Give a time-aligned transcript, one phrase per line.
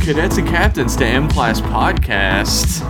[0.00, 2.80] Cadets and captains, to M Class Podcast.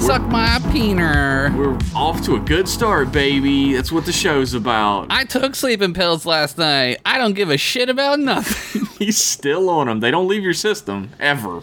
[0.00, 1.56] Suck my peener.
[1.56, 3.74] We're off to a good start, baby.
[3.74, 5.06] That's what the show's about.
[5.10, 7.00] I took sleeping pills last night.
[7.06, 8.86] I don't give a shit about nothing.
[8.98, 10.00] He's still on them.
[10.00, 11.62] They don't leave your system ever.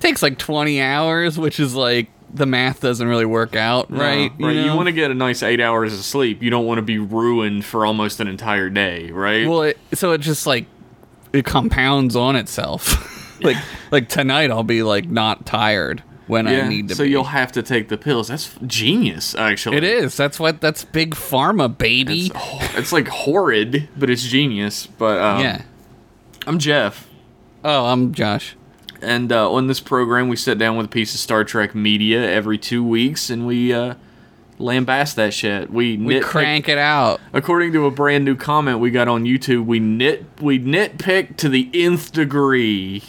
[0.00, 4.32] takes like 20 hours, which is like the math doesn't really work out, right?
[4.40, 4.56] right.
[4.56, 4.76] You know?
[4.76, 6.42] want to get a nice eight hours of sleep.
[6.42, 9.48] You don't want to be ruined for almost an entire day, right?
[9.48, 10.66] Well, it, so it just like
[11.32, 13.12] it compounds on itself.
[13.42, 13.56] like
[13.90, 17.10] like tonight I'll be like not tired when I need to so be.
[17.10, 18.28] you'll have to take the pills.
[18.28, 19.76] That's genius, actually.
[19.76, 20.16] it is.
[20.16, 22.30] That's what that's big pharma, baby.
[22.34, 24.86] It's, it's like horrid, but it's genius.
[24.86, 25.62] But um, yeah.
[26.46, 27.08] I'm Jeff.
[27.62, 28.56] Oh, I'm Josh.
[29.00, 32.22] And uh, on this program, we sit down with a piece of Star Trek media
[32.22, 33.94] every two weeks, and we uh,
[34.58, 35.70] lambast that shit.
[35.70, 37.20] We, We crank it out.
[37.32, 41.48] According to a brand new comment we got on YouTube, we nit we nitpick to
[41.48, 43.02] the nth degree.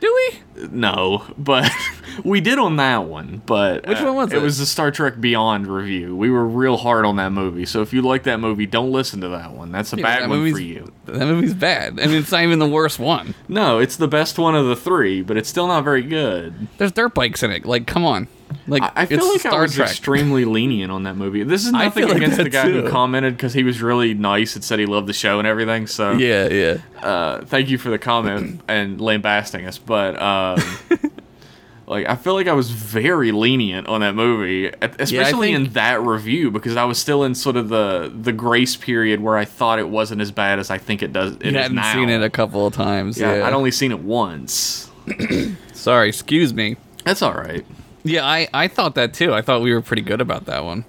[0.00, 0.14] Do
[0.56, 0.66] we?
[0.68, 1.70] No, but
[2.24, 3.42] we did on that one.
[3.46, 4.36] But Which uh, one was it?
[4.38, 4.42] it?
[4.42, 6.14] was the Star Trek Beyond review.
[6.14, 7.64] We were real hard on that movie.
[7.64, 9.72] So if you like that movie, don't listen to that one.
[9.72, 10.92] That's a Yeah, bad that one for you.
[11.06, 11.98] That movie's bad.
[12.00, 13.34] I mean, it's not even the worst one.
[13.48, 16.68] No, it's the best one of the three, but it's still not very good.
[16.78, 17.64] There's dirt bikes in it.
[17.64, 18.28] Like, come on.
[18.66, 19.90] Like, I, I feel like Star I was Trek.
[19.90, 21.42] extremely lenient on that movie.
[21.42, 24.64] This is nothing like against the guy who commented because he was really nice and
[24.64, 25.86] said he loved the show and everything.
[25.86, 26.78] So yeah, yeah.
[27.06, 29.76] uh, thank you for the comment and lambasting us.
[29.76, 30.62] But um,
[31.86, 36.00] like, I feel like I was very lenient on that movie, especially in think- that
[36.00, 39.78] review because I was still in sort of the the grace period where I thought
[39.78, 41.36] it wasn't as bad as I think it does.
[41.36, 41.92] It You hadn't now.
[41.92, 43.18] seen it a couple of times.
[43.20, 44.90] yeah, Yeah, I'd only seen it once.
[45.74, 46.76] Sorry, excuse me.
[47.04, 47.66] That's all right.
[48.04, 49.32] Yeah, I, I thought that too.
[49.34, 50.84] I thought we were pretty good about that one.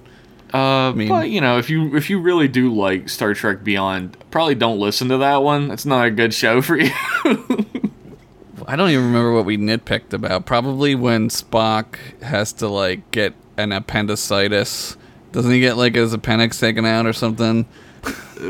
[0.54, 4.18] Uh, mean- but you know, if you if you really do like Star Trek Beyond,
[4.32, 5.72] probably don't listen to that one.
[5.72, 6.92] It's not a good show for you.
[8.68, 10.46] I don't even remember what we nitpicked about.
[10.46, 14.98] Probably when Spock has to like get an appendicitis.
[15.32, 17.66] Doesn't he get like his appendix taken out or something?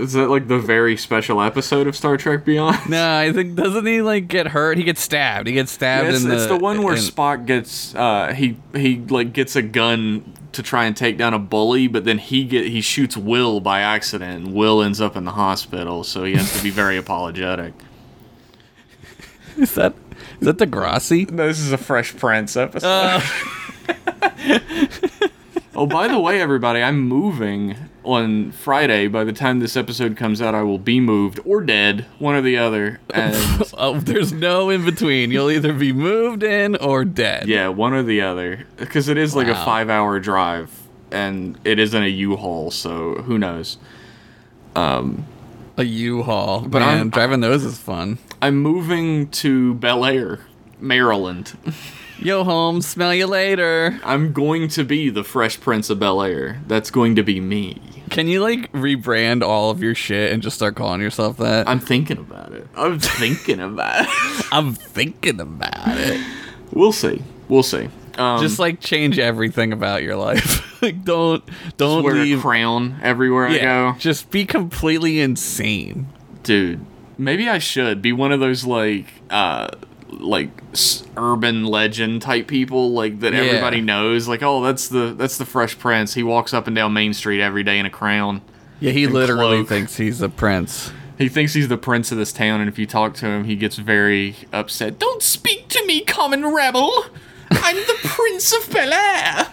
[0.04, 2.78] Is that like the very special episode of Star Trek Beyond?
[2.90, 4.78] No, I think doesn't he like get hurt?
[4.78, 5.48] He gets stabbed.
[5.48, 6.36] He gets stabbed it's, in the.
[6.36, 10.64] it's the one where in- Spock gets uh he he like gets a gun to
[10.64, 14.46] try and take down a bully, but then he get he shoots Will by accident.
[14.46, 17.74] and Will ends up in the hospital, so he has to be very apologetic.
[19.58, 19.94] is that
[20.40, 21.30] is that Degrassi?
[21.32, 22.88] No, this is a Fresh Prince episode.
[22.88, 23.22] Uh,
[25.78, 27.76] Oh, by the way, everybody, I'm moving
[28.06, 29.08] on Friday.
[29.08, 32.42] By the time this episode comes out, I will be moved or dead, one or
[32.42, 33.00] the other.
[33.14, 35.32] Oh, and oh, there's no in between.
[35.32, 37.48] You'll either be moved in or dead.
[37.48, 40.70] yeah, one or the other, because it is like a five-hour drive,
[41.12, 43.78] and it isn't a U-Haul, so who knows?
[44.76, 45.26] Um,
[45.78, 46.62] a U-Haul.
[46.62, 48.18] But But Man, I'm- driving those is fun.
[48.42, 50.40] I'm moving to Bel Air,
[50.80, 51.58] Maryland.
[52.20, 54.00] Yo, Holmes, smell you later.
[54.04, 56.62] I'm going to be the Fresh Prince of Bel Air.
[56.66, 57.82] That's going to be me.
[58.10, 61.68] Can you like rebrand all of your shit and just start calling yourself that?
[61.68, 62.68] I'm thinking about it.
[62.76, 64.46] I'm thinking about it.
[64.52, 66.26] I'm thinking about it.
[66.72, 67.22] We'll see.
[67.50, 67.90] We'll see.
[68.18, 70.82] Um, just like change everything about your life.
[70.82, 71.44] like don't
[71.76, 72.40] don't wear leave.
[72.40, 73.96] a crown everywhere I go.
[74.00, 76.08] just be completely insane.
[76.44, 76.86] Dude,
[77.18, 79.68] maybe I should be one of those like uh
[80.10, 83.40] like s- urban legend type people like that Yeah.
[83.42, 86.94] everybody knows like oh that's the that's the fresh prince he walks up and down
[86.94, 88.42] main street every day in a crown
[88.80, 89.68] Yeah, he literally cloak.
[89.70, 90.92] thinks he's a prince.
[91.18, 93.56] he thinks he's the prince of this town and if you talk to him he
[93.56, 97.06] gets very upset don't speak to me common rebel
[97.52, 99.48] i'm the prince of bel air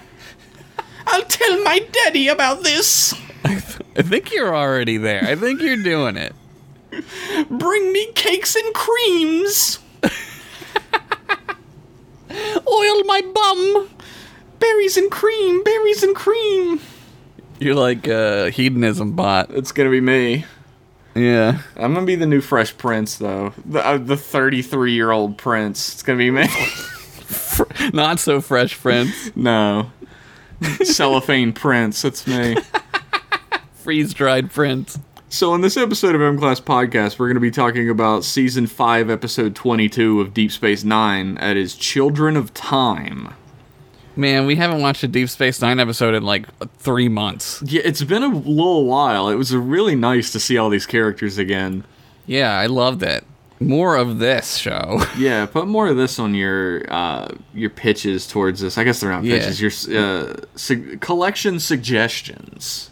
[1.06, 3.14] i'll tell my daddy about this
[3.44, 5.22] I think you're already there.
[5.24, 6.34] I think you're doing it.
[7.50, 9.78] bring me cakes and creams
[12.68, 13.88] Oil my bum.
[14.58, 16.80] berries and cream berries and cream
[17.58, 19.50] You're like a hedonism bot.
[19.50, 20.44] It's gonna be me.
[21.14, 21.60] Yeah.
[21.76, 23.52] I'm gonna be the new Fresh Prince, though.
[23.66, 25.92] The uh, the 33 year old Prince.
[25.92, 26.46] It's gonna be me.
[27.92, 29.34] Not so fresh, Prince.
[29.36, 29.90] no,
[30.84, 32.02] cellophane Prince.
[32.02, 32.56] That's me.
[33.74, 34.98] Freeze dried Prince.
[35.32, 39.08] So, in this episode of M Class Podcast, we're gonna be talking about season five,
[39.08, 41.36] episode 22 of Deep Space Nine.
[41.36, 43.32] That is Children of Time.
[44.14, 46.46] Man, we haven't watched a Deep Space Nine episode in like
[46.76, 47.62] three months.
[47.64, 49.30] Yeah, it's been a little while.
[49.30, 51.84] It was really nice to see all these characters again.
[52.26, 53.24] Yeah, I loved it.
[53.58, 55.00] More of this show.
[55.16, 58.76] Yeah, put more of this on your uh, your pitches towards this.
[58.76, 59.38] I guess they're not Yeah.
[59.38, 59.62] pitches.
[59.88, 62.90] Your uh, su- collection suggestions.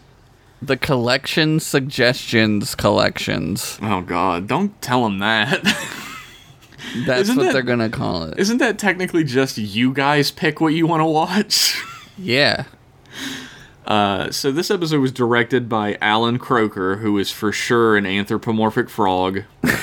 [0.61, 3.79] The collection suggestions collections.
[3.81, 4.47] Oh God!
[4.47, 5.61] Don't tell him that.
[7.05, 8.37] That's Isn't what that- they're gonna call it.
[8.37, 11.81] Isn't that technically just you guys pick what you want to watch?
[12.17, 12.65] Yeah.
[13.83, 18.89] Uh, so this episode was directed by Allan Kroeker, who is for sure an anthropomorphic
[18.89, 19.43] frog.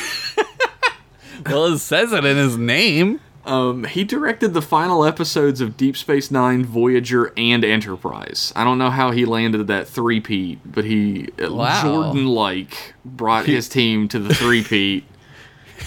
[1.47, 3.21] Well, it says it in his name.
[3.45, 8.53] Um, he directed the final episodes of Deep Space Nine, Voyager, and Enterprise.
[8.55, 11.83] I don't know how he landed that three-peat, but he uh, Wow.
[11.83, 15.05] Jordan-like brought his team to the three-peat.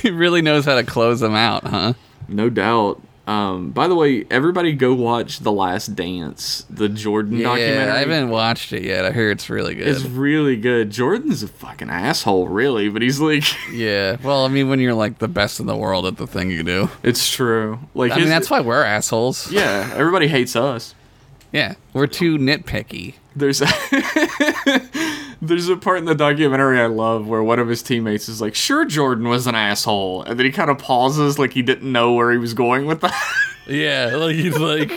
[0.02, 1.94] He really knows how to close them out, huh?
[2.30, 3.02] No doubt.
[3.32, 7.86] Um, by the way, everybody go watch The Last Dance, the Jordan documentary.
[7.86, 9.06] Yeah, I haven't watched it yet.
[9.06, 9.88] I hear it's really good.
[9.88, 10.90] It's really good.
[10.90, 14.18] Jordan's a fucking asshole, really, but he's like, yeah.
[14.22, 16.64] Well, I mean, when you're like the best in the world at the thing you
[16.64, 16.90] do.
[17.04, 17.80] it's true.
[17.94, 19.50] Like, I mean, that's why we're assholes.
[19.50, 20.94] Yeah, everybody hates us.
[21.52, 23.16] Yeah, we're too nitpicky.
[23.36, 23.68] There's a
[25.42, 28.56] there's a part in the documentary I love where one of his teammates is like,
[28.56, 32.14] "Sure, Jordan was an asshole," and then he kind of pauses like he didn't know
[32.14, 33.14] where he was going with that.
[33.68, 34.92] Yeah, like he's like,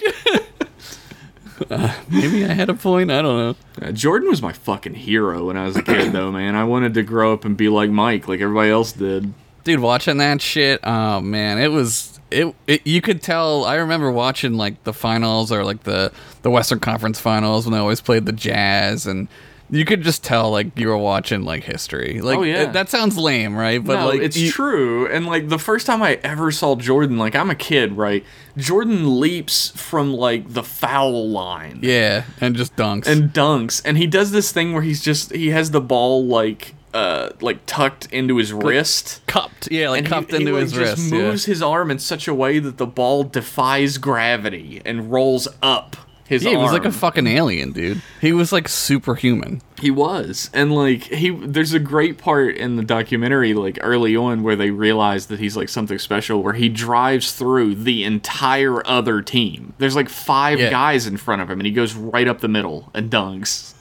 [1.70, 3.10] uh, maybe I had a point.
[3.10, 3.86] I don't know.
[3.86, 6.56] Uh, Jordan was my fucking hero when I was a kid, though, man.
[6.56, 9.32] I wanted to grow up and be like Mike, like everybody else did.
[9.64, 12.86] Dude, watching that shit, oh man, it was it, it.
[12.86, 13.64] You could tell.
[13.64, 17.78] I remember watching like the finals or like the the Western Conference finals when they
[17.78, 19.28] always played the Jazz, and
[19.74, 22.20] you could just tell like you were watching like history.
[22.20, 22.66] Like, Oh, yeah.
[22.66, 23.82] that sounds lame, right?
[23.84, 25.06] But no, like, it's you- true.
[25.08, 28.24] And like the first time I ever saw Jordan, like I'm a kid, right?
[28.56, 31.80] Jordan leaps from like the foul line.
[31.82, 33.06] Yeah, and just dunks.
[33.06, 36.74] and dunks and he does this thing where he's just he has the ball like
[36.94, 40.62] uh like tucked into his wrist cupped, yeah, like and cupped he, into he, like,
[40.62, 41.12] his just wrist.
[41.12, 41.18] yeah.
[41.18, 45.96] moves his arm in such a way that the ball defies gravity and rolls up
[46.26, 48.00] his Yeah, he was like a fucking alien, dude.
[48.20, 49.60] He was like superhuman.
[49.80, 54.42] he was and like he there's a great part in the documentary like early on
[54.42, 59.20] where they realize that he's like something special where he drives through the entire other
[59.20, 60.70] team there's like five Yeah.
[60.70, 63.74] guys in front of him and he goes right up the middle and dunks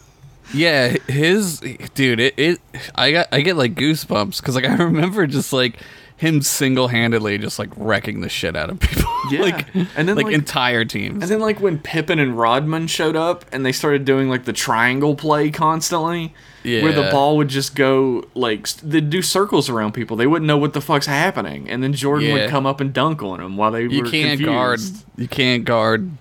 [0.53, 1.61] Yeah, his
[1.95, 2.59] dude, it, it
[2.95, 5.77] I got I get like goosebumps because like I remember just like
[6.23, 9.09] him single handedly just like wrecking the shit out of people.
[9.31, 11.23] Yeah, like and then, like, like- entire teams.
[11.23, 14.51] And then like when Pippen and Rodman showed up and they started doing like the
[14.51, 16.33] triangle play constantly,
[16.63, 20.17] where the ball would just go like they'd do circles around people.
[20.17, 22.33] They wouldn't know what the fuck's happening, and then Jordan Yeah.
[22.33, 23.93] would come up and dunk on them while they were.
[23.93, 24.45] you were can't confused.
[24.51, 24.79] guard
[25.15, 26.11] you can't guard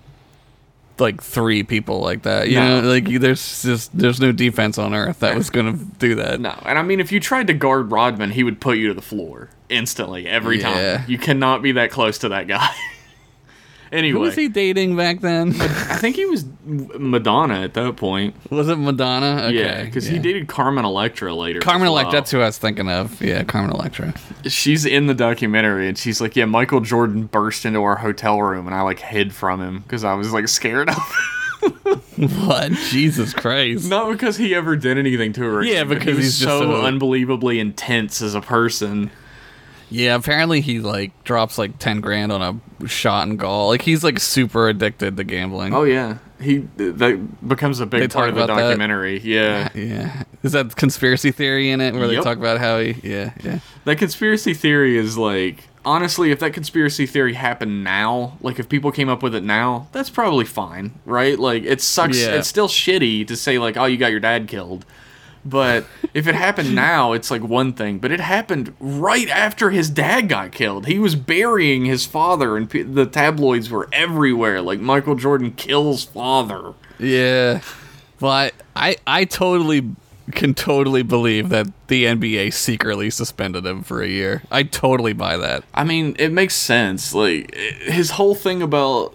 [1.03, 2.49] like three people like that.
[2.49, 2.81] You No.
[2.81, 6.41] know, like there's just there's no defense on earth that was gonna do that.
[6.41, 8.95] No, and I mean if you tried to guard Rodman, he would put you to
[8.95, 10.97] the floor instantly every Yeah.
[10.99, 11.05] time.
[11.11, 12.69] You cannot be that close to that guy.
[13.93, 15.49] Anyway, Who was he dating back then?
[15.61, 18.35] I think he was Madonna at that point.
[18.51, 19.45] was it Madonna?
[19.47, 21.61] Okay, yeah, because he dated Carmen Electra later.
[21.61, 22.13] Carmen as Electra.
[22.13, 23.21] That's who I was thinking of.
[23.21, 24.15] Yeah, Carmen Electra.
[24.47, 28.67] she's in the documentary and she's like, yeah, Michael Jordan burst into our hotel room
[28.67, 31.03] and I like hid from him because I was like scared of him.
[32.17, 32.73] What?
[32.91, 33.89] Jesus Christ.
[33.89, 35.63] Not because he ever did anything to her.
[35.63, 39.11] Yeah, because he he's just so so- unbelievably intense as a person.
[39.93, 43.69] Yeah, apparently he like drops like ten grand on a shot and goal.
[43.69, 45.75] Like he's like super addicted to gambling.
[45.75, 48.63] Oh yeah, he that becomes a big They part of the about that?
[48.63, 49.21] documentary.
[49.21, 50.25] Yeah, Yeah.
[50.43, 53.61] Is that conspiracy theory in it where they talk about how he yeah, yeah.
[53.85, 58.93] that conspiracy theory is like honestly, if that conspiracy theory happened now, like if people
[58.93, 61.39] came up with it now, that's probably fine, right?
[61.39, 62.19] Like it sucks.
[62.21, 62.35] Yeah.
[62.37, 64.85] It's still shitty to say like, oh, you got your dad killed.
[65.45, 67.99] But if it happened now, it's like one thing.
[67.99, 70.87] But it happened right after his dad got killed.
[70.87, 74.61] He was burying his father, and pe- the tabloids were everywhere.
[74.63, 76.75] Like Michael Jordan kills father.
[76.99, 77.61] Yeah.
[78.21, 79.97] Well, I, I I totally
[80.31, 84.43] can totally believe that the NBA secretly suspended him for a year.
[84.51, 85.65] I totally buy that.
[85.75, 87.13] I mean, it makes sense.
[87.15, 89.15] Like his whole thing about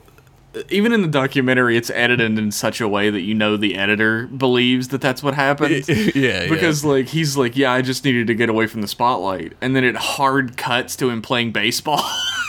[0.69, 4.27] even in the documentary, it's edited in such a way that you know the editor
[4.27, 5.87] believes that that's what happened.
[6.15, 9.53] yeah, Because like he's like, yeah, I just needed to get away from the spotlight,
[9.61, 12.03] and then it hard cuts to him playing baseball.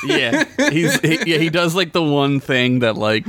[0.05, 3.27] yeah, he's he, yeah he does like the one thing that like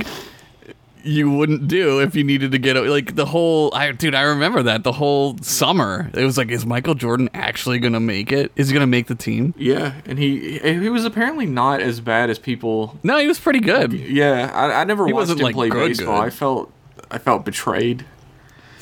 [1.04, 4.62] you wouldn't do if you needed to get like the whole I dude I remember
[4.64, 8.68] that the whole summer it was like is Michael Jordan actually gonna make it is
[8.68, 12.38] he gonna make the team yeah, and he he was apparently not as bad as
[12.38, 12.98] people.
[13.02, 15.68] no he was pretty good Yeah, I, I never He watched wasn't, him like, play
[15.68, 16.18] good, baseball.
[16.20, 16.26] good.
[16.26, 16.72] I felt
[17.10, 18.04] I felt betrayed.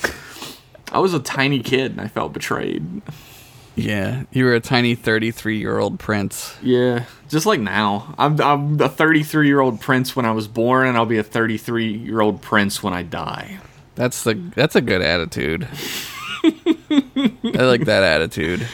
[0.91, 3.01] I was a tiny kid and I felt betrayed.
[3.75, 8.13] yeah you were a tiny 33 year old prince Yeah, just like now.
[8.17, 11.23] I'm I'm a 33 year old prince when I was born, and I'll be a
[11.23, 13.59] 33 year old prince when I die.
[13.95, 15.67] that's the that's a good attitude
[16.43, 18.65] I like that attitude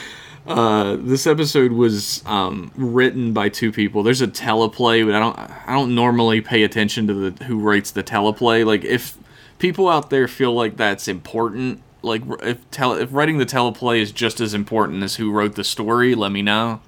[0.46, 4.04] Uh, this episode was um, written by two people.
[4.04, 7.90] There's a teleplay, but I don't I don't normally pay attention to the who writes
[7.90, 8.64] the teleplay.
[8.64, 9.18] Like if
[9.58, 14.12] people out there feel like that's important, like if tele, if writing the teleplay is
[14.12, 16.80] just as important as who wrote the story, let me know.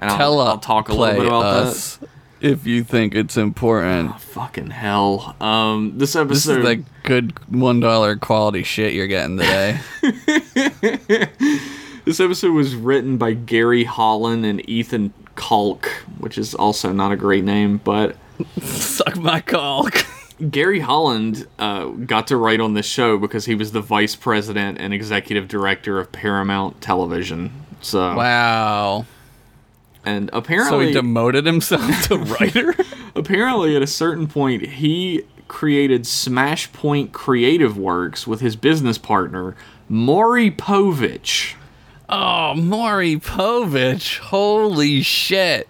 [0.00, 1.98] And I'll, Tell I'll talk a little bit about us
[2.40, 4.08] if you think it's important.
[4.10, 4.20] that.
[4.20, 5.36] Fucking hell.
[5.40, 6.34] Um, this episode.
[6.34, 9.78] This is like good one dollar quality shit you're getting today.
[12.06, 15.86] This episode was written by Gary Holland and Ethan Calk,
[16.18, 18.16] which is also not a great name, but
[18.62, 20.06] Suck my cock.
[20.50, 24.78] Gary Holland uh, got to write on this show because he was the vice president
[24.80, 27.52] and executive director of Paramount Television.
[27.82, 29.04] So, Wow.
[30.04, 32.74] And apparently, So he demoted himself to writer?
[33.14, 39.56] apparently at a certain point, he created Smash Point Creative Works with his business partner
[39.88, 41.54] Maury Povich.
[42.08, 44.18] oh, Maury Povich.
[44.18, 45.68] Holy shit.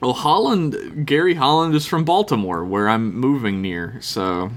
[0.00, 3.98] Well, Holland, Gary Holland is from Baltimore, where I'm moving near.
[4.00, 4.50] So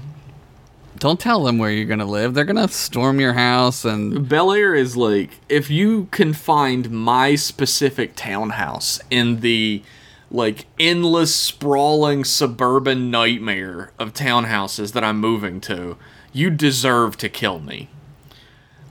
[0.98, 2.34] Don't tell them where you're gonna live.
[2.34, 7.34] They're gonna storm your house and Bel Air is like if you can find my
[7.36, 9.82] specific townhouse in the
[10.30, 15.96] like endless sprawling suburban nightmare of townhouses that I'm moving to,
[16.32, 17.88] you deserve to kill me.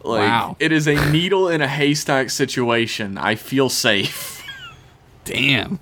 [0.03, 0.55] Like Wow.
[0.59, 3.17] it is a needle in a haystack situation.
[3.17, 4.43] I feel safe.
[5.25, 5.79] damn.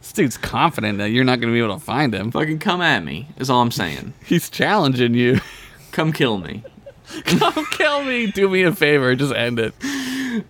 [0.00, 2.30] This dude's confident that you're not gonna be able to find him.
[2.30, 4.14] Fucking come at me, is all I'm saying.
[4.24, 5.40] He's challenging you.
[5.96, 6.62] Come kill me.
[7.38, 8.26] Don't kill me.
[8.30, 9.14] Do me a favor.
[9.14, 9.72] Just end it.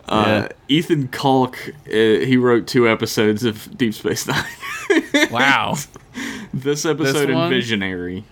[0.09, 4.45] Uh, Ethan Calk, uh, he wrote two episodes of Deep Space Nine.
[5.31, 5.77] Wow.
[6.53, 7.49] this episode in one?
[7.49, 8.25] Visionary.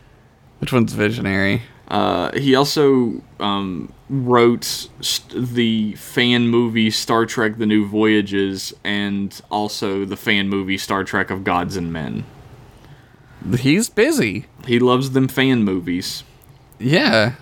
[0.59, 1.62] Which one's visionary?
[1.87, 4.64] Uh, he also um, wrote
[5.00, 11.04] st- the fan movie Star Trek: The New Voyages, and also the fan movie Star
[11.04, 12.25] Trek of Gods and Men.
[13.59, 14.47] He's busy.
[14.66, 16.25] He loves them fan movies.
[16.78, 17.35] Yeah.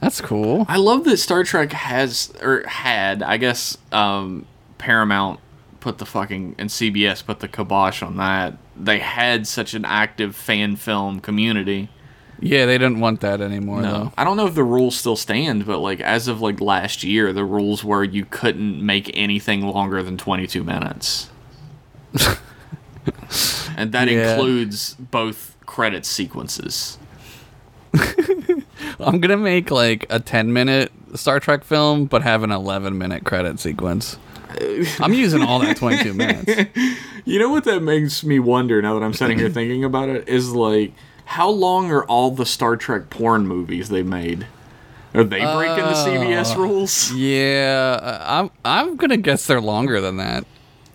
[0.00, 0.64] That's cool.
[0.68, 4.46] I love that Star Trek has or had, I guess, um,
[4.78, 5.40] Paramount
[5.80, 8.56] put the fucking and CBS put the kibosh on that.
[8.76, 11.88] They had such an active fan film community.
[12.40, 14.12] Yeah, they didn't want that anymore though.
[14.16, 17.32] I don't know if the rules still stand, but like as of like last year,
[17.32, 21.30] the rules were you couldn't make anything longer than 22 minutes.
[23.76, 24.32] and that Yeah.
[24.34, 26.98] includes both credit sequences.
[29.00, 33.24] I'm gonna make like a 10 minute Star Trek film, but have an 11 minute
[33.24, 34.18] credit sequence.
[35.00, 36.52] I'm using all that 22 minutes.
[37.24, 40.28] You know what that makes me wonder now that I'm sitting here thinking about it
[40.28, 40.92] is like
[41.26, 44.46] how long are all the Star Trek porn movies they made?
[45.14, 47.12] Are they breaking the CBS Uh, rules?
[47.12, 50.44] Yeah, uh, I'm I'm gonna guess they're longer than that.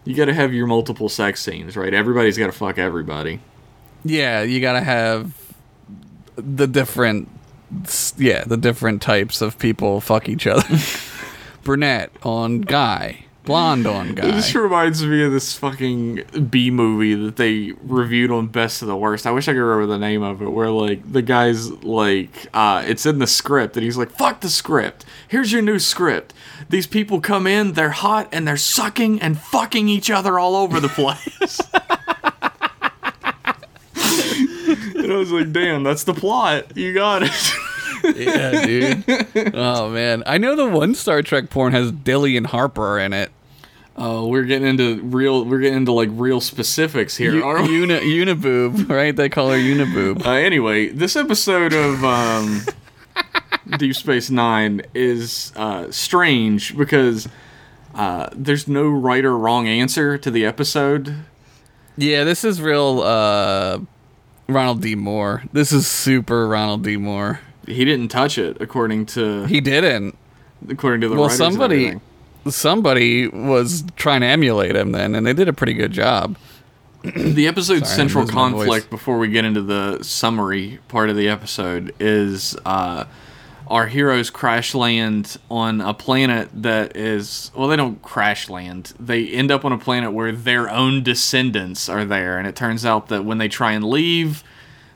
[0.06, 1.94] You got to have your multiple sex scenes, right?
[1.94, 3.40] Everybody's got to fuck everybody.
[4.04, 5.34] Yeah, you gotta have
[6.36, 7.30] the different,
[8.18, 10.78] yeah, the different types of people fuck each other.
[11.64, 14.32] Brunette on guy, blonde on guy.
[14.32, 18.98] This reminds me of this fucking B movie that they reviewed on Best of the
[18.98, 19.26] Worst.
[19.26, 20.50] I wish I could remember the name of it.
[20.50, 24.50] Where like the guy's like, uh, it's in the script, and he's like, "Fuck the
[24.50, 25.06] script.
[25.28, 26.34] Here's your new script.
[26.70, 30.80] These people come in, they're hot, and they're sucking and fucking each other all over
[30.82, 31.62] the place."
[34.96, 36.76] and I was like, "Damn, that's the plot.
[36.76, 37.54] You got it."
[38.18, 39.56] yeah, dude.
[39.56, 43.32] Oh man, I know the one Star Trek porn has Dillion Harper in it.
[43.96, 45.46] Oh, we're getting into real.
[45.46, 47.34] We're getting into like real specifics here.
[47.34, 47.70] U- we?
[47.70, 49.16] uni, uniboob, right?
[49.16, 50.26] They call her uniboob.
[50.26, 52.62] Uh, anyway, this episode of um,
[53.78, 57.28] Deep Space Nine is uh, strange because
[57.94, 61.16] uh, there's no right or wrong answer to the episode.
[61.96, 63.04] Yeah, this is real.
[64.48, 64.96] Ronald D.
[64.96, 65.44] Moore.
[65.54, 66.98] This is super Ronald D.
[66.98, 67.40] Moore.
[67.66, 70.18] He didn't touch it, according to He didn't.
[70.70, 72.00] according to the Well, somebody,
[72.50, 76.38] somebody was trying to emulate him then, and they did a pretty good job.
[77.04, 78.60] The episode's Sorry, central losing my voice.
[78.62, 83.06] conflict before we get into the summary part of the episode is uh,
[83.74, 88.94] our heroes crash land on a planet that is well they don't crash land.
[89.00, 92.38] They end up on a planet where their own descendants are there.
[92.38, 94.44] And it turns out that when they try and leave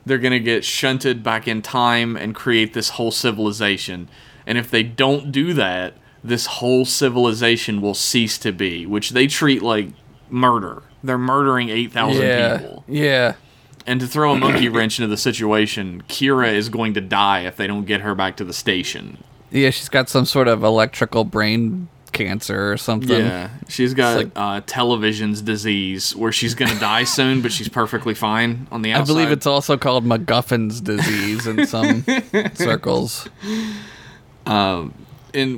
[0.06, 4.08] they're going to get shunted back in time and create this whole civilization.
[4.46, 9.26] And if they don't do that this whole civilization will cease to be which they
[9.26, 9.88] treat like
[10.30, 10.84] murder.
[11.02, 12.84] They're murdering 8000 Yeah, people.
[12.86, 13.34] Yeah.
[13.88, 17.56] And to throw a monkey wrench into the situation, Kira is going to die if
[17.56, 19.18] they don't get her back to the station.
[19.50, 23.24] Yeah, she's got some sort of electrical brain cancer or something.
[23.24, 28.14] Yeah, she's got like- uh, television's disease where she's gonna die soon, but she's perfectly
[28.14, 29.02] fine on the outside.
[29.12, 32.04] I believe it's also called MacGuffin's disease in some
[32.54, 33.28] circles.
[34.46, 34.92] and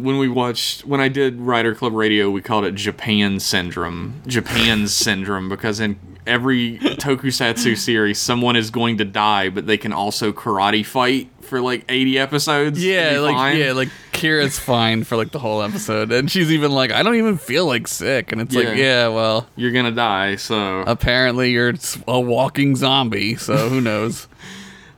[0.05, 4.93] when we watched when I did Writer Club Radio, we called it Japan syndrome, Japan's
[4.95, 10.33] syndrome, because in every tokusatsu series, someone is going to die, but they can also
[10.33, 12.83] karate fight for like eighty episodes.
[12.85, 13.57] Yeah, like fine.
[13.59, 17.17] yeah, like Kira's fine for like the whole episode, and she's even like, I don't
[17.17, 18.63] even feel like sick, and it's Yeah.
[18.69, 20.37] like, yeah, well, you're gonna die.
[20.37, 21.75] So apparently you're
[22.07, 24.29] a walking zombie, so who knows?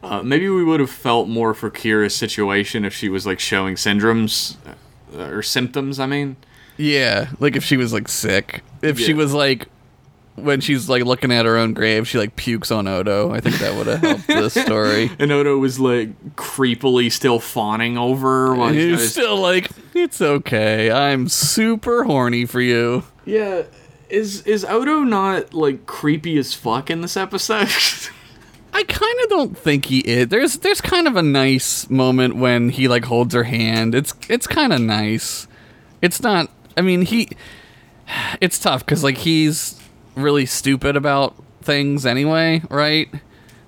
[0.03, 3.77] uh, maybe we would have felt more for Kira's situation if she was like showing
[3.77, 4.57] syndromes
[5.17, 6.01] uh, or symptoms.
[6.01, 6.37] I mean,
[6.77, 9.69] Yeah, like if she was like sick, if she was like
[10.37, 13.31] when she's like looking at her own grave, she like pukes on Odo.
[13.33, 15.11] I think that would have helped the story.
[15.19, 19.37] and Odo was like creepily still fawning over her while he's got he's his- still
[19.39, 20.91] like, it's okay.
[20.91, 23.05] I'm super horny for you.
[23.25, 23.63] Yeah,
[24.09, 27.69] is is Odo not like creepy as fuck in this episode?
[28.75, 30.29] I kind of don't think he is.
[30.29, 33.95] There's there's kind of a nice moment when he like holds her hand.
[33.95, 35.47] It's it's kind of nice.
[36.01, 36.51] It's not.
[36.77, 37.29] I mean, he.
[38.41, 39.79] It's tough because like he's
[40.15, 43.09] really stupid about things anyway, right?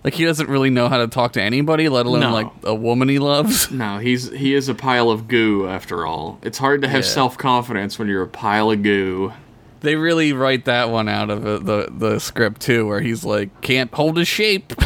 [0.02, 2.32] Like he doesn't really know how to talk to anybody, let alone No.
[2.32, 3.70] like a woman he loves.
[3.72, 6.38] no, he's he is a pile of goo after all.
[6.42, 7.08] It's hard to have Yeah.
[7.10, 9.32] self confidence when you're a pile of goo.
[9.80, 13.60] They really write that one out of it, the the script too, where he's like
[13.62, 14.72] can't hold his shape.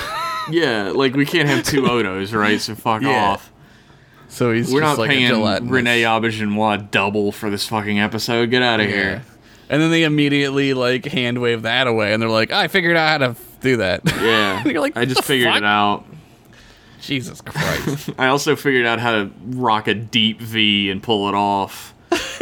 [0.50, 2.58] Yeah, like we can't have two Odos, right?
[2.58, 3.32] So fuck Yeah.
[3.32, 3.52] off.
[4.28, 5.30] so he's We're not like paying
[5.68, 8.48] Renee Auberjonois double for this fucking episode.
[8.48, 8.94] Get out of Yeah.
[8.96, 9.22] here.
[9.70, 13.08] And then they immediately like hand wave that away, and they're like, "I figured out
[13.08, 16.04] how to f- do that." Yeah, You're like, I just figured fuck?" it out.
[17.00, 18.10] Jesus Christ!
[18.18, 21.94] I also figured out how to rock a deep V and pull it off.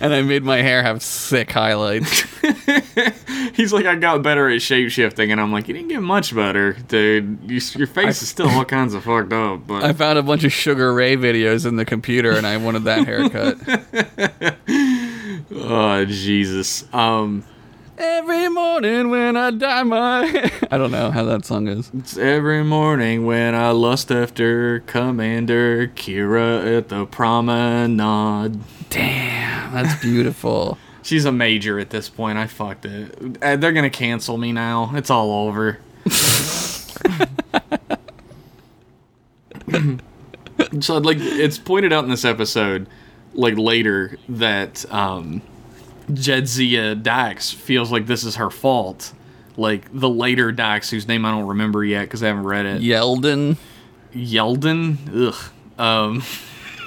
[0.00, 2.24] and I made my hair have sick highlights.
[3.54, 6.34] He's like, I got better at shape shifting, and I'm like, you didn't get much
[6.34, 7.38] better, dude.
[7.46, 9.66] You, your face is still all kinds of fucked up.
[9.66, 12.84] But I found a bunch of Sugar Ray videos in the computer, and I wanted
[12.84, 13.58] that haircut.
[15.54, 17.44] Oh Jesus, um,
[18.00, 21.90] Every morning when I dye my, I don't know how that song is.
[21.98, 28.60] it's every morning when I lust after Commander Kira at the promenade.
[28.90, 30.78] Damn, that's beautiful.
[31.02, 32.38] She's a major at this point.
[32.38, 33.38] I fucked it.
[33.42, 34.92] Uh, They're gonna cancel me now.
[34.94, 35.80] It's all over.
[40.80, 42.86] so like it's pointed out in this episode,
[43.38, 45.40] like later that um,
[46.10, 49.12] Jadzia Dax feels like this is her fault.
[49.56, 52.82] Like the later Dax, whose name I don't remember yet because I haven't read it.
[52.82, 53.56] Yeldon,
[54.14, 55.28] Yeldon.
[55.28, 55.52] Ugh.
[55.78, 56.20] Um,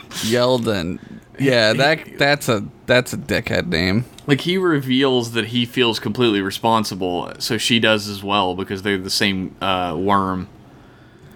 [0.09, 0.99] Yeldon.
[1.39, 4.05] Yeah, that that's a that's a dickhead name.
[4.27, 8.97] like he reveals that he feels completely responsible, so she does as well because they're
[8.97, 10.47] the same uh, worm.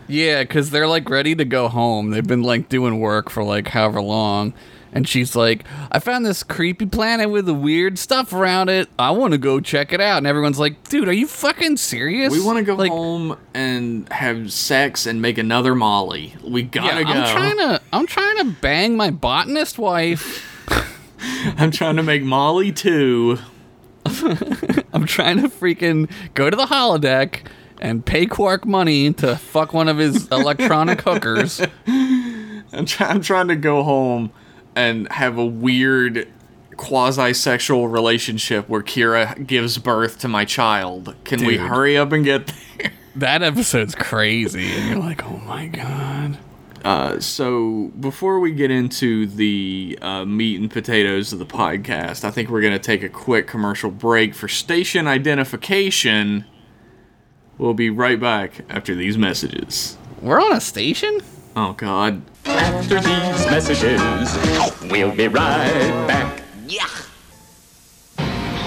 [0.08, 2.12] Yeah, because they're like ready to go home.
[2.12, 4.54] They've been like doing work for like however long.
[4.96, 8.88] And she's like, I found this creepy planet with the weird stuff around it.
[8.98, 10.20] I want to go check it out.
[10.20, 12.32] And everyone's like, dude, are you fucking serious?
[12.32, 16.34] We want to go like, home and have sex and make another Molly.
[16.42, 17.10] We Yeah, gotta go.
[17.12, 20.50] I'm trying to I'm trying to bang my botanist wife.
[21.58, 23.38] I'm trying to make Molly too.
[24.06, 27.42] I'm trying to freaking go to the holodeck
[27.82, 31.60] and pay Quark money to fuck one of his electronic hookers.
[31.88, 34.32] I'm, try- I'm trying to go home
[34.76, 36.28] and have a weird
[36.78, 41.16] quasi-sexual relationship where Kira gives birth to my child.
[41.24, 42.92] Can we hurry up and get there?
[43.16, 44.72] That episode's crazy.
[44.74, 46.38] And you're like, oh my god.
[46.84, 52.30] Uh, so before we get into the uh, meat and potatoes of the podcast, I
[52.30, 56.46] think we're going to take a quick commercial break for station identification.
[57.58, 59.98] We'll be right back after these messages.
[60.22, 61.22] We're on a station?
[61.56, 62.22] Oh God.
[62.46, 64.02] After these messages,
[64.92, 66.44] we'll be right back.
[66.68, 66.86] Yeah!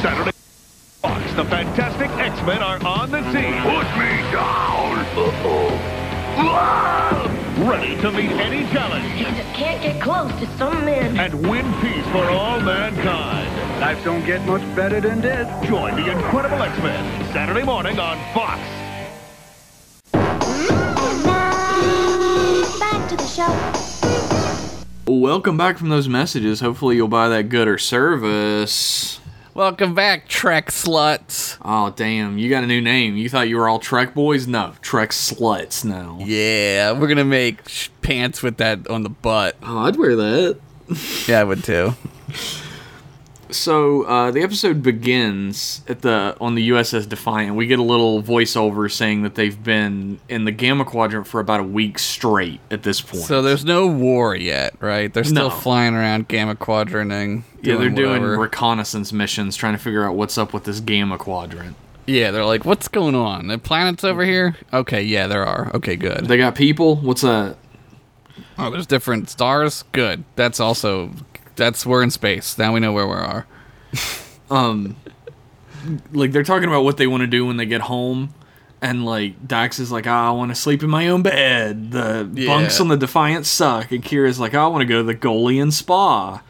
[0.01, 0.31] Saturday
[1.03, 3.61] Fox, the Fantastic X-Men are on the scene.
[3.62, 4.98] Put me down.
[5.16, 5.94] Uh-oh.
[7.68, 11.18] Ready to meet any challenge You just can't get close to some men.
[11.18, 13.81] and win peace for all mankind.
[13.81, 15.46] Life don't get much better than this.
[15.68, 18.61] Join the Incredible X-Men Saturday morning on Fox.
[23.38, 23.72] Show.
[25.07, 26.59] Welcome back from those messages.
[26.61, 29.20] Hopefully you'll buy that good or service.
[29.55, 31.57] Welcome back, Trek sluts.
[31.62, 33.16] Oh damn, you got a new name.
[33.16, 34.48] You thought you were all Trek boys?
[34.48, 36.18] No, Trek sluts now.
[36.20, 39.57] Yeah, we're gonna make sh- pants with that on the butt.
[39.62, 40.59] Oh, I'd wear that.
[41.29, 41.94] Yeah, I would too.
[43.51, 47.57] So uh, the episode begins at the on the USS Defiant.
[47.57, 51.61] We get a little voiceover saying that they've been in the Gamma Quadrant for about
[51.61, 53.25] a week straight at this point.
[53.25, 55.13] So there's no war yet, right?
[55.13, 55.55] They're still No.
[55.55, 57.45] flying around gamma quadranting.
[57.63, 58.39] yeah, they're doing whatever.
[58.39, 61.75] reconnaissance missions, trying to figure out what's up with this Gamma Quadrant.
[62.07, 63.49] yeah, they're like, what's going on?
[63.49, 64.57] The planets over here?
[64.73, 65.71] Okay, yeah, there are.
[65.75, 66.27] Okay, good.
[66.27, 66.97] They got people.
[66.97, 67.57] What's that?
[68.59, 69.85] Oh, there's different stars.
[69.93, 70.25] Good.
[70.37, 71.11] That's also
[71.59, 72.57] that's we're in space.
[72.57, 73.47] Now we know where we are.
[74.51, 74.97] Um,
[76.11, 78.33] like they're talking about what they want to do when they get home.
[78.81, 81.90] And like Dax is like, oh, I want to sleep in my own bed.
[81.92, 82.47] The Yeah.
[82.47, 83.92] bunks on the Defiant suck.
[83.92, 86.40] And Kira's like, oh, I want to go to the Golian Spa.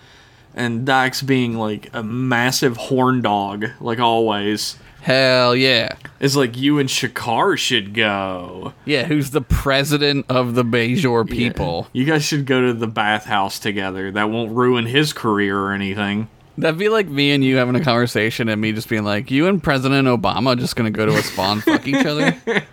[0.55, 5.95] And Dax being like a massive horn dog, like always, Hell yeah.
[6.21, 8.75] It's like you and Shakaar should go.
[8.85, 11.89] Yeah, who's the president of the Bajor people?
[11.93, 14.11] You guys should go to the bathhouse together.
[14.11, 16.29] That won't ruin his career or anything.
[16.59, 19.47] That'd be like me and you having a conversation and me just being like, you
[19.47, 22.37] and President Obama just gonna go to a spa and fuck each other?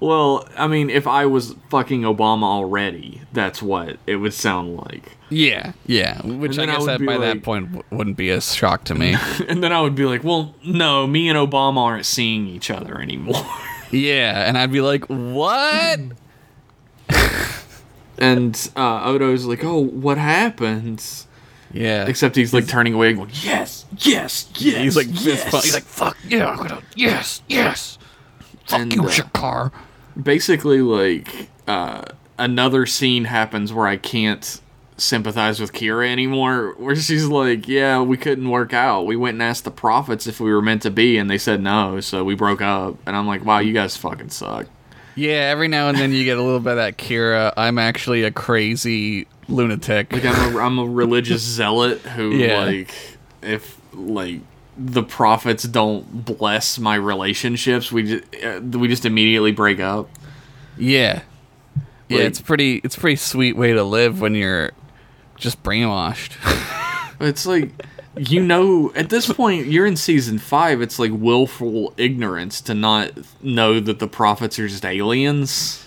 [0.00, 5.16] Well, I mean, if I was fucking Obama already, that's what it would sound like.
[5.30, 6.20] Yeah, yeah.
[6.26, 8.96] Which I then I guess that by that point w- wouldn't be a shock to
[8.96, 9.14] me.
[9.48, 13.00] And then I would be like, well, no, me and Obama aren't seeing each other
[13.00, 13.46] anymore.
[13.92, 16.00] yeah, and I'd be like, what?
[18.18, 21.04] and uh, Odo's like, oh, what happened?
[21.72, 22.06] Yeah.
[22.06, 24.76] Except he's like turning away, and going, yes, yes, yes.
[24.76, 25.50] He's like fist yes.
[25.50, 27.98] pump- He's like, fuck yeah, I'm gonna, yes, yes.
[28.66, 29.70] Fuck And, you, uh,
[30.20, 32.04] basically like uh,
[32.38, 34.60] another scene happens where I can't
[34.96, 36.74] sympathize with Kira anymore.
[36.78, 39.02] Where she's like, "Yeah, we couldn't work out.
[39.06, 41.60] We went and asked the prophets if we were meant to be, and they said
[41.62, 44.66] no, so we broke up." And I'm like, "Wow, you guys fucking suck."
[45.14, 47.52] Yeah, every now and then you get a little bit of that Kira.
[47.56, 50.12] I'm actually a crazy lunatic.
[50.12, 52.64] Like I'm a, I'm a religious zealot who Yeah.
[52.64, 52.94] like
[53.42, 54.40] if like
[54.78, 60.08] the prophets don't bless my relationships, we just uh, we just immediately break up.
[60.78, 61.22] Yeah.
[62.08, 64.72] Yeah, it's pretty it's a pretty sweet way to live when you're
[65.36, 66.32] just brainwashed.
[67.20, 67.70] It's like
[68.16, 70.82] you know at this point you're in season five.
[70.82, 73.10] It's like willful ignorance to not
[73.42, 75.84] know that the prophets are just aliens.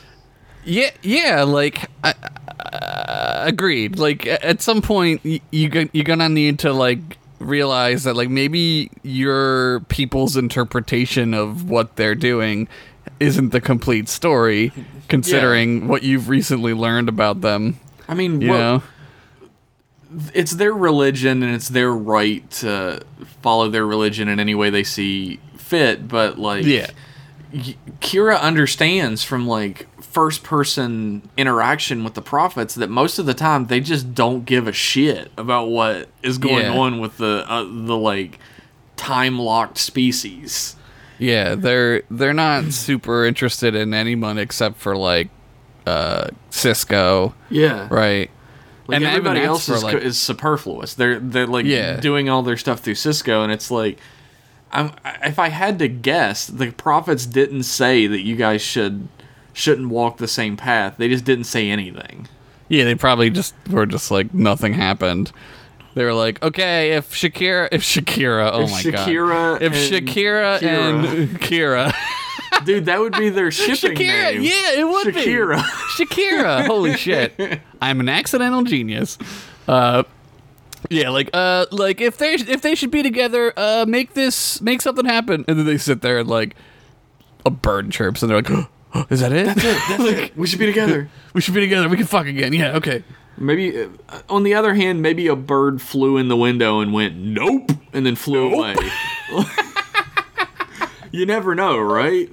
[0.63, 2.13] yeah, yeah, like I,
[2.59, 3.97] uh, agreed.
[3.99, 5.69] Like at some point you you're
[6.19, 12.67] to need to like realize that like maybe your people's interpretation of what they're doing
[13.19, 14.71] isn't the complete story
[15.09, 18.83] considering what you've recently learned about them, I mean, you what- know.
[20.33, 23.01] It's their religion and it's their right to
[23.41, 26.07] follow their religion in any way they see fit.
[26.07, 26.87] But like, Yeah.
[28.01, 33.67] Kira understands from like first person interaction with the prophets that most of the time
[33.67, 36.77] they just don't give a shit about what is going Yeah.
[36.77, 38.39] on with the uh, the like
[38.97, 40.75] time locked species.
[41.17, 45.29] Yeah, they're they're not super interested in anyone except for like
[45.85, 48.29] uh Sisko, Yeah, right?
[48.87, 50.93] Like And everybody else is, like- is superfluous.
[50.93, 51.97] They're they're like Yeah.
[51.99, 53.97] doing all their stuff through Sisko, and it's like,
[54.71, 54.91] I'm,
[55.23, 59.07] if I had to guess, the prophets didn't say that you guys should
[59.53, 60.95] shouldn't walk the same path.
[60.97, 62.27] They just didn't say anything.
[62.67, 65.31] Yeah, they probably just were just like nothing happened.
[65.93, 70.07] They were like, okay, if Shakira, if Shakira, oh If my Shakira god, if and
[70.07, 71.93] Shakira and Kira,
[72.63, 74.41] Dude, that would be their shipping Shakira, name.
[74.43, 75.55] yeah, it would Shakira.
[75.57, 76.61] be Shakira.
[76.61, 76.65] Shakira.
[76.67, 79.17] Holy shit, I'm an accidental genius.
[79.67, 80.03] Uh,
[80.89, 84.81] yeah, like uh, like if they if they should be together, uh, make this make
[84.81, 86.55] something happen, and then they sit there and like
[87.45, 88.69] a bird chirps, and they're like,
[89.11, 89.45] is that it?
[89.47, 89.77] That's it.
[89.89, 90.37] That's it.
[90.37, 91.09] We should be together.
[91.33, 91.89] we should be together.
[91.89, 92.53] We can fuck again.
[92.53, 93.03] Yeah, okay.
[93.37, 93.89] Maybe, uh,
[94.29, 98.05] on the other hand, maybe a bird flew in the window and went nope, and
[98.05, 98.75] then flew away.
[101.15, 102.29] You never know, right?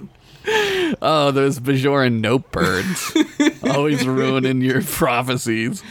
[1.01, 3.15] Oh, those Bajoran nope birds.
[3.63, 5.81] Always ruining your prophecies.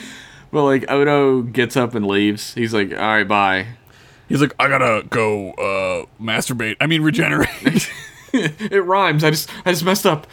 [0.50, 2.52] Well, like Odo gets up and leaves.
[2.54, 3.66] He's like, "All right, bye."
[4.28, 6.76] He's like, I gotta go uh masturbate.
[6.80, 7.90] I mean regenerate.
[8.34, 9.24] It rhymes.
[9.24, 10.26] I just, I just messed up.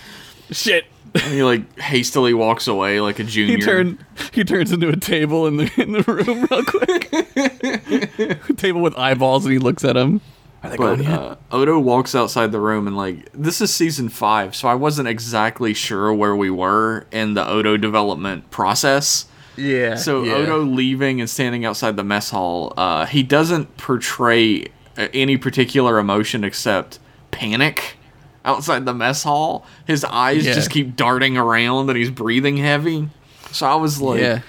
[0.52, 0.86] Shit.
[1.16, 3.58] And he like hastily walks away like a junior.
[3.58, 4.00] He turn
[4.32, 8.58] he turns into a table in the in the room real quick.
[8.58, 10.22] table with eyeballs and he looks at him.
[10.64, 14.10] Are they But going uh, Odo walks outside the room and like this is season
[14.10, 19.26] five, so I wasn't exactly sure where we were in the Odo development process.
[19.56, 19.96] yeah.
[19.96, 20.34] So yeah.
[20.34, 24.64] Odo leaving and standing outside the mess hall, uh, he doesn't portray
[24.98, 27.00] uh, any particular emotion except
[27.32, 27.96] panic
[28.44, 29.66] outside the mess hall.
[29.88, 30.54] His eyes Yeah.
[30.54, 33.08] just keep darting around and he's breathing heavy.
[33.52, 34.42] So I was like, Yeah.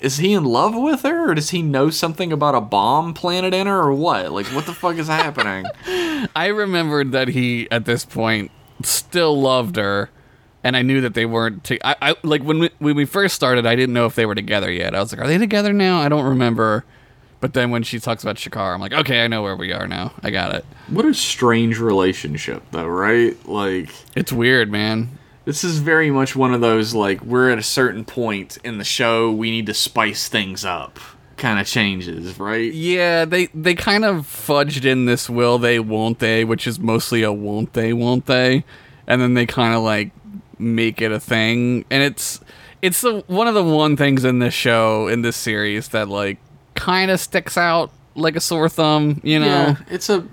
[0.00, 3.52] Is he in love with her or does he know something about a bomb planted
[3.54, 4.30] in her or what?
[4.32, 5.66] Like what the fuck is happening?
[6.36, 8.50] I remembered that he at this point
[8.82, 10.10] still loved her,
[10.62, 11.64] and I knew that they weren't.
[11.64, 14.26] To- I, I like when we, when we first started, I didn't know if they
[14.26, 14.94] were together yet.
[14.94, 16.00] I was like, are they together now?
[16.00, 16.84] I don't remember.
[17.40, 19.86] But then when she talks about Shakaar, I'm like, okay, I know where we are
[19.86, 20.12] now.
[20.24, 20.64] I got it.
[20.88, 23.36] What a strange relationship though, right?
[23.48, 25.18] Like It's weird, man.
[25.48, 28.84] This is very much one of those like we're at a certain point in the
[28.84, 31.00] show we need to spice things up
[31.38, 32.70] kind of changes, right?
[32.70, 37.22] Yeah, they they kind of fudged in this will they won't they, which is mostly
[37.22, 38.62] a won't they won't they,
[39.06, 40.10] and then they kind of like
[40.58, 42.40] make it a thing, and it's
[42.82, 46.36] it's the one of the one things in this show in this series that like
[46.74, 49.46] kind of sticks out like a sore thumb, you know?
[49.46, 50.26] Yeah, it's a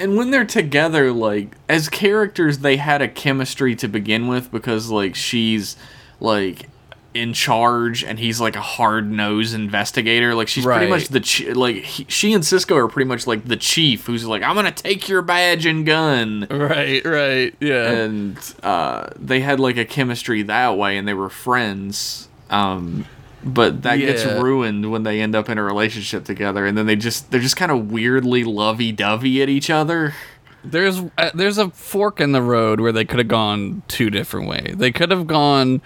[0.00, 4.90] and when they're together like as characters they had a chemistry to begin with because
[4.90, 5.76] like she's
[6.18, 6.66] like
[7.12, 10.34] in charge and he's like a hard-nosed investigator.
[10.34, 13.44] Like she's pretty much the ch- like he, she and Sisko are pretty much like
[13.46, 16.46] the chief who's like I'm going to take your badge and gun.
[16.50, 17.90] Right, right, yeah.
[17.90, 23.06] and uh, they had like a chemistry that way and they were friends um,
[23.42, 26.96] but that gets ruined when they end up in a relationship together and then they
[26.96, 30.14] just they're just kind of weirdly lovey-dovey at each other
[30.62, 34.46] there's uh, there's a fork in the road where they could have gone two different
[34.46, 34.74] ways.
[34.76, 35.80] They could have gone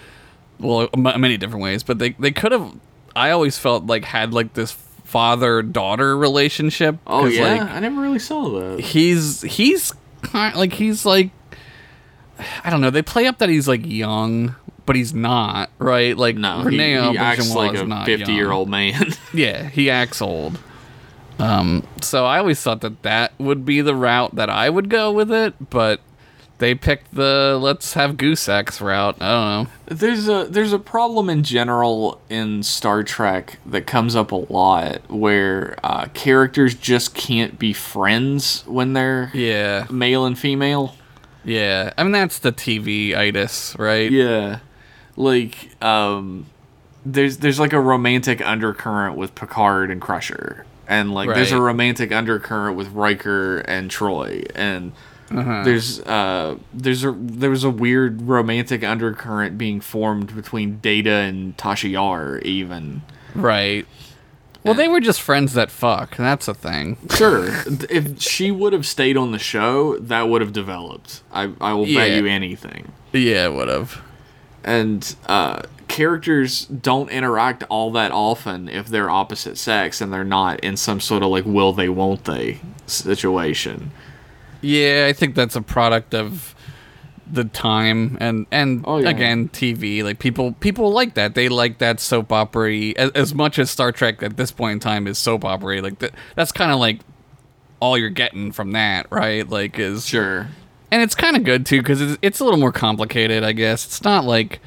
[0.58, 2.74] well m- many different ways, but they they could have.
[3.14, 6.96] I always felt like had like this father daughter relationship.
[7.06, 11.30] oh yeah like, i never really saw that he's he's kind like he's like
[12.64, 12.90] I don't know.
[12.90, 16.16] They play up that he's like young, but he's not right.
[16.16, 20.58] Like no he, Renee he acts like a fifty-year-old man Yeah, he acts old.
[21.38, 25.10] Um, so I always thought that that would be the route that I would go
[25.10, 26.00] with it, but
[26.58, 29.16] they picked the let's have goose X route.
[29.20, 29.72] I don't know.
[29.96, 35.02] There's a there's a problem in general in Star Trek that comes up a lot
[35.10, 40.94] where uh, characters just can't be friends when they're Yeah, male and female.
[41.44, 41.92] yeah.
[41.98, 44.10] I mean that's the TV itis, right?
[44.10, 44.60] Yeah,
[45.16, 46.46] like um,
[47.04, 52.12] there's there's like a romantic undercurrent with Picard and Crusher, and like there's a romantic
[52.12, 54.92] undercurrent with Riker and Troi, and
[55.30, 55.62] Uh-huh.
[55.64, 61.56] there's uh there's a there was a weird romantic undercurrent being formed between Data and
[61.56, 63.02] Tasha Yar even.
[63.34, 63.86] Right.
[64.62, 66.16] Well, they were just friends that fuck.
[66.16, 66.96] That's a thing.
[67.14, 67.48] Sure,
[67.90, 71.22] if she would have stayed on the show, that would have developed.
[71.32, 72.92] I I will bet you anything.
[73.12, 74.00] Yeah, would have.
[74.64, 80.60] And uh, characters don't interact all that often if they're opposite sex and they're not
[80.60, 83.90] in some sort of like will they won't they situation.
[84.60, 86.54] Yeah, I think that's a product of
[87.30, 89.08] the time and and Oh, yeah.
[89.08, 90.02] again TV.
[90.02, 91.34] Like people people like that.
[91.34, 94.80] They like that soap opera as, as much as Star Trek at this point in
[94.80, 95.80] time is soap opera.
[95.82, 97.00] Like that, that's kind of like
[97.80, 99.48] all you're getting from that, right?
[99.48, 100.48] Like is Sure.
[100.94, 103.42] And it's kind of good too because it's, it's a little more complicated.
[103.42, 104.60] I guess it's not like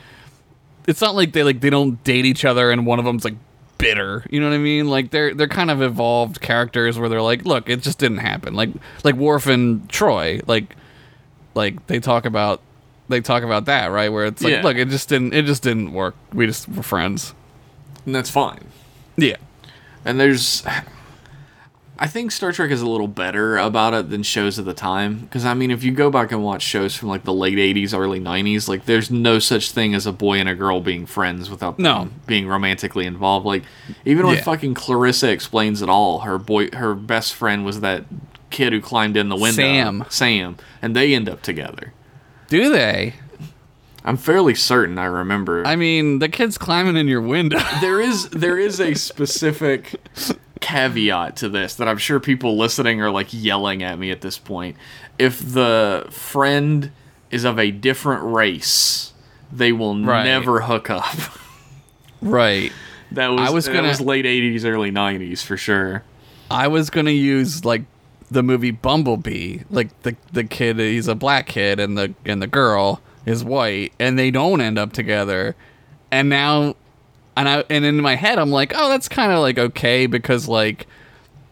[0.85, 3.35] it's not like they like they don't date each other and one of them's like
[3.77, 4.25] bitter.
[4.29, 4.89] You know what I mean?
[4.89, 8.55] Like they're they're kind of evolved characters where they're like, look, it just didn't happen.
[8.55, 8.71] Like
[9.05, 10.75] like Worf and Troi, like
[11.55, 12.59] like they talk about
[13.07, 14.63] they talk about that right where it's like, Yeah.
[14.63, 16.13] look, it just didn't it just didn't work.
[16.33, 17.33] We just were friends.
[18.05, 18.65] And that's fine.
[19.15, 19.37] Yeah.
[20.03, 20.65] And there's
[21.99, 25.19] I think Star Trek is a little better about it than shows of the time
[25.19, 27.97] because I mean if you go back and watch shows from like the late 80s
[27.97, 31.49] early 90s like there's no such thing as a boy and a girl being friends
[31.49, 31.99] without No.
[31.99, 33.63] them being romantically involved like
[34.05, 38.03] even when fucking Clarissa explains it all her boy her best friend was that
[38.51, 40.05] kid who climbed in the window Sam.
[40.09, 41.93] Sam and they end up together
[42.49, 43.15] Do they?
[44.05, 47.59] I'm fairly certain I remember I mean, the kid's climbing in your window.
[47.81, 49.95] there is there is a specific
[50.59, 54.37] caveat to this that I'm sure people listening are like yelling at me at this
[54.37, 54.75] point.
[55.19, 56.91] If the friend
[57.31, 59.13] is of a different race,
[59.51, 60.23] they will Right.
[60.23, 61.15] never hook up.
[62.21, 62.71] right.
[63.11, 66.03] That was I was gonna- was late 80s, early 90s for sure.
[66.51, 67.83] I was gonna use like
[68.29, 72.47] the movie Bumblebee, like the the kid he's a black kid and the and the
[72.47, 75.55] girl is white, and they don't end up together,
[76.11, 76.75] and now,
[77.37, 80.47] and I and in my head I'm like, oh, that's kind of like okay because
[80.47, 80.87] like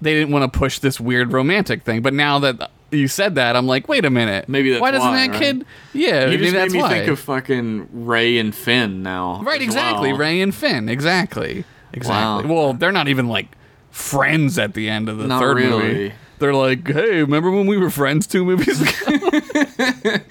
[0.01, 3.55] they didn't want to push this weird romantic thing, but now that you said that,
[3.55, 5.41] I'm like, wait a minute, Maybe that's why doesn't why, that right?
[5.41, 5.65] kid?
[5.93, 6.89] Yeah, You maybe just made that's me why.
[6.89, 9.41] think of fucking Rey and Finn now.
[9.43, 10.11] Right, exactly.
[10.11, 10.19] well.
[10.19, 12.49] Rey and Finn, exactly, exactly.
[12.49, 12.53] Wow.
[12.55, 13.47] Well, they're not even like
[13.89, 15.81] friends at the end of the Not third really.
[15.93, 16.13] movie.
[16.39, 18.91] They're like, hey, remember when we were friends two movies ago?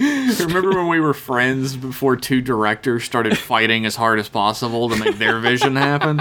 [0.44, 4.96] Remember when we were friends before two directors started fighting as hard as possible to
[4.96, 6.20] make their vision happen?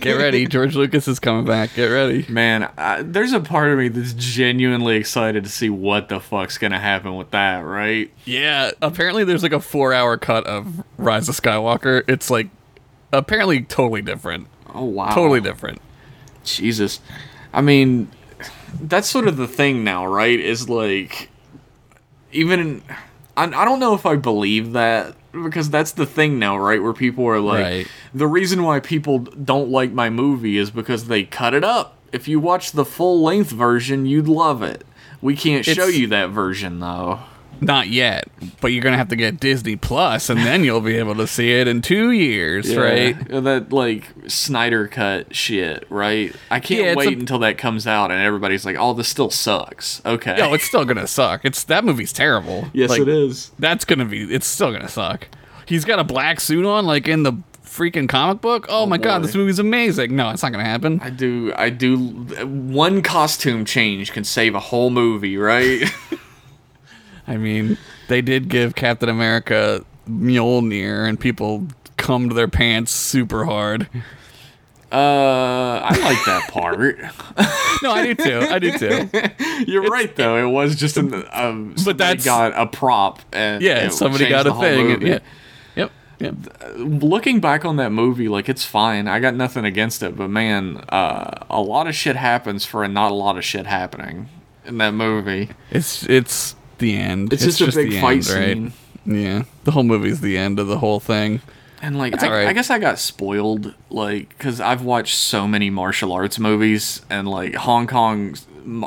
[0.00, 1.74] Get ready, George Lucas is coming back.
[1.74, 2.26] Get ready.
[2.28, 6.58] Man, I, there's a part of me that's genuinely excited to see what the fuck's
[6.58, 8.10] gonna happen with that, right?
[8.24, 12.02] Yeah, apparently there's like a four-hour cut of Rise of Skywalker.
[12.08, 12.48] It's like
[13.12, 14.46] apparently totally different.
[14.74, 15.80] Oh wow, Totally different.
[16.44, 17.00] Jesus.
[17.52, 18.08] I mean,
[18.80, 20.38] that's sort of the thing now, right?
[20.38, 21.30] Is like,
[22.32, 22.82] even.
[23.36, 26.82] I, I don't know if I believe that because that's the thing now, right?
[26.82, 27.88] Where people are like, Right.
[28.14, 31.96] the reason why people don't like my movie is because they cut it up.
[32.12, 34.86] If you watch the full length version, you'd love it.
[35.20, 37.20] We can't show you that version though.
[37.60, 38.28] Not yet,
[38.60, 41.52] but you're gonna have to get Disney Plus, and then you'll be able to see
[41.52, 43.16] it in two years, right?
[43.30, 46.34] Uh, that like Snyder cut shit, right?
[46.50, 49.30] I can't Yeah, wait a- until that comes out and everybody's like, "Oh, this still
[49.30, 50.36] sucks." Okay.
[50.38, 51.44] No, it's still gonna suck.
[51.44, 52.68] It's that movie's terrible.
[52.72, 53.50] yes, Like, it is.
[53.58, 54.22] That's gonna be.
[54.32, 55.28] It's still gonna suck.
[55.66, 57.32] He's got a black suit on, like in the
[57.64, 58.66] freaking comic book.
[58.68, 60.14] Oh, oh my god, this movie's amazing.
[60.14, 61.00] No, it's not gonna happen.
[61.02, 61.52] I do.
[61.56, 61.96] I do.
[62.46, 65.82] One costume change can save a whole movie, right?
[67.28, 67.76] I mean,
[68.08, 73.88] they did give Captain America Mjolnir, and people come to their pants super hard.
[74.92, 76.98] uh, I like that part.
[77.82, 78.38] No, I do too.
[78.40, 79.10] I do too.
[79.66, 80.38] You're right, though.
[80.38, 81.24] It was just an.
[81.30, 84.92] Um, but that's- got a prop, and Yeah, somebody got a thing.
[84.92, 85.18] and- yeah.
[85.76, 85.92] Yep.
[86.18, 86.34] Yep.
[86.78, 89.06] looking back on that movie, like it's fine.
[89.08, 92.88] I got nothing against it, but man, uh, a lot of shit happens for a
[92.88, 94.30] not a lot of shit happening
[94.64, 95.50] in that movie.
[95.70, 97.32] It's it's the end.
[97.32, 98.72] It's just a big fight end, scene.
[99.04, 101.40] Yeah, the whole movie's the end of the whole thing.
[101.82, 102.48] And like, I, alright.
[102.48, 107.28] I guess I got spoiled, like, because I've watched so many martial arts movies, and
[107.28, 108.36] like Hong Kong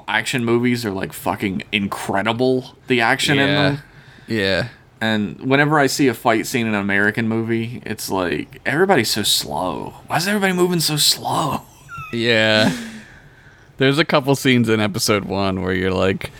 [0.07, 2.75] action movies are like fucking incredible.
[2.87, 3.79] The action in them.
[4.27, 4.69] yeah.
[5.01, 9.23] And whenever I see a fight scene in an American movie, it's like everybody's so
[9.23, 9.93] slow.
[10.07, 11.61] Why is everybody moving so slow?
[12.11, 12.75] Yeah.
[13.77, 16.31] There's a couple scenes in episode one where you're like,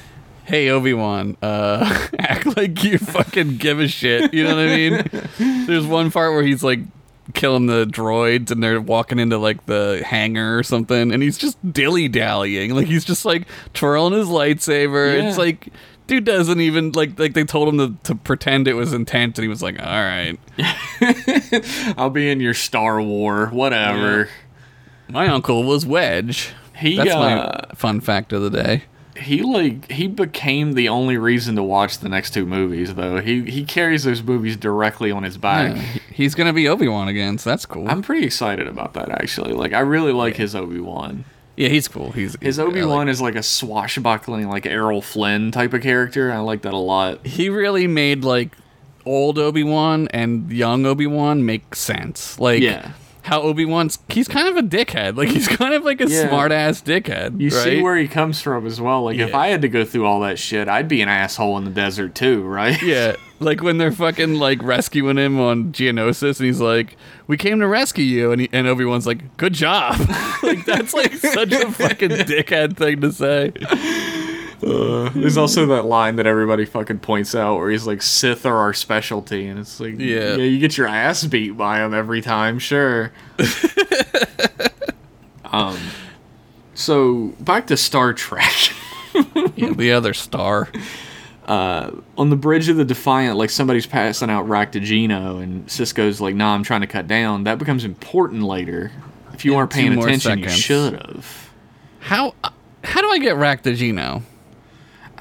[0.49, 4.33] hey, Obi Wan, uh, act like you fucking give a shit.
[4.33, 5.65] You know what I mean?
[5.67, 6.79] There's one part where he's like
[7.35, 11.57] killing the droids and they're walking into like the hangar or something and he's just
[11.71, 12.73] dilly dallying.
[12.73, 15.15] Like he's just like twirling his lightsaber.
[15.15, 15.29] Yeah.
[15.29, 15.69] It's like.
[16.07, 19.43] Dude doesn't even like like they told him to, to pretend it was intent and
[19.43, 20.39] he was like, all right.
[21.99, 24.27] I'll be in your Star War, whatever.
[25.07, 26.51] My uncle was Wedge.
[26.75, 28.85] He, That's uh, my fun fact of the day.
[29.19, 33.19] He like he became the only reason to watch the next two movies, though.
[33.21, 35.75] He he carries those movies directly on his back.
[35.75, 35.81] Yeah,
[36.13, 37.87] he's gonna be Obi Wan again, so that's cool.
[37.89, 39.53] I'm pretty excited about that actually.
[39.53, 41.25] Like I really like his Obi Wan.
[41.57, 42.11] yeah, he's cool.
[42.11, 46.31] He's His Obi Wan like- is like a swashbuckling, like Errol Flynn type of character.
[46.31, 47.25] I like that a lot.
[47.25, 48.55] he really made like
[49.05, 52.39] old Obi Wan and young Obi Wan make sense.
[52.39, 52.91] Like Yeah.
[53.21, 55.15] How Obi Wan's he's kind of a dickhead.
[55.17, 56.27] Like he's kind of like a Yeah.
[56.29, 57.39] smart ass dickhead.
[57.39, 59.03] You see where he comes from as well.
[59.03, 61.63] Like if I had to go through all that shit, I'd be an asshole in
[61.65, 62.81] the desert too, right?
[62.81, 66.95] Yeah, like when they're fucking like rescuing him on Geonosis, and he's like,
[67.27, 69.99] "We came to rescue you," and he, and Obi Wan's like, "Good job."
[70.43, 73.51] like that's like such a fucking dickhead thing to say.
[74.61, 78.57] Uh, there's also that line that everybody fucking points out where he's like, Sith are
[78.57, 79.47] our specialty.
[79.47, 80.35] And it's like, Yeah.
[80.35, 83.11] yeah, you get your ass beat by them every time, sure.
[85.45, 85.77] um,
[86.73, 88.53] so back to Star Trek.
[89.55, 90.69] Yeah, the other star.
[91.49, 96.35] Uh, on the bridge of the Defiant, like somebody's passing out Raktajino, and Sisko's like,
[96.35, 97.45] nah, I'm trying to cut down.
[97.45, 98.91] That becomes important later.
[99.33, 101.49] If you weren't paying more attention, you should have.
[102.01, 102.51] How uh,
[102.83, 104.21] how do I get Raktajino?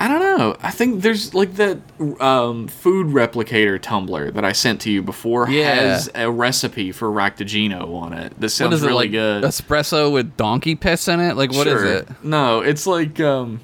[0.01, 0.57] I don't know.
[0.63, 1.79] I think there's like that
[2.21, 5.75] um, food replicator tumbler that I sent to you before Yeah.
[5.75, 8.31] has a recipe for Raktajino on it.
[8.35, 9.11] That What sounds is it really like?
[9.11, 9.43] good.
[9.43, 11.37] Espresso with donkey piss in it?
[11.37, 11.85] Like what is Sure.
[11.87, 12.09] it?
[12.23, 13.61] No, it's like um,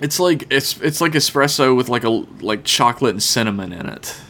[0.00, 4.20] it's like it's it's like espresso with like a like chocolate and cinnamon in it.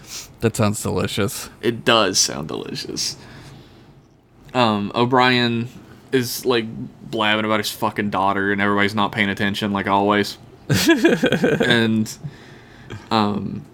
[0.41, 1.49] That sounds delicious.
[1.63, 3.17] It does sound delicious.
[4.53, 5.69] Um, O'Brien
[6.13, 6.67] is like
[7.11, 10.37] blabbing about his fucking daughter, and everybody's not paying attention, like always.
[11.67, 12.17] and
[13.11, 13.65] um,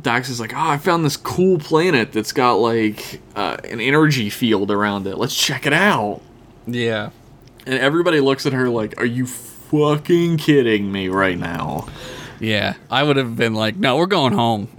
[0.00, 4.30] Dax is like, "Oh, I found this cool planet that's got like uh, an energy
[4.30, 5.16] field around it.
[5.18, 6.20] Let's check it out."
[6.66, 7.10] Yeah.
[7.66, 11.88] And everybody looks at her like, "Are you fucking kidding me right now?"
[12.40, 12.74] Yeah.
[12.90, 14.68] I would have been like, no, we're going home.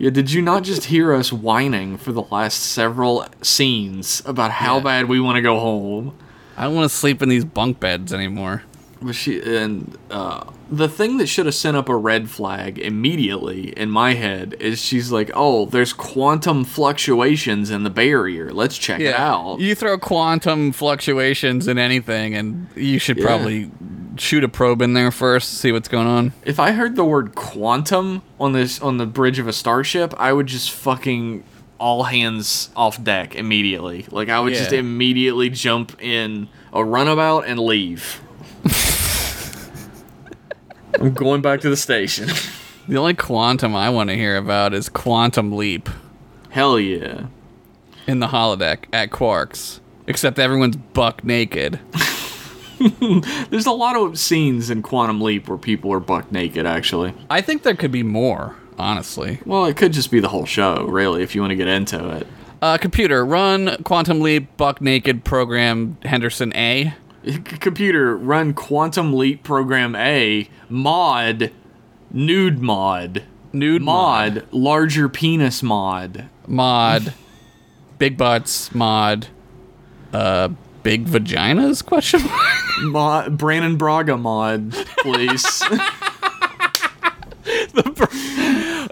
[0.00, 4.76] Yeah, did you not just hear us whining for the last several scenes about how
[4.76, 4.82] Yeah.
[4.84, 6.14] bad we want to go home?
[6.56, 8.62] I don't want to sleep in these bunk beds anymore.
[9.00, 13.68] But she and uh, the thing that should have sent up a red flag immediately
[13.76, 18.52] in my head is she's like, "Oh, there's quantum fluctuations in the barrier.
[18.52, 23.26] Let's check it out." You throw quantum fluctuations in anything, and you should Yeah.
[23.26, 23.70] probably
[24.16, 26.32] shoot a probe in there first, see what's going on.
[26.44, 30.32] If I heard the word quantum on this on the bridge of a starship, I
[30.32, 31.44] would just fucking
[31.78, 34.06] all hands off deck immediately.
[34.10, 38.20] Like I would just immediately jump in a runabout and leave.
[40.98, 42.28] I'm going back to the station.
[42.88, 45.90] The only quantum I want to hear about is Quantum Leap
[46.48, 47.26] Hell yeah.
[48.06, 49.80] in the holodeck at Quarks.
[50.06, 51.78] Except everyone's buck naked.
[53.50, 57.12] There's a lot of scenes in Quantum Leap where people are buck naked actually.
[57.28, 59.38] I think there could be more, honestly.
[59.44, 62.08] Well, it could just be the whole show, really, if you want to get into
[62.16, 62.26] it.
[62.62, 66.94] Uh, computer, run Quantum Leap buck naked program Henderson A.
[67.28, 71.50] C- Computer, run Quantum Leap Program A, mod,
[72.10, 73.22] nude mod.
[73.52, 76.24] Nude mod, larger penis mod.
[76.46, 77.12] mod,
[77.98, 79.28] big butts mod,
[80.12, 80.48] uh,
[80.82, 81.84] big vaginas?
[81.84, 82.58] Question mark.
[82.84, 85.62] mod Brandon Braga mod, please.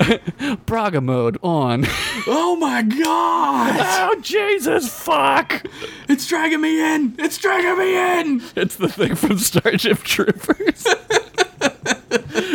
[0.66, 1.84] Braga mode on.
[2.26, 3.76] oh my god!
[3.80, 4.88] oh Jesus!
[4.88, 5.66] Fuck!
[6.08, 7.14] It's dragging me in!
[7.18, 8.42] It's dragging me in!
[8.54, 10.86] It's the thing from Starship Troopers.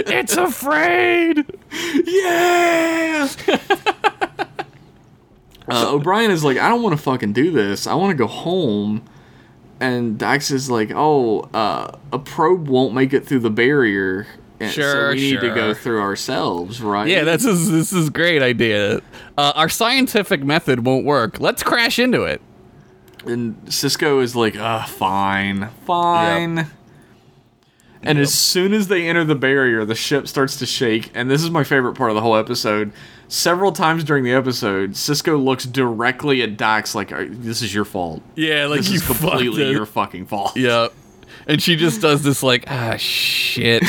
[0.07, 1.45] it's afraid.
[2.05, 3.27] Yeah!
[5.67, 7.87] uh, O'Brien is like, I don't want to fucking do this.
[7.87, 9.03] I want to go home.
[9.79, 14.27] And Dax is like, oh, uh, a probe won't make it through the barrier.
[14.61, 17.07] And so Sure, we need to go through ourselves, right?
[17.07, 19.01] Yeah, that's this, this is a great idea.
[19.37, 21.39] Uh, our scientific method won't work.
[21.39, 22.41] Let's crash into it.
[23.25, 26.67] And Sisko is like, uh, fine, fine.
[28.03, 31.11] And as soon as they enter the barrier, the ship starts to shake.
[31.13, 32.93] And this is my favorite part of the whole episode.
[33.27, 37.85] Several times during the episode, Sisko looks directly at Dax like, "Uh, "This is your
[37.85, 38.21] fault.
[38.35, 40.87] Yeah, like This you is completely your fucking fault." Yeah.
[41.47, 43.83] And she just does this like, ah, shit.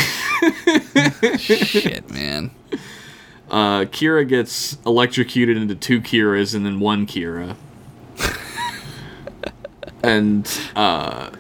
[1.38, 2.50] shit, man.
[3.50, 7.56] Uh, Kira gets electrocuted into two Kiras and then one Kira.
[10.02, 11.30] and uh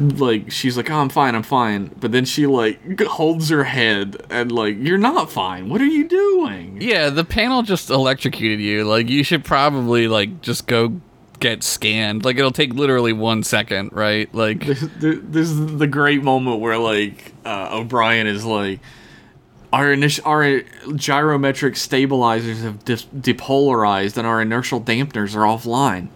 [0.00, 4.16] like she's like, "Oh, I'm fine, I'm fine." But then she like holds her head
[4.30, 5.68] and like, "You're not fine.
[5.68, 8.84] What are you doing?" Yeah, the panel just electrocuted you.
[8.84, 11.00] Like, you should probably, like, just go
[11.40, 12.24] get scanned.
[12.24, 14.32] Like, it'll take literally one second, right?
[14.34, 18.80] Like, There- There's the great moment where like uh, O'Brien is like,
[19.72, 20.42] our init- our
[20.94, 26.08] gyrometric stabilizers have dis- depolarized and our inertial dampeners are offline.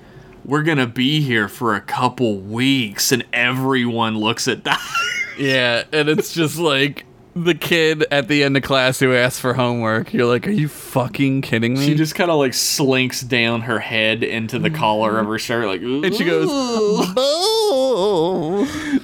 [0.45, 4.81] We're gonna be here for a couple weeks, and everyone looks at that.
[5.39, 9.55] yeah, and it's just like the kid at the end of class who asks for
[9.55, 10.13] homework.
[10.13, 11.85] You're like, are you fucking kidding me?
[11.85, 15.67] she just kind of like slinks down her head into the collar of her shirt,
[15.67, 17.15] like, and she goes, "Oh,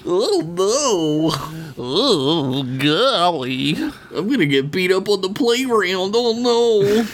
[0.07, 1.33] oh no,
[1.79, 3.75] oh, golly.
[4.15, 6.15] I'm gonna get beat up on the playground.
[6.17, 7.07] Oh no.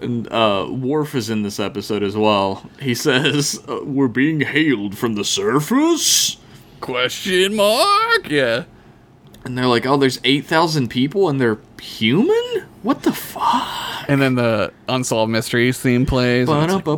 [0.00, 2.70] and uh, Worf is in this episode as well.
[2.80, 6.36] He says, uh, "We're being hailed from the surface,"
[6.80, 8.30] Question mark?
[8.30, 8.64] Yeah.
[9.48, 12.64] And they're like, "Oh, there's eight thousand people, and they're human.
[12.82, 16.46] What the fuck?" And then the Unsolved Mysteries theme plays.
[16.62, 16.94] and it's like.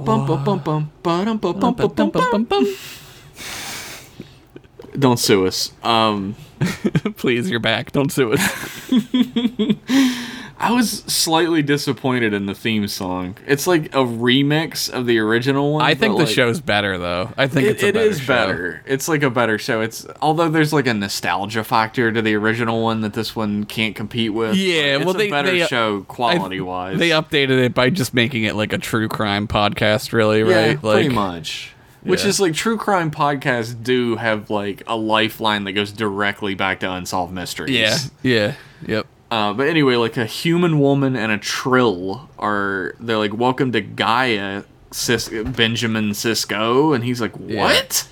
[4.98, 5.72] Don't sue us.
[5.82, 6.34] Um,
[7.16, 7.92] Please, you're back.
[7.92, 8.90] Don't sue us.
[10.62, 13.36] I was slightly disappointed in the theme song.
[13.46, 15.82] It's like a remix of the original one.
[15.82, 17.32] I think the like, show's better, though.
[17.38, 18.26] I think It, it's a it better is show.
[18.26, 18.82] better.
[18.84, 19.80] It's like a better show.
[19.80, 23.96] It's although there's like a nostalgia factor to the original one that this one can't
[23.96, 24.54] compete with.
[24.54, 26.98] Yeah, it's well, a they- better they- uh, show I- quality wise.
[26.98, 30.84] They updated it by just making it like a true crime podcast, really, yeah, right?
[30.84, 31.72] Like, pretty much.
[32.02, 32.28] Which Yeah.
[32.28, 36.90] is like true crime podcasts do have like a lifeline that goes directly back to
[36.92, 37.70] unsolved mysteries.
[37.70, 38.54] Yeah, yeah,
[38.86, 39.06] yep.
[39.30, 43.80] Uh, but anyway, like a human woman and a trill are they're like welcome to
[43.80, 48.08] Gaia, Cis- Benjamin Sisko, and he's like what?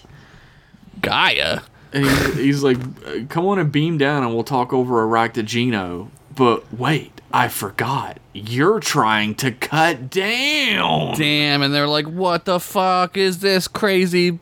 [1.01, 1.61] Gaia.
[1.93, 6.09] And he's, he's like, "Uh, come on and beam down and we'll talk over Aractogeno.
[6.37, 8.19] But wait, I forgot.
[8.33, 11.17] You're trying to cut down.
[11.17, 14.39] Damn, and they're like, what the fuck is this crazy?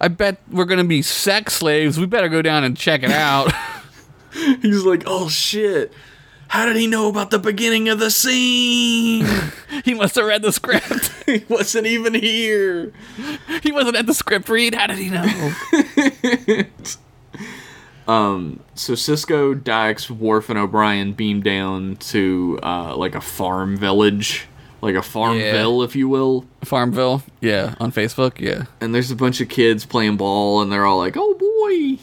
[0.00, 1.98] I bet we're gonna be sex slaves.
[1.98, 3.52] We better go down and check it out.
[4.62, 5.92] He's like, oh shit.
[6.48, 9.26] How did he know about the beginning of the scene?
[9.84, 11.12] He must have read the script.
[11.26, 12.92] he wasn't even here.
[13.62, 14.74] he wasn't at the script read.
[14.74, 15.24] How did he know?
[18.06, 24.46] um, So Sisko, Dax, Worf, and O'Brien beam down to uh, like a farm village,
[24.80, 26.46] like a farmville, if you will.
[26.62, 27.22] Farmville.
[27.40, 28.38] Yeah, on Facebook.
[28.40, 28.64] Yeah.
[28.80, 31.98] And there's a bunch of kids playing ball, and they're all like, "Oh boy,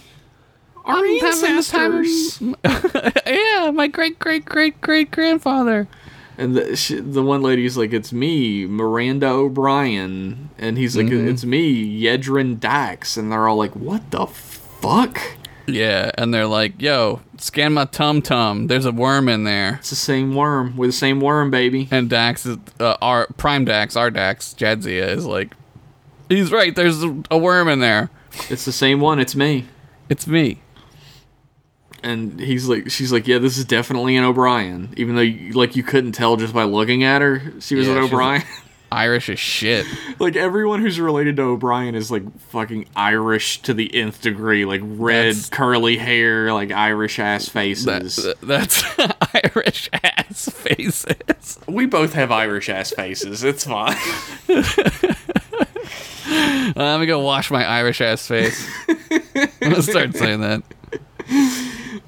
[0.86, 2.42] our having the time ancestors!"
[3.26, 5.88] yeah, my great great great great grandfather.
[6.38, 11.46] And the sh- the one lady's like, "It's me, Miranda O'Brien," and he's like, "It's
[11.46, 15.20] me, Yedrin Dax," and they're all like, "What the fuck?"
[15.68, 18.68] Yeah, and they're like, "Yo, scan my tum tum.
[18.68, 20.76] There's a worm in there." It's the same worm.
[20.76, 21.88] We're the same worm, baby.
[21.92, 25.54] And Dax is uh, our prime Dax, our Dax, Jadzia is like,
[26.30, 26.76] he's right.
[26.76, 28.10] There's a worm in there.
[28.50, 29.20] It's the same one.
[29.20, 29.66] It's me.
[30.10, 30.62] It's me.
[32.04, 35.76] And he's like, she's like, yeah, this is definitely an O'Brien, even though you, like
[35.76, 38.44] you couldn't tell just by looking at her, she was Yeah, an O'Brien.
[38.94, 39.86] Irish as shit.
[40.20, 44.82] like everyone who's related to O'Brien is like fucking Irish to the nth degree, like
[44.84, 48.18] red That's- curly hair, like Irish ass faces.
[48.18, 48.84] That, that's
[49.56, 51.58] Irish ass faces.
[51.70, 53.46] we both have Irish ass faces.
[53.46, 53.96] It's fine.
[56.76, 58.68] Let me go wash my Irish ass face.
[58.90, 60.64] I'm gonna start saying that.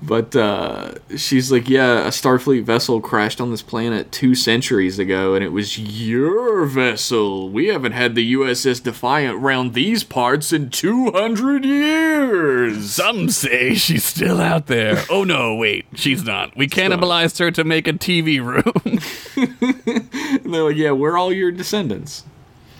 [0.01, 5.33] But uh, she's like, yeah, a Starfleet vessel crashed on this planet two centuries ago,
[5.33, 7.49] and it was your vessel.
[7.49, 12.91] We haven't had the USS Defiant round these parts in 200 years.
[12.91, 15.03] Some say she's still out there.
[15.09, 16.55] Oh no, wait, she's not.
[16.57, 18.73] We cannibalized her to make a TV room.
[18.85, 22.23] And they're like, yeah, we're all your descendants.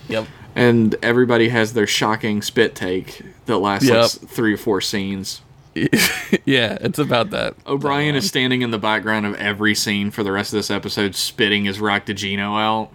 [0.08, 0.26] yep.
[0.56, 4.04] And everybody has their shocking spit take that lasts like Yep.
[4.04, 5.40] s- three or four scenes.
[6.44, 7.54] yeah, it's about that.
[7.66, 11.14] O'Brien is standing in the background of every scene for the rest of this episode,
[11.14, 12.90] spitting his Raktajino out.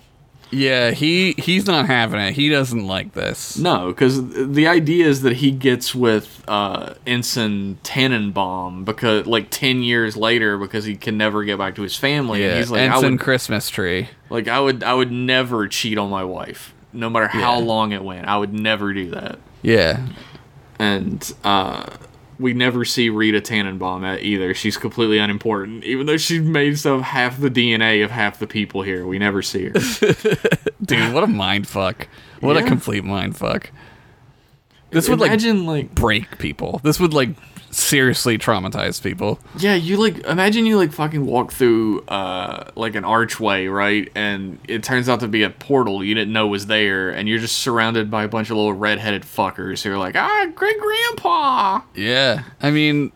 [0.52, 2.34] Yeah, he he's not having it.
[2.34, 3.56] He doesn't like this.
[3.60, 9.84] No, because the idea is that he gets with uh, Ensign Tannenbaum because, like, ten
[9.84, 12.42] years later, because he can never get back to his family.
[12.44, 14.10] and Yeah, he's like, I Ensign would, Christmas tree.
[14.32, 17.66] like, I would, I would never cheat on my wife, no matter how Yeah.
[17.66, 18.26] long it went.
[18.28, 19.38] I would never do that.
[19.62, 20.08] Yeah,
[20.80, 21.86] And uh,
[22.40, 24.54] we never see Rita Tannenbaum at either.
[24.54, 28.82] She's completely unimportant, even though she's made some half the DNA of half the people
[28.82, 29.06] here.
[29.06, 29.74] We never see her.
[30.82, 32.08] dude, what a mind fuck.
[32.40, 33.72] What a complete mind fuck.
[34.92, 36.80] This would like like break people.
[36.84, 37.30] This would like
[37.72, 39.40] seriously traumatize people.
[39.58, 44.12] Yeah, you like imagine you like fucking walk through uh like an archway, right?
[44.16, 47.40] And it turns out to be a portal you didn't know was there, and you're
[47.40, 51.82] just surrounded by a bunch of little redheaded fuckers who are like, ah, great grandpa.
[51.96, 53.12] Yeah, I mean,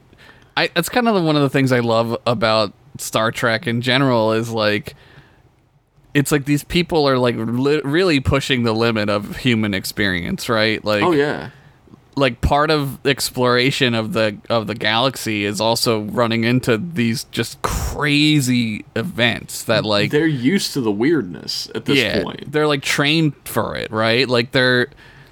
[0.56, 4.34] I that's kind of one of the things I love about Star Trek in general
[4.34, 4.96] is like
[6.14, 10.84] it's like these people are like li- really pushing the limit of human experience, right?
[10.86, 11.50] Like Oh yeah.
[12.16, 17.60] Like part of exploration of the of the galaxy is also running into these just
[17.64, 22.52] crazy events that like They're used to the weirdness at this yeah, point.
[22.52, 24.28] they're like trained for it, right?
[24.30, 24.90] Like they're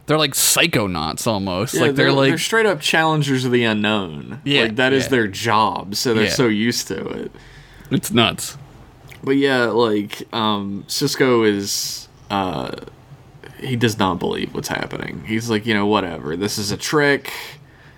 [0.07, 1.75] they're like psychonauts almost.
[1.75, 4.41] Yeah, like they're, like they're straight up challengers of the unknown.
[4.43, 5.09] Yeah, like that is yeah.
[5.09, 6.29] their job, so they're Yeah.
[6.31, 7.31] so used to it.
[7.91, 8.57] it's nuts.
[9.23, 12.71] But yeah, like um, Sisko is uh,
[13.61, 15.23] he does not believe what's happening.
[15.25, 16.35] He's like, you know, whatever.
[16.35, 17.31] This is a trick.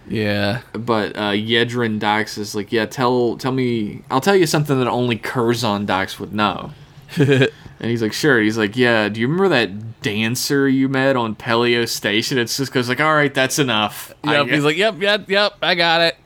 [0.07, 0.61] Yeah.
[0.74, 4.88] But uh, Yedrin Dax is like, yeah, tell tell me, I'll tell you something that
[4.88, 6.72] only Curzon Dax would know.
[7.18, 7.49] and
[7.80, 8.41] he's like, sure.
[8.41, 9.09] He's like, yeah.
[9.09, 12.38] Do you remember that dancer you met on Pelio Station?
[12.38, 14.14] It's just goes like, all right, that's enough.
[14.24, 14.47] Yep.
[14.47, 15.53] get-" He's like, yep, yep, yep.
[15.61, 16.18] I got it.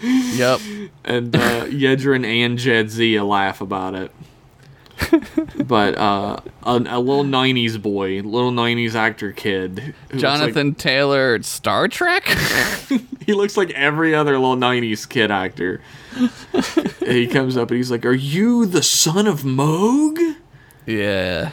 [0.00, 0.60] yep.
[1.04, 4.12] and uh, Yedrin and Jadzia laugh about it.
[5.66, 11.42] but uh, a, a little '90s boy, little '90s actor kid, looks like- Jonathan Taylor,
[11.42, 12.26] Star Trek.
[13.26, 15.80] he looks like every other little 90s kid actor.
[17.06, 20.18] he comes up and he's like, Are you the son of Mogh?
[20.86, 21.52] yeah.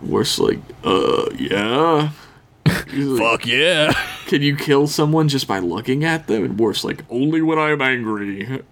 [0.00, 2.10] Worf's like, Uh, yeah.
[2.94, 3.92] Like, Fuck yeah.
[4.26, 6.44] Can you kill someone just by looking at them?
[6.44, 8.44] And Worf's like, Only when I'm angry.
[8.44, 8.62] And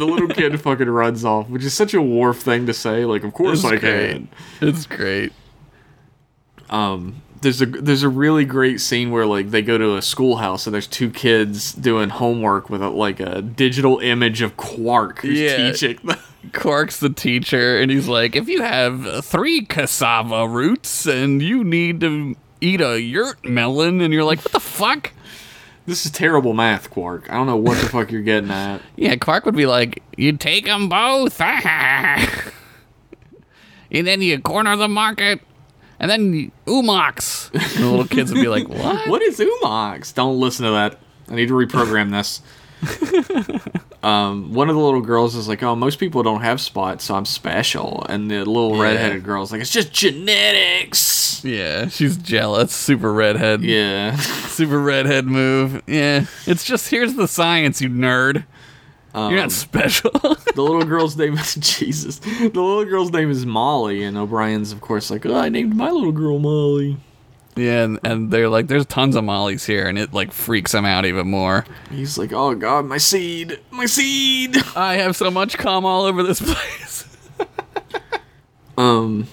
[0.00, 3.04] the little kid fucking runs off, which is such a Worf thing to say.
[3.04, 3.80] Like, Of course It's I great.
[3.80, 4.28] can.
[4.60, 5.32] It's great.
[6.70, 10.66] Um, there's a there's a really great scene where like they go to a schoolhouse
[10.66, 15.38] and there's two kids doing homework with a, like a digital image of Quark who's
[15.38, 15.56] Yeah.
[15.70, 16.18] teaching them.
[16.52, 22.00] Quark's the teacher, and he's like, if you have three cassava roots and you need
[22.00, 25.12] to eat a yurt melon, and you're like, what the fuck?
[25.86, 27.30] This is terrible math, Quark.
[27.30, 28.82] I don't know what the fuck you're getting at.
[28.96, 32.42] Yeah, Quark would be like, "You take them both, and
[33.90, 35.40] then you corner the market,
[36.00, 40.12] and then Umox." And the little kids would be like, "What?" What is Umox?
[40.12, 40.98] Don't listen to that.
[41.28, 42.40] I need to reprogram this.
[44.02, 47.14] um, one of the little girls is like, "Oh, most people don't have spots, so
[47.14, 48.82] I'm special." And the little Yeah.
[48.82, 52.72] redheaded girl's like, "It's just genetics." Yeah, she's jealous.
[52.72, 53.62] Super redhead.
[53.62, 54.16] Yeah.
[54.16, 55.82] Super redhead move.
[55.86, 58.44] Yeah, it's just here's the science, you nerd.
[59.14, 60.10] You're Um, not special.
[60.54, 62.18] the little girl's name is Jesus.
[62.18, 65.90] The little girl's name is Molly, and O'Brien's of course like, "Oh, I named my
[65.90, 66.98] little girl Molly."
[67.56, 70.84] Yeah, and, and they're like, there's tons of mollies here, and it like freaks him
[70.84, 71.64] out even more.
[71.90, 76.22] He's like, "Oh God, my seed, my seed." I have so much cum all over
[76.22, 77.04] this place.
[78.78, 79.26] Um,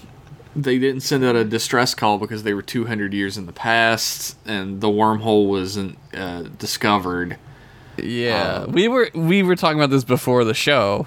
[0.56, 4.38] they didn't send out a distress call because they were 200 years in the past,
[4.46, 7.36] and the wormhole wasn't uh, discovered.
[7.96, 11.06] Yeah, we were we were talking about this before the show,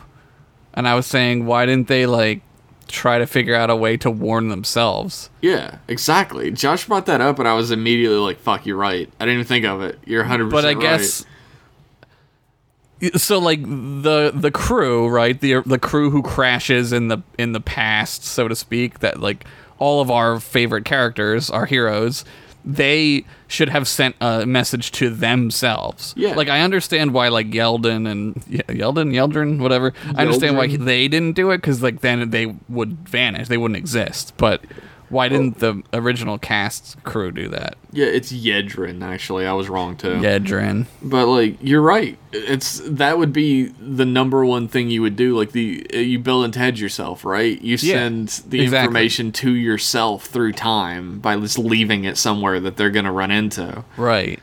[0.74, 2.42] and I was saying why didn't they like
[2.88, 5.30] try to figure out a way to warn themselves?
[5.42, 6.52] Yeah, exactly.
[6.52, 9.48] Josh brought that up, and I was immediately like, "Fuck, you're right." I didn't even
[9.48, 10.00] think of it.
[10.06, 10.50] You're 100.
[10.50, 11.26] But I guess
[13.16, 13.40] so.
[13.40, 15.40] Like the the crew, right?
[15.40, 19.00] The the crew who crashes in the in the past, so to speak.
[19.00, 19.46] That like
[19.80, 22.26] all of our favorite characters, our heroes.
[22.70, 26.14] They should have sent a message to themselves.
[26.18, 26.36] Yeah.
[26.36, 29.94] Like I understand why like Yeldon and Ye- Yeldon, Yeldrin, whatever.
[30.16, 33.48] I understand why they didn't do it because like then they would vanish.
[33.48, 34.34] They wouldn't exist.
[34.36, 34.62] But
[35.10, 37.78] why didn't the original cast crew do that?
[37.92, 39.02] Yeah, it's Yedrin.
[39.02, 40.16] Actually, I was wrong too.
[40.18, 40.86] Yedrin.
[41.02, 42.18] But like, you're right.
[42.34, 45.36] It's that would be the number one thing you would do.
[45.38, 47.62] Like the uh, you Bill and Ted yourself, right?
[47.62, 48.86] You Yeah, send the exactly.
[48.86, 53.84] information to yourself through time by just leaving it somewhere that they're gonna run into.
[53.96, 54.40] Right.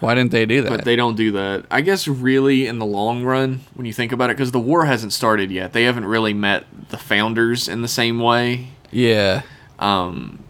[0.00, 0.68] Why didn't they do that?
[0.70, 1.64] But they don't do that.
[1.70, 4.84] I guess really in the long run, when you think about it, because the war
[4.84, 8.68] hasn't started yet, they haven't really met the founders in the same way.
[8.90, 9.42] Yeah.
[9.78, 10.40] Um,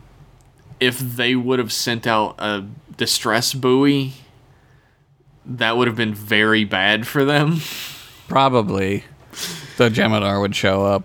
[0.80, 2.64] if they would have sent out a
[2.96, 4.12] distress buoy,
[5.44, 7.60] that would have been very bad for them.
[8.28, 9.04] Probably.
[9.76, 11.04] The Jem'Hadar would show up.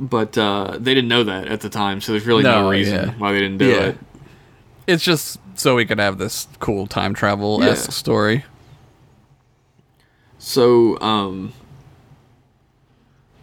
[0.00, 3.08] But uh, they didn't know that at the time, so there's really no, No, reason
[3.08, 3.14] yeah.
[3.18, 3.80] why they didn't do Yeah.
[3.86, 3.98] it.
[4.86, 7.92] It's just so we could have this cool time travel esque Yeah.
[7.92, 8.44] story.
[10.38, 11.52] So, um,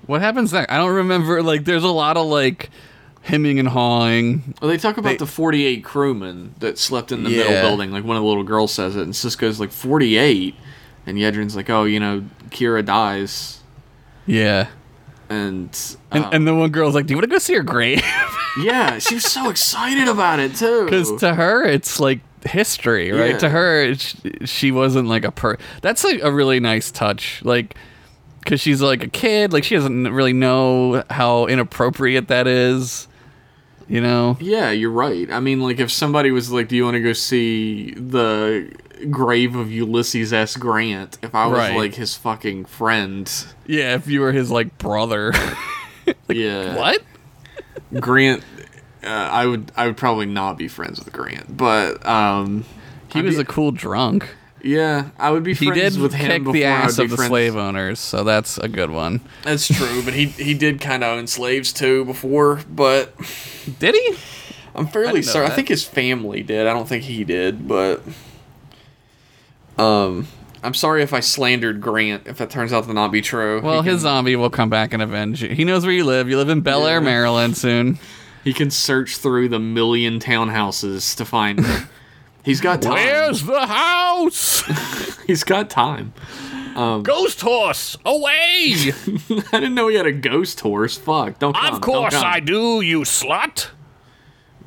[0.07, 0.71] What happens next?
[0.71, 1.41] I don't remember.
[1.43, 2.69] Like, there's a lot of like
[3.23, 4.53] hemming and hawing.
[4.61, 7.91] well, they talk about They- the 48 crewmen that slept in the middle building.
[7.91, 10.53] Like one of the little girls says it, and Sisko's like 48,
[11.07, 13.61] and Yedrin's like, oh, you know, Kira dies,
[14.27, 14.67] Yeah.
[15.29, 15.75] and
[16.11, 18.03] And, uh, and the one girl's like, "Do you want to go see her grave?"
[18.61, 20.85] yeah, she was so excited about it too.
[20.85, 23.31] Because to her, it's like history, right?
[23.31, 23.37] Yeah.
[23.39, 25.57] To her, it's, she wasn't like a per.
[25.81, 27.75] That's like a really nice touch, like
[28.45, 33.07] because she's like a kid, like she doesn't really know how inappropriate that is,
[33.89, 34.37] you know?
[34.39, 35.29] Yeah, you're right.
[35.31, 38.71] I mean, like, if somebody was like, "Do you want to go see the
[39.09, 40.55] grave of Ulysses S.
[40.57, 41.75] Grant?" If I was Right.
[41.75, 43.29] like his fucking friend,
[43.65, 45.33] Yeah, if you were his like brother,
[46.29, 47.01] yeah, what?
[47.99, 48.43] Grant,
[49.03, 52.63] uh, I would, I would probably not be friends with Grant, but um,
[53.11, 54.35] He I'd was be- a cool drunk.
[54.65, 57.15] Yeah, I would be He friends did with him kick before the ass of the
[57.15, 59.21] friends- slave owners, so that's a good one.
[59.43, 63.13] That's true, but he he did kind of own slaves too before, but
[63.79, 64.15] Did he?
[64.73, 65.49] I'm fairly certain.
[65.51, 66.67] I think his family did.
[66.67, 68.01] I don't think he did, but
[69.77, 70.27] um,
[70.63, 72.27] I'm sorry if I slandered Grant.
[72.27, 73.61] If that turns out to not be true.
[73.61, 75.49] Well, he his zombie will come back and avenge you.
[75.49, 76.29] He knows where you live.
[76.29, 77.05] You live in Bel Air, Yeah.
[77.05, 77.99] Maryland soon.
[78.43, 81.65] he can search through the million townhouses to find.
[82.45, 82.93] He's got time.
[82.93, 84.63] Where's the house?
[85.27, 86.13] He's got time.
[86.75, 88.31] Ghost horse, away!
[89.51, 90.97] I didn't know he had a ghost horse.
[90.97, 91.39] Fuck!
[91.39, 91.73] Don't come.
[91.73, 92.23] of course don't.
[92.23, 93.69] I do, you slut.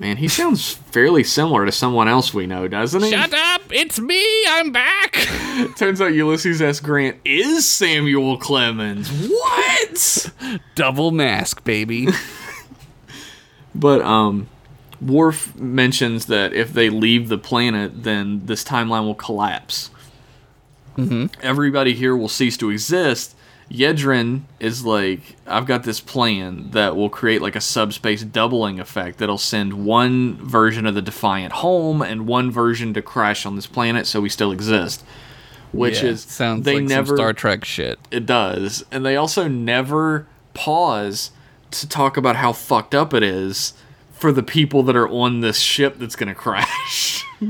[0.01, 3.11] Man, he sounds fairly similar to someone else we know, doesn't he?
[3.11, 3.63] Shut up!
[3.71, 4.25] It's me.
[4.49, 5.13] I'm back.
[5.77, 6.81] Turns out Ulysses S.
[6.81, 9.11] Grant is Samuel Clemens.
[9.29, 10.33] What?
[10.75, 12.09] Double mask, baby.
[13.75, 14.49] But um,
[15.01, 19.91] Worf mentions that if they leave the planet, then this timeline will collapse.
[20.97, 21.27] Mm-hmm.
[21.41, 23.37] Everybody here will cease to exist.
[23.71, 29.19] Yedrin is like, I've got this plan that will create like a subspace doubling effect
[29.19, 33.67] that'll send one version of the Defiant home and one version to crash on this
[33.67, 35.05] planet, so we still exist.
[35.71, 37.99] Which Yeah, is sounds they like never some Star Trek shit.
[38.11, 38.85] it does.
[38.91, 41.31] And they also never pause
[41.73, 43.75] to talk about how fucked up it is
[44.19, 47.25] for the people that are on this ship that's going to crash.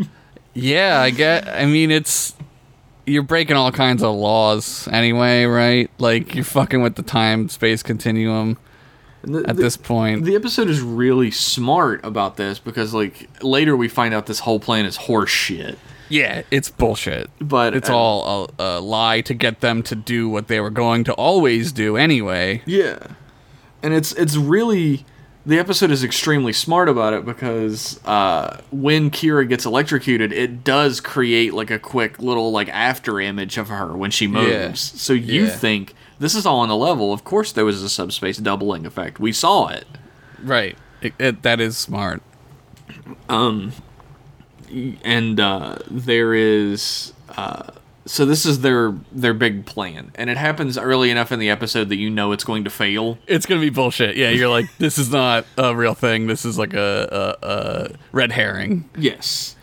[0.54, 1.46] Yeah, I get.
[1.46, 2.34] I mean, it's
[3.06, 5.88] you're breaking all kinds of laws anyway, right?
[5.98, 8.58] Like you're fucking with the time space continuum
[9.22, 10.24] The- at the- this point.
[10.24, 14.58] The episode is really smart about this because, like, later we find out this whole
[14.58, 15.78] plan is horse shit.
[16.08, 17.30] yeah, it's bullshit.
[17.40, 20.70] But It's uh, all a, a lie to get them to do what they were
[20.70, 22.62] going to always do anyway.
[22.66, 22.98] Yeah,
[23.80, 25.04] and it's it's really
[25.48, 31.00] the episode is extremely smart about it because uh, when Kira gets electrocuted, it does
[31.00, 34.50] create like a quick little like after image of her when she moves.
[34.50, 34.98] Yeah.
[34.98, 35.48] So you Yeah.
[35.48, 37.14] think this is all on the level?
[37.14, 39.18] Of course, there was a subspace doubling effect.
[39.18, 39.86] We saw it.
[40.42, 40.76] Right.
[41.00, 42.22] It, it, that is smart.
[43.30, 43.72] Um,
[45.02, 47.70] and uh, there is uh,
[48.08, 51.88] so this is their their big plan and it happens early enough in the episode
[51.90, 54.16] that you know it's going to fail It's gonna be bullshit.
[54.16, 56.26] Yeah, you're like, this is not a real thing.
[56.26, 58.88] This is like a, a, a red herring.
[58.96, 59.54] yes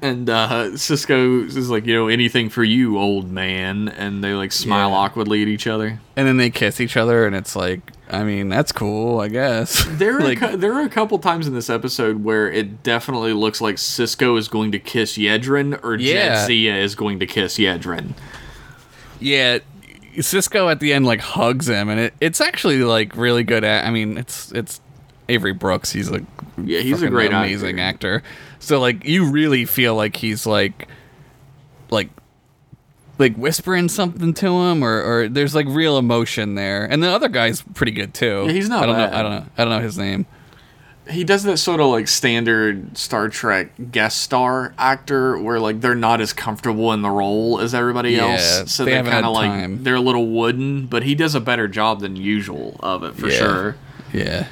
[0.00, 4.52] and uh, Sisko is like you know anything for you old man and they like
[4.52, 4.96] smile Yeah.
[4.96, 7.80] awkwardly at each other And then they kiss each other, and it's like,
[8.10, 9.84] I mean, that's cool, I guess.
[9.90, 13.32] there are, like, a, there are a couple times in this episode where it definitely
[13.32, 16.46] looks like Sisko is going to kiss yedrin or Yeah.
[16.46, 18.14] Jadzia is going to kiss yedrin
[19.20, 19.58] yeah,
[20.16, 23.64] Sisko at the end like hugs him, and it, it's actually like really good.
[23.64, 24.80] At, I mean, it's it's
[25.28, 25.92] Avery Brooks.
[25.92, 26.24] He's a
[26.62, 28.22] Yeah, he's a great amazing actor.
[28.58, 30.88] So like, you really feel like he's like
[31.90, 32.10] like
[33.18, 36.84] like whispering something to him, or or there's like real emotion there.
[36.84, 38.44] And the other guy's pretty good too.
[38.46, 39.10] Yeah, he's not I don't bad.
[39.12, 39.18] know.
[39.18, 39.46] I don't know.
[39.58, 40.26] I don't know his name.
[41.10, 45.94] he does that sort of like standard Star Trek guest star actor where like they're
[45.94, 48.70] not as comfortable in the role as everybody Yeah, else.
[48.72, 49.82] So they are kind of like time.
[49.84, 53.28] they're a little wooden, but he does a better job than usual of it for
[53.28, 53.38] Yeah.
[53.38, 53.76] sure.
[54.12, 54.46] Yeah.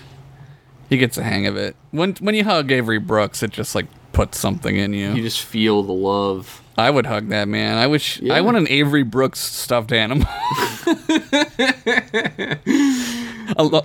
[0.89, 1.77] He gets the hang of it.
[1.91, 5.13] When when you hug Avery Brooks, it just like puts something in you.
[5.13, 6.63] You just feel the love.
[6.79, 7.79] I would hug that man.
[7.79, 8.35] I wish Yeah.
[8.35, 10.27] I want an Avery Brooks stuffed animal.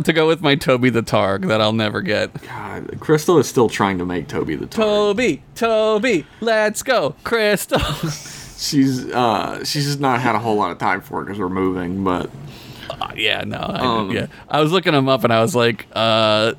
[0.04, 2.34] To go with my Toby the Targ that I'll never get.
[2.44, 4.72] God, Crystal is still trying to make Toby the Targ.
[4.76, 7.80] Toby, Toby, let's go, Crystal.
[8.58, 11.50] She's uh she's just not had a whole lot of time for it because we're
[11.50, 12.30] moving, but
[13.16, 14.28] yeah, no, I, Um, yeah.
[14.50, 16.54] I was looking them up and I was like, uh,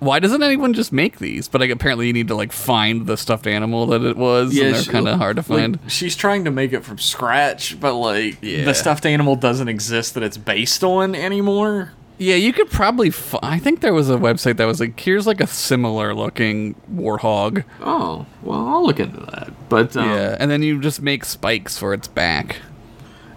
[0.00, 1.46] why doesn't anyone just make these?
[1.48, 4.74] But like, apparently, you need to like find the stuffed animal that it was, and
[4.74, 5.78] they're kind of hard to like, find.
[5.86, 8.64] she's trying to make it from scratch, but like Yeah.
[8.64, 11.92] the stuffed animal doesn't exist that it's based on anymore.
[12.18, 13.08] Yeah, you could probably.
[13.08, 16.74] F- I think there was a website that was like, here's like a similar looking
[16.92, 17.64] warthog.
[17.80, 19.52] Oh, well, I'll look into that.
[19.70, 22.56] But um, yeah, and then you just make spikes for its back.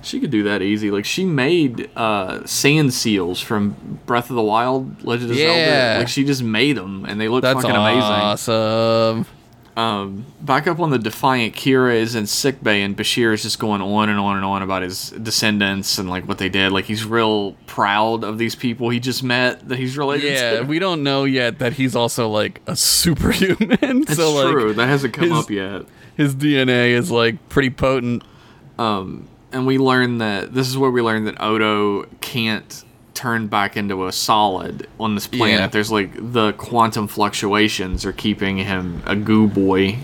[0.03, 0.91] She could do that easy.
[0.91, 5.47] Like she made uh, sand seals from Breath of the Wild, Legend of Yeah.
[5.47, 5.99] Zelda.
[5.99, 8.01] Like she just made them, and they look That's fucking amazing.
[8.01, 9.25] awesome.
[9.75, 13.81] Um, back up on the Defiant, Kira is in sickbay, and Bashir is just going
[13.81, 16.71] on and on and on about his descendants and like what they did.
[16.71, 20.61] Like he's real proud of these people he just met that he's related Yeah, to.
[20.63, 22.75] we don't know yet that he's also like a
[23.23, 24.03] superhuman.
[24.03, 24.73] It's so like true.
[24.75, 25.81] That hasn't come his- up yet.
[26.15, 28.21] his DNA is like pretty potent.
[29.53, 32.83] And we learn that this is where we learn that Odo can't
[33.13, 35.59] turn back into a solid on this planet.
[35.59, 35.67] Yeah.
[35.67, 39.97] There's like the quantum fluctuations are keeping him a goo boy.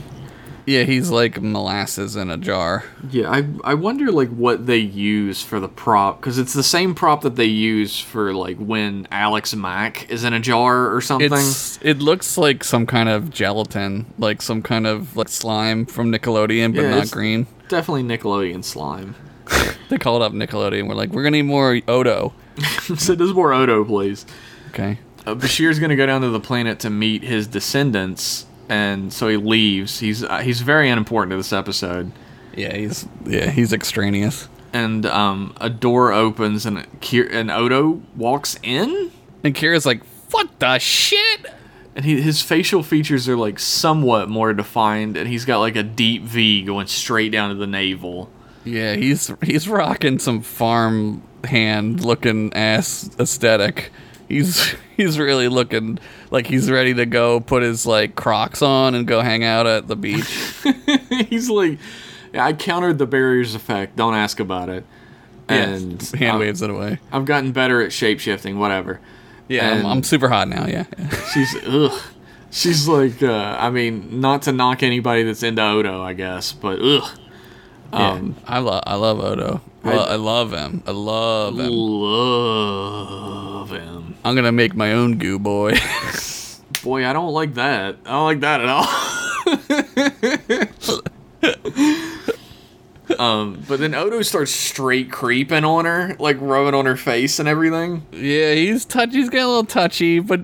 [0.66, 2.84] Yeah, he's like molasses in a jar.
[3.10, 6.93] Yeah, I I wonder like what they use for the prop because it's the same
[6.93, 11.34] prop that they use for like when Alex Mack is in a jar or something.
[11.34, 16.12] It's it looks like some kind of gelatin, like some kind of like slime from
[16.12, 17.47] Nickelodeon, but Yeah, not green.
[17.68, 19.16] Definitely Nickelodeon slime.
[19.89, 20.88] They call it up Nickelodeon.
[20.88, 22.34] We're like, we're gonna need more Odo.
[22.95, 24.24] so does more Odo, please.
[24.70, 25.00] Okay.
[25.26, 29.38] uh, Bashir's gonna go down to the planet to meet his descendants, and so he
[29.38, 30.00] leaves.
[30.00, 32.12] He's uh, he's very unimportant to this episode.
[32.56, 34.47] Yeah, he's yeah he's extraneous.
[34.74, 39.12] And um, a door opens, and Kier- and Odo walks in,
[39.43, 41.47] And Kira's like, what the shit?
[41.95, 45.82] and he, his facial features are like somewhat more defined, and he's got like a
[45.82, 48.30] deep V going straight down to the navel.
[48.70, 53.91] Yeah, he's he's rocking some farm hand looking ass aesthetic.
[54.28, 55.99] He's he's really looking
[56.32, 59.88] like he's ready to go put his like Crocs on and go hang out at
[59.88, 60.30] the beach.
[61.30, 61.80] he's like,
[62.34, 63.95] yeah, I countered the barriers effect.
[63.95, 64.86] Don't ask about it.
[65.47, 66.99] And yeah, hand uh, waves it away.
[67.11, 68.59] I've gotten better at shape shifting.
[68.59, 68.99] Whatever.
[69.47, 70.67] Yeah, I'm, I'm super hot now.
[70.67, 70.86] Yeah,
[71.34, 71.99] She's ugh.
[72.51, 76.80] She's like, uh, I mean, not to knock anybody that's into Odo, I guess, but
[76.82, 77.20] ugh.
[77.93, 79.61] Um, I love I love Odo.
[79.83, 80.83] I, I- I love him.
[80.85, 81.69] I love him.
[81.71, 84.15] Love him.
[84.25, 85.73] I'm gonna make my own goo boy.
[86.83, 87.97] Boy, I don't like that.
[88.05, 88.87] I don't like that at all.
[93.19, 97.49] um, but then Odo starts straight creeping on her, like rubbing on her face and
[97.49, 98.05] everything.
[98.11, 99.17] Yeah, he's touchy.
[99.17, 100.41] He's getting a little touchy, but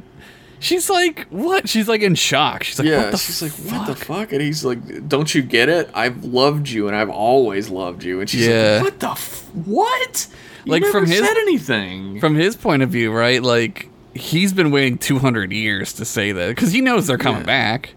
[0.65, 2.63] she's like, "What?" She's like in shock.
[2.63, 5.41] She's like, Yeah, "What the she's like, "What the fuck?" And he's like, "Don't you
[5.41, 5.89] get it?
[5.93, 8.79] I've loved you, and I've always loved you." And she's Yeah.
[8.81, 10.27] like, "What the f- what?"
[10.65, 12.19] You Like, from his- said anything.
[12.19, 13.41] From his point of view, right?
[13.41, 17.45] Like he's been waiting 200 years to say that because he knows they're coming Yeah.
[17.45, 17.93] back.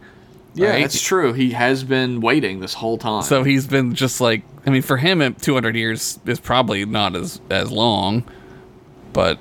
[0.55, 0.85] yeah, right?
[0.85, 1.33] it's true.
[1.33, 3.23] He has been waiting this whole time.
[3.23, 7.41] So he's been just like, I mean, for him, 200 years is probably not as
[7.49, 8.25] as long,
[9.13, 9.39] but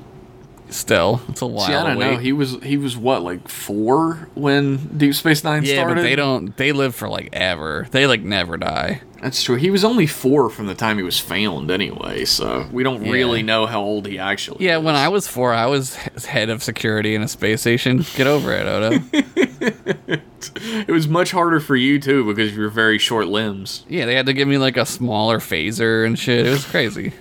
[0.69, 1.67] still, it's a while.
[1.67, 2.17] See, I don't to know.
[2.17, 5.95] He was he was what like four when Deep Space Nine yeah, started.
[5.95, 6.55] but they don't.
[6.57, 7.87] They live for like ever.
[7.91, 9.01] They like never die.
[9.21, 9.55] That's true.
[9.55, 12.23] He was only four from the time he was found, anyway.
[12.25, 13.11] So we don't Yeah.
[13.11, 14.63] really know how old he actually.
[14.65, 14.83] Yeah, is.
[14.83, 18.05] when I was four, I was head of security in a space station.
[18.15, 18.99] Get over it, Odo.
[20.55, 23.85] it was much harder for you too because of your very short limbs.
[23.89, 26.45] yeah, they had to give me like a smaller phaser and shit.
[26.45, 27.13] It was crazy.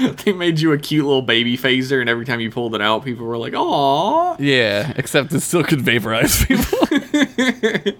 [0.24, 3.04] They made you a cute little baby phaser, and every time you pulled it out,
[3.04, 6.78] people were like, "Aw, Yeah, except it still could vaporize people.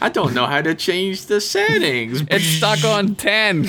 [0.00, 3.66] I don't know how to change the settings." it's stuck on 10.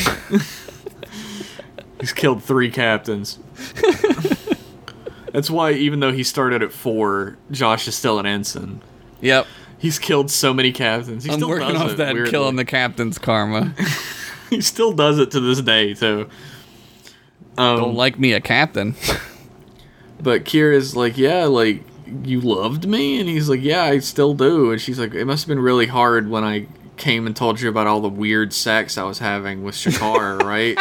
[1.99, 3.39] He's killed three captains.
[5.31, 8.81] That's why, even though he started at four, Josh is still an ensign.
[9.21, 9.47] Yep.
[9.77, 11.25] He's killed so many captains.
[11.25, 12.31] He I'm still working off it, that weirdly.
[12.31, 13.73] killing the captain's karma.
[14.49, 16.29] He still does it to this day too.
[17.57, 18.95] Um, Don't like me a captain.
[20.17, 21.83] But Kira's like, yeah, like
[22.23, 24.71] you loved me, and he's like, yeah, I still do.
[24.71, 27.69] And she's like, it must have been really hard when I came and told you
[27.69, 30.79] about all the weird sex I was having with Shakaar, right?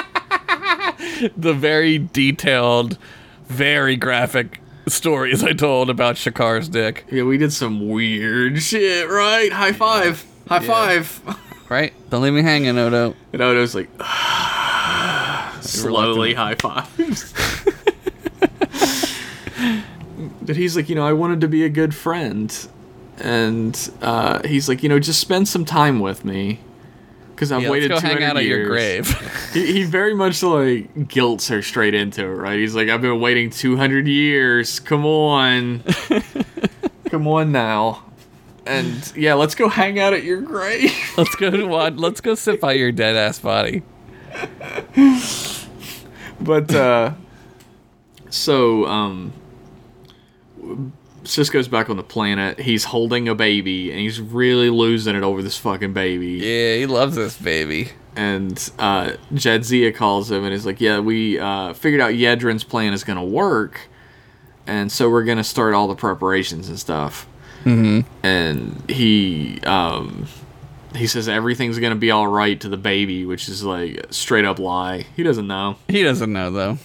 [1.37, 2.97] the very detailed,
[3.49, 7.05] very graphic stories I told about Shakaar's dick.
[7.11, 9.53] yeah, we did some weird shit, right?
[9.53, 11.21] High five, high five.
[11.69, 11.93] Right?
[12.09, 13.15] Don't leave me hanging, Odo.
[13.33, 13.89] And Odo's like,
[15.65, 17.33] slowly high fives.
[20.43, 22.69] but he's like, you know, I wanted to be a good friend.
[23.19, 26.61] And uh, he's like, you know, just spend some time with me.
[27.31, 29.53] Because I've Yeah, let's waited go hang 200 out at your grave.
[29.53, 32.59] he, he very much like guilts her straight into it, right?
[32.59, 34.79] He's like, I've been waiting 200 years.
[34.79, 35.83] Come on.
[37.07, 38.05] Come on now.
[38.67, 40.93] And yeah, let's go hang out at your grave.
[41.17, 41.95] let's go to watch.
[41.97, 43.83] Let's go sit by your dead ass body.
[46.45, 47.13] But uh
[48.31, 49.33] so um
[51.25, 52.61] Sisko's back on the planet.
[52.61, 56.33] He's holding a baby and he's really losing it over this fucking baby.
[56.33, 57.91] Yeah, he loves this baby.
[58.17, 62.93] And uh Jadzia calls him and is like, "Yeah, we uh figured out Yedrin's plan
[62.93, 63.89] is going to work.
[64.67, 67.27] And so we're going to start all the preparations and stuff."
[67.65, 68.01] Mm-hmm.
[68.25, 70.29] And he um
[70.95, 74.13] he says everything's going to be all right to the baby, which is like a
[74.13, 75.07] straight up lie.
[75.17, 75.77] He doesn't know.
[75.89, 76.79] He doesn't know though.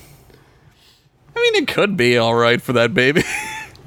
[1.35, 3.23] I mean, it could be all right for that baby.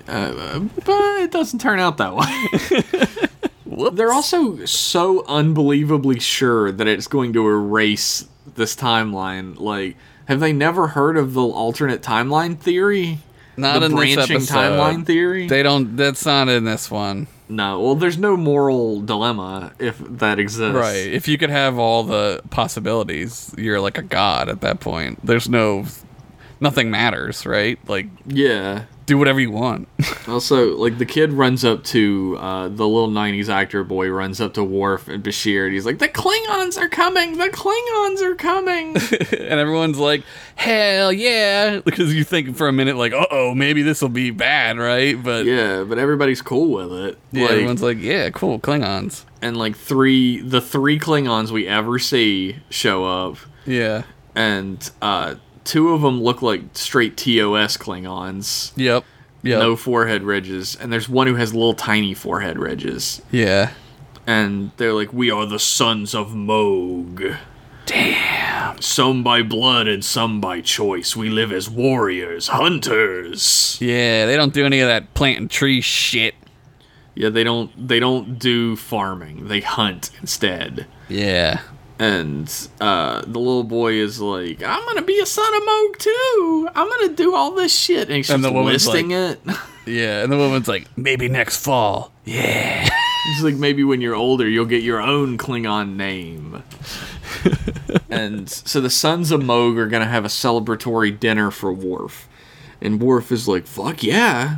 [0.08, 3.90] Uh, but it doesn't turn out that way.
[3.92, 9.58] They're also so unbelievably sure that it's going to erase this timeline.
[9.60, 9.96] Like,
[10.26, 13.20] have they never heard of the alternate timeline theory?
[13.56, 14.54] Not the in this branching episode.
[14.54, 15.46] timeline theory?
[15.46, 15.96] They don't.
[15.96, 17.28] That's not in this one.
[17.52, 17.80] No.
[17.80, 20.74] Well, there's no moral dilemma if that exists.
[20.74, 21.06] Right.
[21.12, 25.24] If you could have all the possibilities, you're like a god at that point.
[25.24, 25.84] There's no.
[26.60, 27.76] Nothing matters, right?
[27.88, 28.84] Like, Yeah.
[29.06, 29.88] Do whatever you want.
[30.28, 34.54] Also, like the kid runs up to uh, the little '90s actor boy runs up
[34.54, 37.38] to Worf and Bashir, and he's like, "The Klingons are coming!
[37.38, 38.96] The Klingons are coming!"
[39.32, 40.22] and everyone's like,
[40.54, 41.80] hell yeah.
[41.84, 45.20] Because you think for a minute, like, uh oh, maybe this will be bad, right?
[45.20, 47.18] But Yeah, but everybody's cool with it.
[47.32, 49.24] yeah, like, everyone's like, yeah, cool, Klingons.
[49.42, 54.04] and like three, the three Klingons we ever see show up, Yeah.
[54.36, 55.34] and uh,
[55.64, 59.04] two of them look like straight TOS Klingons, Yep.
[59.42, 59.58] Yep.
[59.58, 63.70] no forehead ridges, and there's one who has little tiny forehead ridges, Yeah.
[64.26, 67.36] and they're like, "We are the sons of Mogh."
[67.86, 68.80] Damn.
[68.80, 71.16] Some by blood and some by choice.
[71.16, 73.76] We live as warriors, hunters.
[73.80, 76.34] Yeah, they don't do any of that planting tree shit.
[77.14, 79.48] Yeah, they don't they don't do farming.
[79.48, 80.86] They hunt instead.
[81.08, 81.60] Yeah.
[82.02, 86.68] And uh, the little boy is like, I'm gonna be a son of Mogh too.
[86.74, 88.08] I'm gonna do all this shit.
[88.08, 89.40] And he's And the listing it.
[89.86, 90.22] Yeah.
[90.22, 92.12] And the woman's like, maybe next fall.
[92.24, 92.88] Yeah.
[93.34, 96.62] he's like, maybe when you're older, you'll get your own Klingon name.
[98.10, 102.28] and so the sons of Mogh are gonna have a celebratory dinner for Worf.
[102.80, 104.56] And Worf is like, fuck yeah.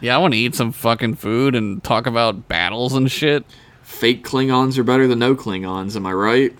[0.00, 3.44] Yeah, I want to eat some fucking food and talk about battles and shit.
[3.82, 6.56] Fake Klingons are better than no Klingons, am I right?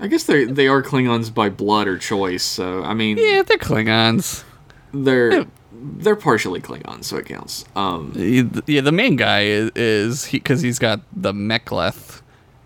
[0.00, 2.42] I guess they they are Klingons by blood or choice.
[2.42, 4.44] So I mean, Yeah, they're Klingons.
[4.92, 7.64] they're they're partially Klingons, so it counts.
[7.76, 12.20] Um, Yeah, the main guy is, is he because he's got the mek'leth.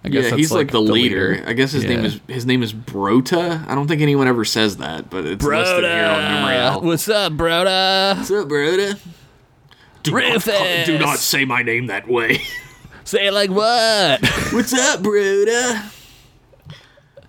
[0.04, 1.42] I guess yeah, he's like, the, leader.
[1.48, 3.66] I guess his name is his name is Brota.
[3.66, 6.82] I don't think anyone ever says that, but it's listed here on Numerial.
[6.82, 8.16] What's up, Broda?
[8.16, 8.98] What's up, Brota?
[10.04, 10.44] Do not,
[10.86, 12.40] do not say my name that way.
[13.06, 14.20] Say it like what?
[14.52, 15.92] What's up, Broda?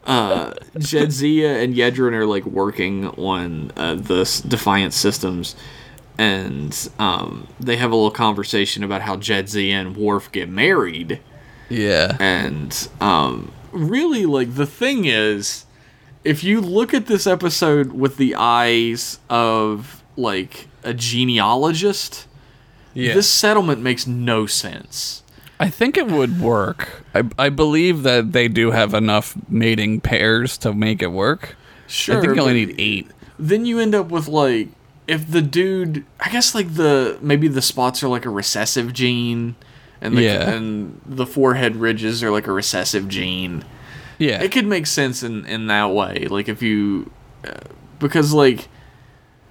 [0.05, 5.55] Uh, Jadzia and Yedrin are like working on uh, the s- Defiant systems,
[6.17, 11.19] and um, they have a little conversation about how Jadzia and Worf get married.
[11.69, 12.17] yeah.
[12.19, 15.65] And um, really, like, the thing is,
[16.23, 22.25] if you look at this episode with the eyes of, like, a genealogist,
[22.95, 23.13] Yeah.
[23.13, 25.21] this settlement makes no sense.
[25.59, 27.03] I think it would work.
[27.15, 31.55] I, I believe that they do have enough mating pairs to make it work.
[31.87, 32.17] Sure.
[32.17, 33.07] I think you only need eight.
[33.39, 34.69] Then you end up with, like,
[35.07, 39.55] if the dude, I guess, like, the, maybe the spots are like a recessive gene.
[39.99, 40.49] And the, Yeah.
[40.51, 43.63] and the forehead ridges are like a recessive gene.
[44.19, 44.41] Yeah.
[44.41, 47.11] it could make sense in in that way like if you
[47.47, 47.51] uh,
[47.99, 48.67] because like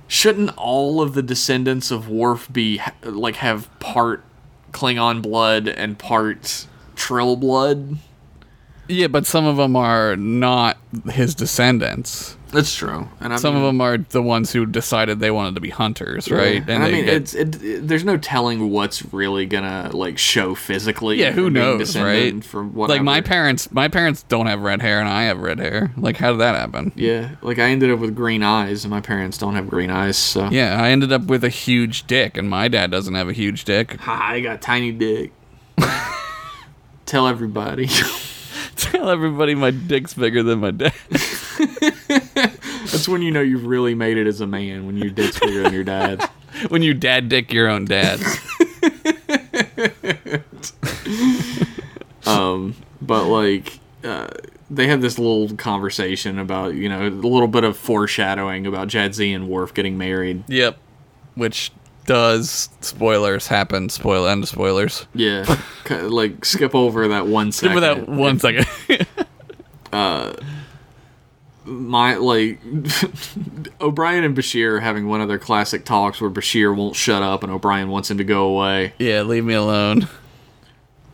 [0.08, 4.24] shouldn't all of the descendants of Worf be ha- like have part
[4.76, 6.66] Klingon blood and part
[6.96, 7.96] Trill blood
[8.88, 10.76] yeah, but some of them are not
[11.10, 12.36] his descendants.
[12.52, 15.56] that's true and I Some mean, of them are the ones who decided they wanted
[15.56, 16.62] to be hunters, right?
[16.68, 20.54] and, I mean get- it's it, it- there's no telling what's really gonna like show
[20.54, 22.42] physically yeah, who knows, right?
[22.44, 22.96] from whatever.
[22.98, 25.92] like my parents, my parents don't have red hair, and I have red hair.
[25.96, 26.92] Like, how did that happen?
[26.94, 30.16] yeah like I ended up with green eyes and my parents don't have green eyes
[30.16, 33.32] so Yeah, I ended up with a huge dick, and my dad doesn't have a
[33.34, 33.98] huge dick.
[34.00, 35.32] Ha, I got tiny dick
[37.06, 37.88] tell everybody
[38.90, 40.92] Tell everybody my dick's bigger than my dad.
[42.86, 45.62] That's when you know you've really made it as a man when your dick's bigger
[45.62, 46.26] than your dad's.
[46.68, 48.20] when you dad dick your own dad.
[52.26, 54.28] Um, but like, uh,
[54.68, 59.34] they have this little conversation about you know a little bit of foreshadowing about Jadzia
[59.34, 60.44] and Worf getting married.
[60.48, 60.78] yep.
[61.34, 61.70] Which
[62.06, 63.88] does spoilers happen?
[63.88, 65.06] Spoil end of spoilers.
[65.14, 65.44] Yeah,
[65.84, 67.74] Ki- like skip over that one second.
[67.74, 68.66] me that one second.
[69.92, 70.34] Uh,
[71.64, 72.60] my like
[73.80, 77.42] O'Brien and Bashir are having one of their classic talks where Bashir won't shut up
[77.42, 78.92] and O'Brien wants him to go away.
[78.98, 80.08] yeah, leave me alone.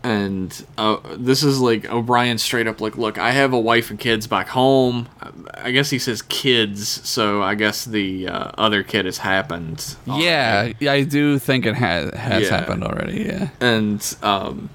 [0.05, 3.99] And uh, this is like O'Brien straight up like, look, I have a wife and
[3.99, 5.09] kids back home.
[5.55, 9.97] I guess he says kids, so I guess the uh, other kid has happened.
[10.07, 12.49] Yeah, I do think it has has Yeah.
[12.59, 13.23] happened already.
[13.25, 13.49] Yeah.
[13.61, 14.71] and um,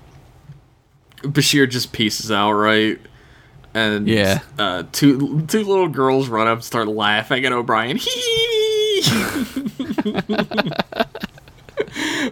[1.23, 2.99] Bashir just pieces out, right?
[3.73, 4.39] And Yeah.
[4.57, 7.99] uh, two two little girls run up and start laughing at O'Brien.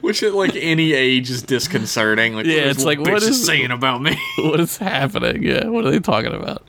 [0.01, 2.33] Which at like any age is disconcerting.
[2.35, 4.17] Like, Yeah, it's like, little what bitch is- saying about me?
[4.39, 5.43] what is happening?
[5.43, 6.63] Yeah, what are they talking about?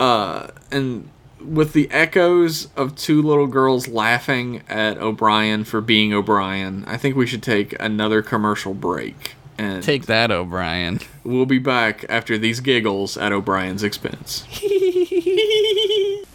[0.00, 1.08] Uh, and
[1.44, 7.16] with the echoes of two little girls laughing at O'Brien for being O'Brien, I think
[7.16, 9.34] we should take another commercial break.
[9.60, 11.00] And Take that, O'Brien.
[11.24, 14.44] we'll be back after these giggles at O'Brien's expense.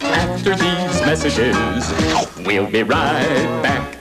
[0.00, 3.96] After these messages, we'll be right back.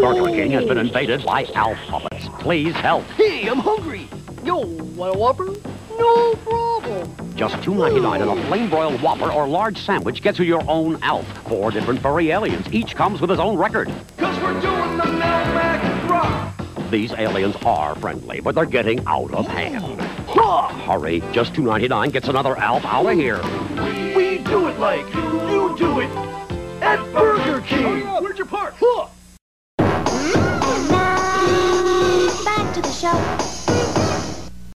[0.00, 2.28] Burger King has been invaded by Alf puppets.
[2.38, 3.04] Please help.
[3.12, 4.08] Hey, I'm hungry.
[4.44, 4.58] Yo,
[4.94, 5.46] want a Whopper?
[5.98, 7.34] No problem.
[7.34, 11.26] Just $2.99 and a plain broiled Whopper or large sandwich gets you your own Alf.
[11.48, 12.66] Four different furry aliens.
[12.72, 13.88] Each comes with his own record.
[14.18, 16.90] Cause we're doing the Melmac Drop.
[16.90, 20.00] These aliens are friendly, but they're getting out of hand.
[20.86, 23.42] Hurry, just $2.99 gets another Alf out of here.
[24.14, 26.10] We do it like you do it
[26.80, 28.06] at Burger King.
[28.22, 28.74] Where'd you park?
[28.78, 29.05] Huh.
[32.96, 33.38] Show.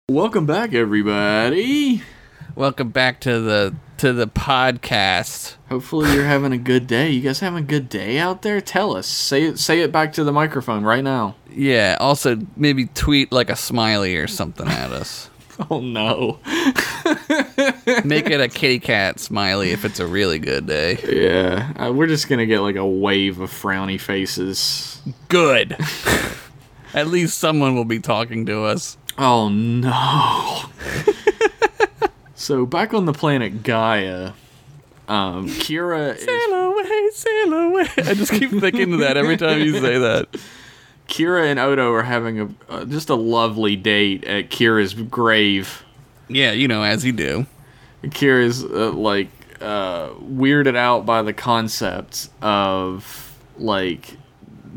[0.09, 2.03] Welcome back, everybody.
[2.53, 5.55] Welcome back to the to the podcast.
[5.69, 7.11] Hopefully you're having a good day.
[7.11, 8.59] You guys having a good day out there?
[8.59, 9.07] Tell us.
[9.07, 9.59] Say it.
[9.59, 11.35] Say it back to the microphone right now.
[11.49, 11.95] Yeah.
[12.01, 15.29] Also, maybe tweet like a smiley or something at us.
[15.69, 16.39] Oh no.
[18.05, 20.97] Make it a kitty cat smiley if it's a really good day.
[21.05, 25.01] Yeah, uh, we're just gonna get like a wave of frowny faces.
[25.27, 25.75] Good.
[26.93, 28.97] At least someone will be talking to us.
[29.17, 30.63] Oh no.
[32.35, 34.31] so back on the planet Gaia,
[35.07, 37.87] um, Kira is, Sail away, sail away.
[37.97, 40.27] I just keep thinking of that every time you say that.
[41.07, 45.83] Kira and Odo are having a uh, just a lovely date at Kira's grave.
[46.27, 47.47] Yeah, you know, as you do.
[48.03, 49.29] Kira's uh, like
[49.59, 54.17] uh, weirded out by the concept of like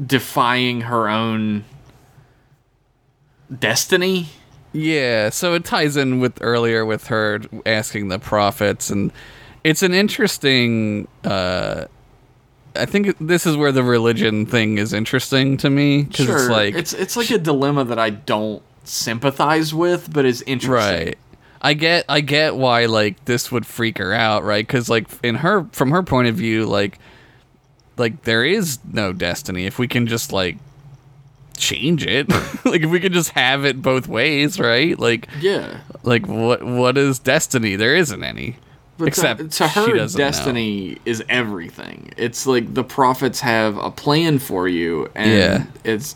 [0.06, 1.64] defying her own
[3.58, 4.28] destiny.
[4.72, 9.12] Yeah, so it ties in with earlier with her asking the prophets, and
[9.64, 11.08] it's an interesting.
[11.24, 11.86] Uh,
[12.74, 16.48] I think this is where the religion thing is interesting to me because Sure, it's
[16.48, 21.06] like it's it's like a dilemma that I don't sympathize with, but is interesting.
[21.06, 21.18] right.
[21.60, 24.66] I get I get why like this would freak her out, right?
[24.66, 26.98] Because like in her from her point of view, like
[27.98, 30.56] like there is no destiny if we can just like
[31.56, 32.28] change it.
[32.64, 34.98] like if we could just have it both ways, right?
[34.98, 35.78] Like Yeah.
[36.02, 37.76] like what what is destiny?
[37.76, 38.56] There isn't any.
[38.98, 40.24] But Except to, to her, doesn't know.
[40.24, 42.12] destiny is everything.
[42.16, 45.64] It's like the prophets have a plan for you, and Yeah.
[45.82, 46.14] it's.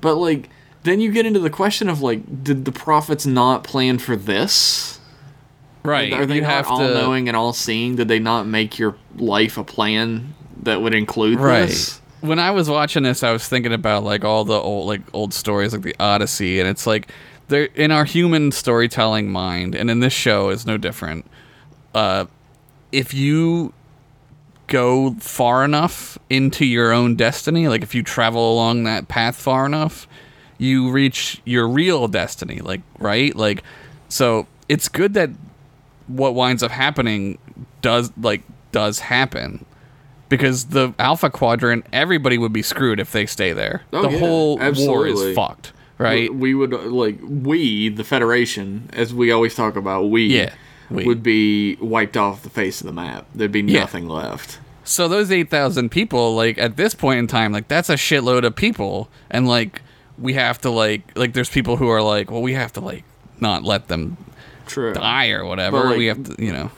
[0.00, 0.50] But like,
[0.82, 4.98] then you get into the question of like, did the prophets not plan for this?
[5.84, 6.12] Right.
[6.12, 7.96] Are they you not all to knowing and all seeing?
[7.96, 10.34] Did they not make your life a plan
[10.64, 11.68] that would include right.
[11.68, 12.00] this?
[12.22, 15.34] When I was watching this, I was thinking about like all the old like old
[15.34, 17.08] stories like the Odyssey, and it's like
[17.48, 21.26] they're in our human storytelling mind, and in this show is no different.
[21.94, 22.26] Uh,
[22.92, 23.72] if you
[24.68, 29.66] go far enough into your own destiny, like if you travel along that path far
[29.66, 30.06] enough,
[30.58, 32.60] you reach your real destiny.
[32.60, 33.64] Like right, like
[34.08, 35.30] so it's good that
[36.06, 37.38] what winds up happening
[37.80, 39.66] does like does happen
[40.36, 44.18] because the alpha quadrant everybody would be screwed if they stay there Oh, the yeah,
[44.18, 49.54] whole war is fucked right We, we would like we the Federation, as we always
[49.54, 50.52] talk about, we Yeah,
[50.90, 51.04] we.
[51.04, 53.26] would be wiped off the face of the map.
[53.34, 53.80] There'd be Yeah.
[53.80, 54.58] nothing left.
[54.84, 58.56] so those 8000 people like at this point in time like that's a shitload of
[58.56, 59.80] people and like
[60.18, 63.04] we have to like like there's people who are like well we have to like
[63.38, 64.16] not let them
[64.66, 64.92] True.
[64.94, 66.70] die or whatever like, we have to you know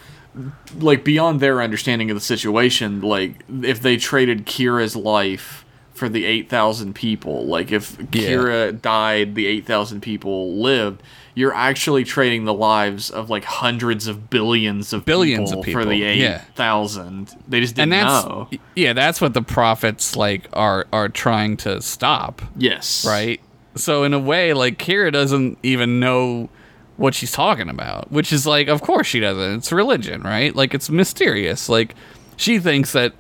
[0.79, 6.25] like beyond their understanding of the situation, like if they traded Kira's life for the
[6.25, 8.07] 8,000 people, like if Yeah.
[8.31, 11.03] Kira died, the 8,000 people lived,
[11.37, 15.85] you're actually trading the lives of like hundreds of billions of Billions people, of for
[15.85, 16.43] the people, yeah.
[16.53, 17.31] 8,000.
[17.49, 18.49] They just didn't that's know.
[18.75, 23.05] yeah that's what the prophets like are are trying to stop Yes.
[23.07, 23.41] right?
[23.77, 26.49] So in a way, like Kira doesn't even know
[26.97, 29.59] what she's talking about, which is like, of course she doesn't.
[29.59, 30.55] It's religion, right?
[30.55, 31.69] Like it's mysterious.
[31.69, 31.95] Like
[32.37, 33.15] she thinks that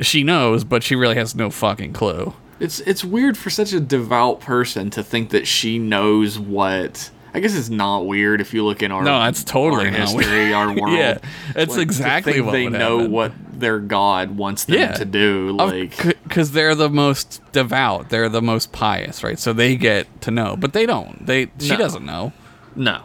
[0.00, 2.34] she knows, but she really has no fucking clue.
[2.60, 7.10] It's it's weird for such a devout person to think that she knows what.
[7.34, 10.00] I guess it's not weird if you look in our No, that's totally our not
[10.00, 10.52] history, weird.
[10.52, 10.92] our world.
[10.98, 11.16] Yeah,
[11.56, 13.10] it's to exactly what they know happen.
[13.12, 14.92] what their God wants them Yeah.
[14.92, 15.52] to do.
[15.52, 19.38] Like because they're the most devout, they're the most pious, right?
[19.38, 21.24] So they get to know, but they don't.
[21.24, 21.78] They she No.
[21.78, 22.34] doesn't know.
[22.76, 23.02] No.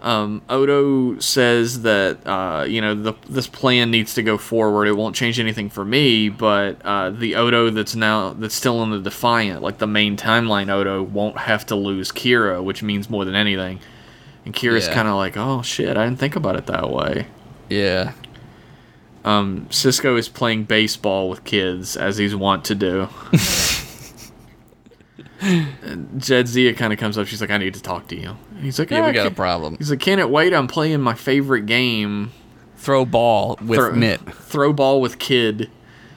[0.00, 4.86] Um, Odo says that uh, you know the, this plan needs to go forward.
[4.88, 8.90] It won't change anything for me, but uh, the Odo that's now that's still in
[8.90, 13.24] the Defiant, like the main timeline Odo, won't have to lose Kira, which means more
[13.24, 13.78] than anything.
[14.44, 14.94] And Kira's Yeah.
[14.94, 17.26] kind of like, oh shit, I didn't think about it that way.
[17.70, 18.14] Yeah,
[19.24, 23.08] Um, Sisko is playing baseball with kids as he's wont to do.
[25.82, 27.26] and Jadzia kind of comes up.
[27.26, 29.26] She's like, "I need to talk to you." And he's like, yeah, "Oh, we got
[29.26, 29.76] a problem.
[29.78, 30.52] He's like, "Can't it wait?
[30.54, 32.30] I'm playing my favorite game,
[32.76, 34.20] Throw ball with throw, mitt.
[34.34, 35.70] throw ball with kid."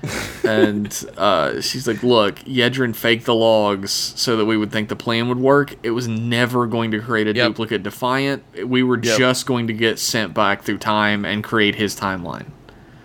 [0.43, 4.95] and uh, she's like, "Look, Yedrin faked the logs so that we would think the
[4.95, 5.73] plan would work.
[5.81, 7.47] It was never going to create a Yep.
[7.47, 8.43] duplicate Defiant.
[8.67, 9.17] We were Yep.
[9.17, 12.45] just going to get sent back through time and create his timeline."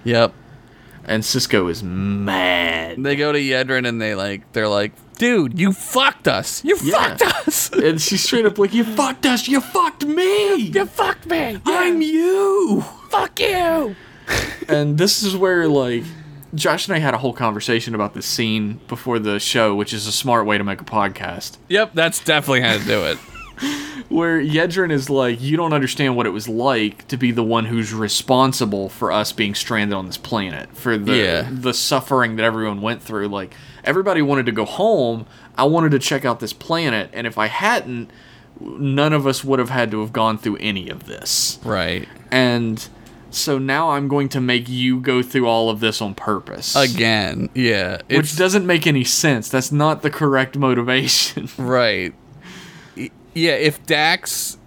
[0.05, 0.34] Yep.
[1.06, 3.02] And Sisko is mad.
[3.02, 6.64] They go to Yedrin and they like they're like, dude, you fucked us.
[6.64, 6.94] You Yeah.
[7.16, 7.70] fucked us.
[7.74, 10.55] And she's straight up like, You fucked us, you fucked me!
[10.56, 11.60] you fucked me.
[11.66, 12.82] I'm you!
[13.10, 13.94] fuck you.
[14.68, 16.05] And this is where, like,
[16.55, 20.06] Josh and I had a whole conversation about this scene before the show, which is
[20.06, 21.59] a smart way to make a podcast.
[21.68, 23.18] Yep, that's definitely how to do it.
[24.09, 27.66] Where Yedrin is like, You don't understand what it was like to be the one
[27.66, 31.49] who's responsible for us being stranded on this planet, for the, Yeah.
[31.51, 33.28] the suffering that everyone went through.
[33.28, 33.55] Like,
[33.85, 35.27] everybody wanted to go home.
[35.57, 38.11] I wanted to check out this planet, and if I hadn't,
[38.61, 41.59] none of us would have had to have gone through any of this.
[41.65, 42.09] Right.
[42.31, 42.87] And
[43.31, 46.74] so now I'm going to make you go through all of this on purpose.
[46.77, 48.01] Again, yeah.
[48.11, 49.49] Which doesn't make any sense.
[49.49, 51.49] That's not the correct motivation.
[51.59, 52.12] right.
[53.35, 54.59] Yeah, if Dax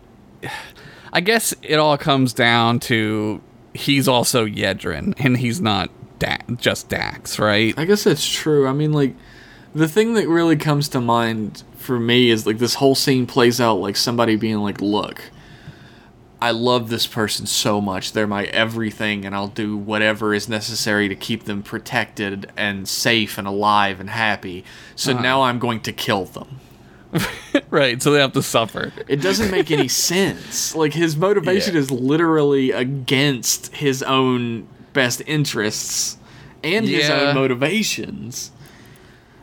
[1.13, 3.39] I guess it all comes down to
[3.73, 7.77] he's also Yedrin and he's not da- just Dax, right?
[7.77, 8.67] I guess that's true.
[8.67, 9.15] I mean, like,
[9.75, 13.61] the thing that really comes to mind for me is like this whole scene plays
[13.61, 15.31] out like somebody being like, "Look,
[16.41, 18.13] I love this person so much.
[18.13, 23.37] They're my everything, and I'll do whatever is necessary to keep them protected and safe
[23.37, 24.63] and alive and happy.
[24.95, 25.21] So uh-huh.
[25.21, 26.59] now I'm going to kill them."
[27.69, 28.01] right.
[28.01, 28.91] So they have to suffer.
[29.07, 30.75] It doesn't make any sense.
[30.75, 31.79] Like his motivation Yeah.
[31.81, 36.17] is literally against his own best interests
[36.63, 38.51] and his own motivations.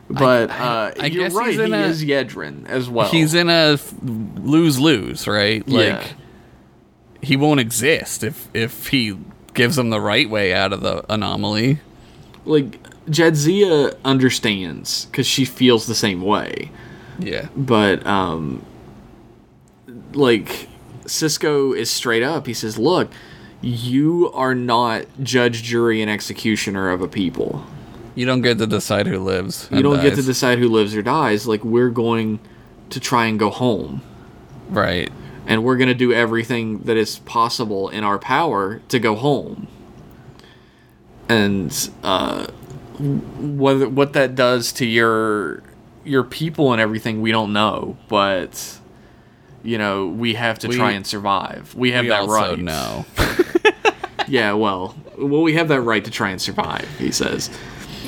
[0.09, 1.51] But I- uh, I you're right.
[1.51, 3.09] he's in he a- is Yedrin as well.
[3.09, 5.67] He's in a lose lose, right?
[5.69, 6.07] Like Yeah.
[7.23, 9.17] he won't exist if if he
[9.55, 11.79] gives them the right way out of the anomaly.
[12.45, 16.71] like Jadzia understands because she feels the same way.
[17.21, 17.49] Yeah.
[17.57, 18.65] But um,
[20.13, 20.69] like
[21.05, 22.47] Sisko is straight up.
[22.47, 23.11] He says, "Look,
[23.61, 27.65] you are not judge, jury, and executioner of a people."
[28.15, 29.69] You don't get to decide who lives.
[29.71, 31.47] you don't get to decide who lives or dies.
[31.47, 32.41] Like we're going
[32.91, 34.03] to try and go home,
[34.69, 35.11] Right.
[35.47, 39.69] and we're going to do everything that is possible in our power to go home.
[41.29, 42.47] And uh,
[42.99, 45.63] what what that does to your
[46.11, 47.97] your people and everything, we don't know.
[48.09, 48.79] But
[49.63, 51.75] you know, we have to We- try and survive.
[51.75, 52.59] We have We that also right.
[52.59, 53.05] No.
[54.29, 56.87] Yeah, well, well, we have that right to try and survive.
[57.01, 57.51] He says.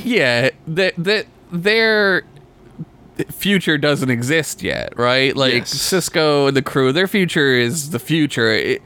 [0.04, 2.22] Yeah, that that their
[3.30, 5.34] future doesn't exist yet, right?
[5.36, 5.74] Like Yes.
[5.74, 8.52] Sisko and the crew, their future is the future.
[8.52, 8.82] It,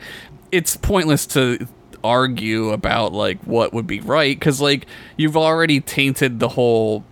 [0.51, 1.69] it's pointless to
[2.03, 4.87] argue about like what would be right because like
[5.19, 7.05] you've already tainted the whole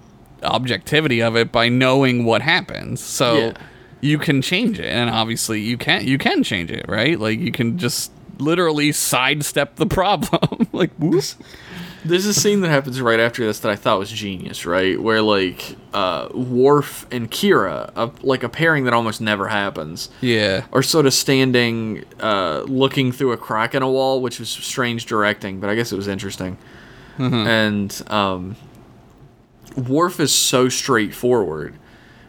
[0.45, 3.01] objectivity of it by knowing what happens.
[3.01, 3.53] So Yeah.
[4.01, 7.19] you can change it, and obviously you can you can change it, right?
[7.19, 10.69] Like you can just literally sidestep the problem.
[10.73, 11.37] like whoops.
[12.07, 15.01] There's a scene that happens right after this that I thought was genius, right?
[15.01, 20.67] Where like uh, Worf and Kira, a, like a pairing that almost never happens, Yeah.
[20.71, 25.07] are sort of standing, uh, looking through a crack in a wall, which was strange
[25.07, 26.59] directing, but I guess it was interesting.
[27.17, 28.57] And um,
[29.77, 31.75] Worf is so straightforward.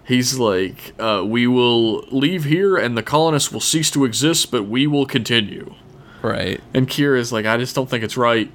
[0.04, 4.64] He's like, uh, "We will leave here, and the colonists will cease to exist, but
[4.64, 5.76] we will continue."
[6.26, 6.60] Right.
[6.74, 8.52] And Kira's like, I just don't think it's right.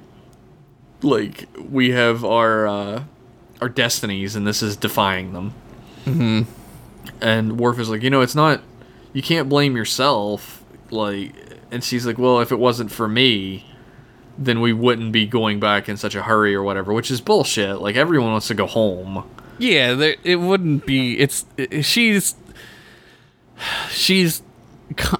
[1.01, 3.03] Like we have our uh,
[3.61, 5.53] our destinies, and this is defying them.
[6.05, 6.41] Mm-hmm.
[7.21, 8.61] And Worf is like, you know, it's not.
[9.13, 10.63] You can't blame yourself.
[10.89, 11.33] Like,
[11.71, 13.65] and she's like, well, if it wasn't for me,
[14.45, 16.93] then we wouldn't be going back in such a hurry or whatever.
[16.93, 17.81] Which is bullshit.
[17.81, 19.23] Like everyone wants to go home.
[19.57, 21.19] Yeah, there, it wouldn't be.
[21.19, 22.35] It's it- she's
[23.89, 24.41] she's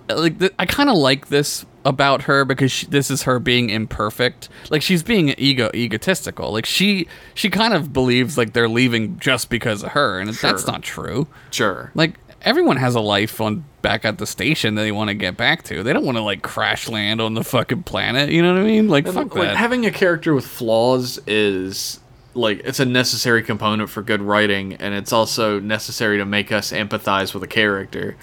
[0.09, 4.49] like I kind of like this about her because she, this is her being imperfect.
[4.69, 6.51] Like she's being ego egotistical.
[6.51, 10.67] Like she she kind of believes like they're leaving just because of her, and that's
[10.67, 11.27] not true.
[11.51, 11.91] Sure.
[11.95, 15.37] Like everyone has a life on back at the station that they want to get
[15.37, 15.83] back to.
[15.83, 18.29] They don't want to like crash land on the fucking planet.
[18.29, 18.87] You know what I mean?
[18.87, 19.57] Like And, fuck like that.
[19.57, 21.99] having a character with flaws is
[22.33, 26.71] like it's a necessary component for good writing and it's also necessary to make us
[26.71, 28.15] empathize with a character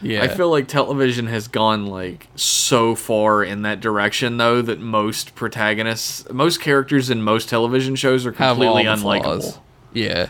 [0.00, 4.78] yeah, i feel like television has gone like so far in that direction though that
[4.78, 9.58] most protagonists most characters in most television shows are completely unlikable flaws.
[9.92, 10.28] Yeah.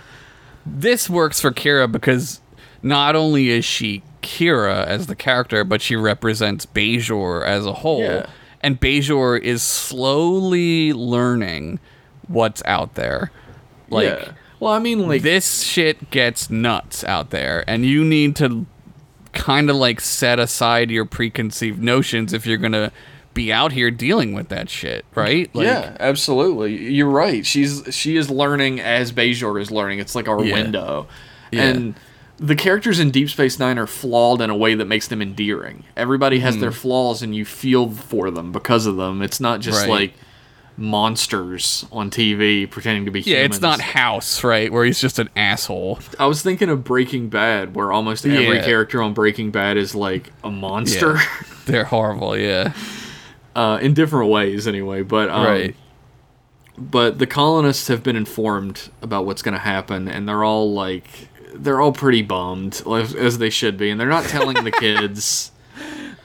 [0.65, 2.41] This works for Kira because
[2.83, 8.03] not only is she Kira as the character, but she represents Bajor as a whole.
[8.03, 8.27] Yeah.
[8.61, 11.79] And Bajor is slowly learning
[12.27, 13.31] what's out there.
[13.91, 18.35] Like yeah well i mean like this shit gets nuts out there and you need
[18.35, 18.67] to
[19.33, 22.91] kind of like set aside your preconceived notions if you're going to
[23.35, 25.49] be out here dealing with that shit, right?
[25.55, 26.93] Like, yeah, absolutely.
[26.93, 27.47] You're right.
[27.47, 30.01] She's she is learning as Bajor is learning.
[30.01, 30.55] It's like our Yeah.
[30.55, 31.07] window.
[31.53, 31.63] Yeah.
[31.69, 31.95] And
[32.39, 35.85] the characters in Deep Space Nine are flawed in a way that makes them endearing.
[35.97, 36.61] Everybody has Hmm.
[36.61, 39.23] their flaws and you feel for them because of them.
[39.23, 39.91] It's not just Right.
[39.91, 40.15] like
[40.77, 43.33] monsters on TV pretending to be human.
[43.37, 43.57] Yeah, humans.
[43.57, 44.73] it's not House, right?
[44.73, 45.99] Where he's just an asshole.
[46.19, 50.31] I was thinking of Breaking Bad, where almost every character on Breaking Bad is like
[50.45, 51.15] a monster.
[51.15, 51.25] Yeah.
[51.67, 52.73] They're horrible, yeah.
[53.57, 55.03] uh, in different ways anyway.
[55.03, 55.77] But um, right.
[56.79, 61.29] but the colonists have been informed about what's going to happen, and they're all like,
[61.55, 65.53] they're all pretty bummed, as, as they should be, and they're not telling the kids.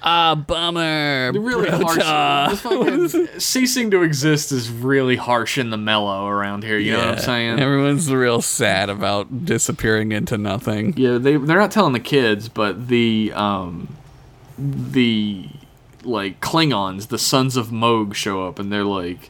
[0.06, 1.32] Ah, bummer.
[1.32, 2.60] Really harsh.
[2.60, 6.78] Fucking- ceasing to exist is really harsh in the mellow around here.
[6.78, 7.60] You know what I'm saying?
[7.62, 10.94] Everyone's real sad about disappearing into nothing.
[10.98, 13.96] Yeah, they they're not telling the kids, but the um
[14.58, 15.48] the
[16.04, 19.30] like Klingons, the sons of Mogh show up and they're like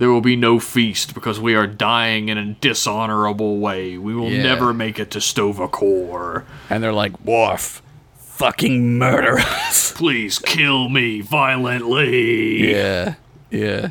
[0.00, 3.98] There will be no feast because we are dying in a dishonorable way.
[3.98, 4.42] We will Yeah.
[4.44, 6.44] never make it to Sto-Vo-Kor.
[6.70, 7.82] And they're like, Worf,
[8.16, 9.92] fucking murder us.
[9.96, 12.70] Please kill me violently.
[12.72, 13.14] yeah.
[13.50, 13.90] Yeah.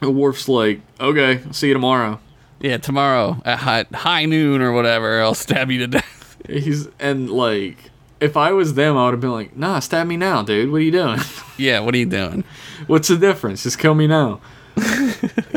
[0.00, 2.18] And Worf's like, okay, see you tomorrow.
[2.60, 6.36] Yeah, tomorrow at high, high noon or whatever, I'll stab you to death.
[6.48, 7.76] He's and like,
[8.20, 10.70] if I was them, I would have been like, nah, stab me now, dude.
[10.72, 11.20] What are you doing?
[11.58, 12.42] yeah, what are you doing?
[12.88, 13.62] What's the difference?
[13.62, 14.40] Just kill me now.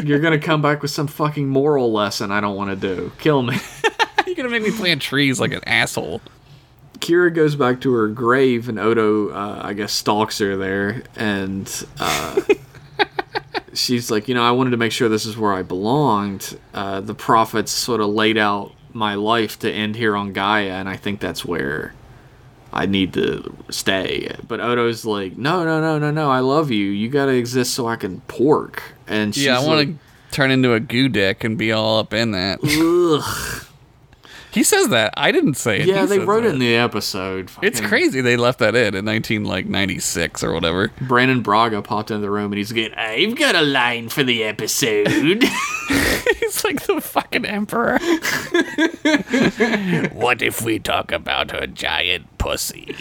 [0.04, 3.12] You're gonna come back with some fucking moral lesson I don't want to do.
[3.20, 3.58] Kill me.
[4.26, 6.22] You're gonna make me plant trees like an asshole.
[7.00, 11.86] Kira goes back to her grave, and Odo, uh, I guess, stalks her there, and
[12.00, 12.42] uh,
[13.74, 16.58] she's like, you know, I wanted to make sure this is where I belonged.
[16.74, 20.90] Uh, the prophets sort of laid out my life to end here on Gaia, and
[20.90, 21.94] I think that's where
[22.74, 24.36] I need to stay.
[24.48, 26.86] But Odo's like, no, no, no, no, no, I love you.
[26.86, 28.84] You gotta exist so I can pork.
[29.08, 29.98] And she's yeah, I want like, to
[30.32, 32.60] turn into a goo dick and be all up in that.
[32.64, 33.64] Ugh.
[34.52, 35.14] He says that.
[35.16, 35.88] I didn't say it.
[35.88, 36.50] Yeah, He they wrote that.
[36.50, 37.52] it in the episode.
[37.62, 40.92] It's crazy they left that in in 19 like 96 or whatever.
[41.02, 44.44] Brannon Braga popped into the room and he's like, I've got a line for the
[44.44, 45.08] episode.
[46.40, 48.00] He's like the fucking emperor.
[50.14, 52.96] what if we talk about her giant pussy?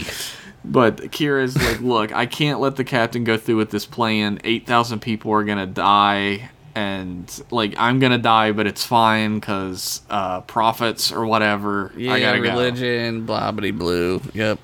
[0.67, 4.41] But Kira's like, look, I can't let the captain go through with this plan.
[4.45, 6.51] 8,000 people are going to die.
[6.75, 11.91] And, like, I'm going to die, but it's fine because uh, prophets or whatever.
[11.97, 14.21] Yeah, I gotta religion, blah blah blue.
[14.35, 14.59] Yep.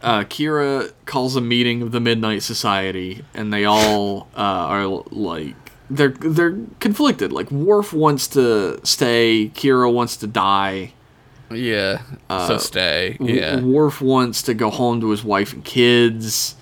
[0.00, 5.56] Uh, Kira calls a meeting of the Midnight Society, and they all uh, are like,
[5.90, 7.32] they're they're conflicted.
[7.32, 10.94] Like Worf wants to stay, Kira wants to die.
[11.50, 12.02] Yeah.
[12.30, 13.16] so stay.
[13.20, 13.60] Yeah.
[13.60, 16.56] Worf wants to go home to his wife and kids.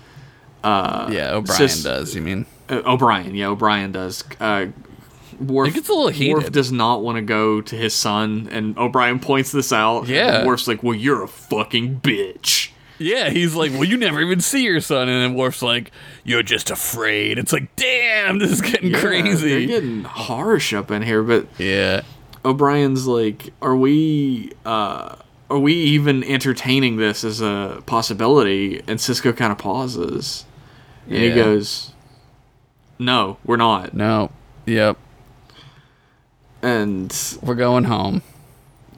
[0.65, 1.33] Uh, yeah.
[1.35, 2.15] O'Brien does.
[2.15, 2.47] You mean?
[2.69, 4.23] Uh, O'Brien, yeah, O'Brien does.
[4.41, 4.67] Uh,
[5.41, 6.35] Worf, It gets a little heated.
[6.35, 10.01] Worf does not want to go to his son, and O'Brien points this out.
[10.03, 10.47] and Yeah.
[10.47, 13.31] Worf's like, "Well, you're a fucking bitch." Yeah.
[13.31, 15.91] He's like, well, you never even see your son, and then Worf's like,
[16.23, 17.37] you're just afraid.
[17.39, 19.49] It's like, damn, this is getting Yeah, crazy.
[19.49, 22.03] They're getting harsh up in here, but yeah.
[22.45, 24.53] O'Brien's like, "Are we?
[24.65, 25.17] uh
[25.51, 30.45] Are we even entertaining this as a possibility?" And Sisko kind of pauses,
[31.07, 31.93] and he goes,
[32.99, 34.31] "No, we're not." No.
[34.67, 34.97] Yep.
[36.63, 37.13] And
[37.43, 38.23] We're going home.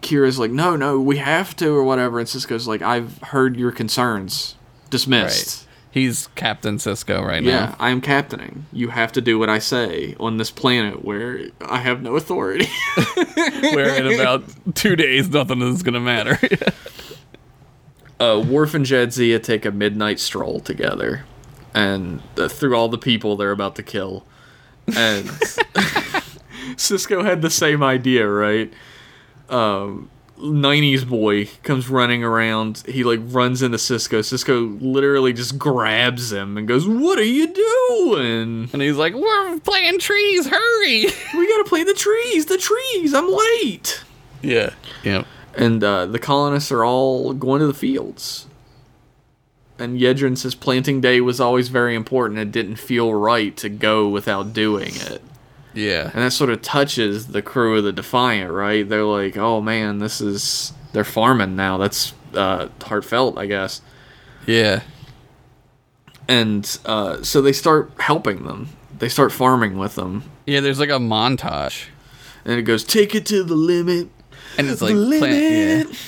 [0.03, 2.19] Kira's like, no, no, we have to, or whatever.
[2.19, 4.55] And Sisko's like, I've heard your concerns.
[4.91, 5.67] Dismissed.
[5.67, 5.74] Right.
[5.95, 7.61] He's Captain Sisko right Yeah, now.
[7.67, 8.67] Yeah, I am captaining.
[8.73, 12.67] You have to do what I say on this planet where I have no authority.
[13.61, 14.43] Where in about
[14.75, 16.37] two days, nothing is gonna matter.
[18.19, 21.25] uh, Worf and Jadzia take a midnight stroll together,
[21.75, 24.27] and uh, through all the people they're about to kill,
[24.89, 25.29] and
[26.77, 28.73] Sisko had the same idea, right?
[29.49, 30.11] Um,
[30.45, 32.83] 90s boy comes running around.
[32.87, 34.21] He like runs into Sisko.
[34.21, 38.69] Sisko literally just grabs him and goes, "What are you doing?
[38.73, 40.47] and he's like, "We're playing trees.
[40.47, 42.47] Hurry!" We gotta play the trees.
[42.47, 43.15] The trees.
[43.15, 44.03] I'm late."
[44.43, 44.71] yeah.
[45.03, 45.25] Yeah.
[45.57, 48.47] And uh, the colonists are all going to the fields.
[49.79, 52.39] And Yedrin says planting day was always very important.
[52.41, 55.23] It didn't feel right to go without doing it.
[55.75, 56.11] Yeah.
[56.15, 58.89] And that sort of touches the crew of the Defiant, right?
[58.89, 60.73] They're like, oh man, this is.
[60.93, 61.77] They're farming now.
[61.77, 63.83] That's uh, heartfelt, I guess.
[64.47, 64.83] Yeah.
[66.29, 68.69] And uh, so they start helping them.
[68.99, 70.23] They start farming with them.
[70.47, 70.61] Yeah.
[70.61, 71.87] There's like a montage,
[72.45, 74.09] And it goes, take it to the limit.
[74.57, 75.89] and it's like limit.
[75.91, 75.99] plant.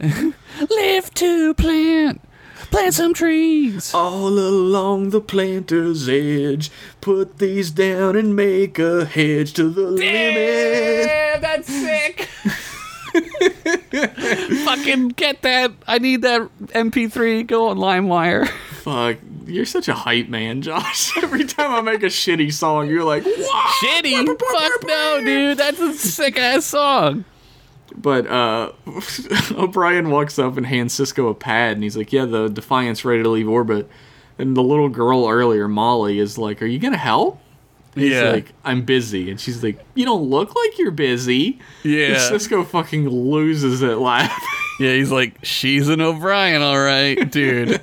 [0.00, 0.30] Yeah.
[0.70, 2.20] Live to plant.
[2.74, 3.94] Plant some trees.
[3.94, 10.02] All along the planter's edge, put these down and make a hedge to the limit.
[10.02, 12.22] Yeah, that's sick.
[14.64, 15.70] Fucking get that.
[15.86, 17.46] I need that MP3.
[17.46, 18.48] Go on LimeWire.
[18.48, 21.16] Fuck, you're such a hype man, Josh.
[21.22, 23.72] Every time I make a shitty song, you're like, wow.
[23.84, 24.26] Shitty.
[24.26, 25.58] Fuck no, dude.
[25.58, 27.24] That's a sick ass song.
[27.96, 28.72] But uh,
[29.52, 33.22] O'Brien walks up and hands Sisko a pad, and he's like, yeah, the Defiant's ready
[33.22, 33.88] to leave orbit.
[34.38, 37.40] And the little girl earlier, Molly, is like, are you gonna help?
[37.94, 38.30] He's Yeah.
[38.32, 39.30] like, I'm busy.
[39.30, 41.60] And she's like, you don't look like you're busy.
[41.84, 42.14] And Yeah.
[42.16, 44.36] Sisko fucking loses it laughing.
[44.80, 47.80] Yeah, he's like, she's an O'Brien, all right, dude.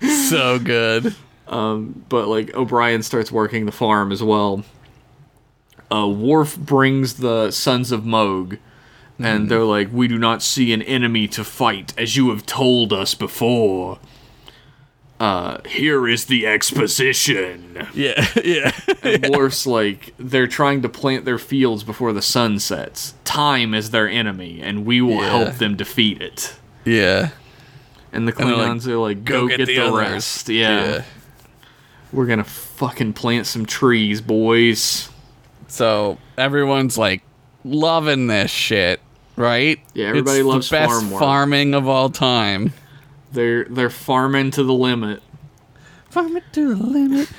[0.30, 1.14] so good.
[1.46, 4.64] Um, but like O'Brien starts working the farm as well.
[5.94, 8.56] Uh, Worf brings the sons of Mogh,
[9.18, 12.92] and they're like, "We do not see an enemy to fight, as you have told
[12.92, 13.98] us before."
[15.20, 17.86] uh, here is the exposition.
[17.94, 18.72] Yeah, yeah.
[19.04, 23.14] And Worf's like, they're trying to plant their fields before the sun sets.
[23.22, 25.38] Time is their enemy, and we will Yeah.
[25.44, 26.56] help them defeat it.
[26.84, 27.30] yeah.
[28.14, 30.48] And the And they're like, are like, go, get, the, others." rest.
[30.48, 31.04] Yeah.
[32.12, 35.08] We're gonna fucking plant some trees, boys.
[35.68, 37.22] So everyone's like
[37.64, 39.00] loving this shit,
[39.36, 39.78] right?
[39.94, 42.72] Yeah, everybody it's loves the best farm farming of all time.
[43.32, 45.22] They're they're farming to the limit.
[46.10, 47.30] Farming to the limit.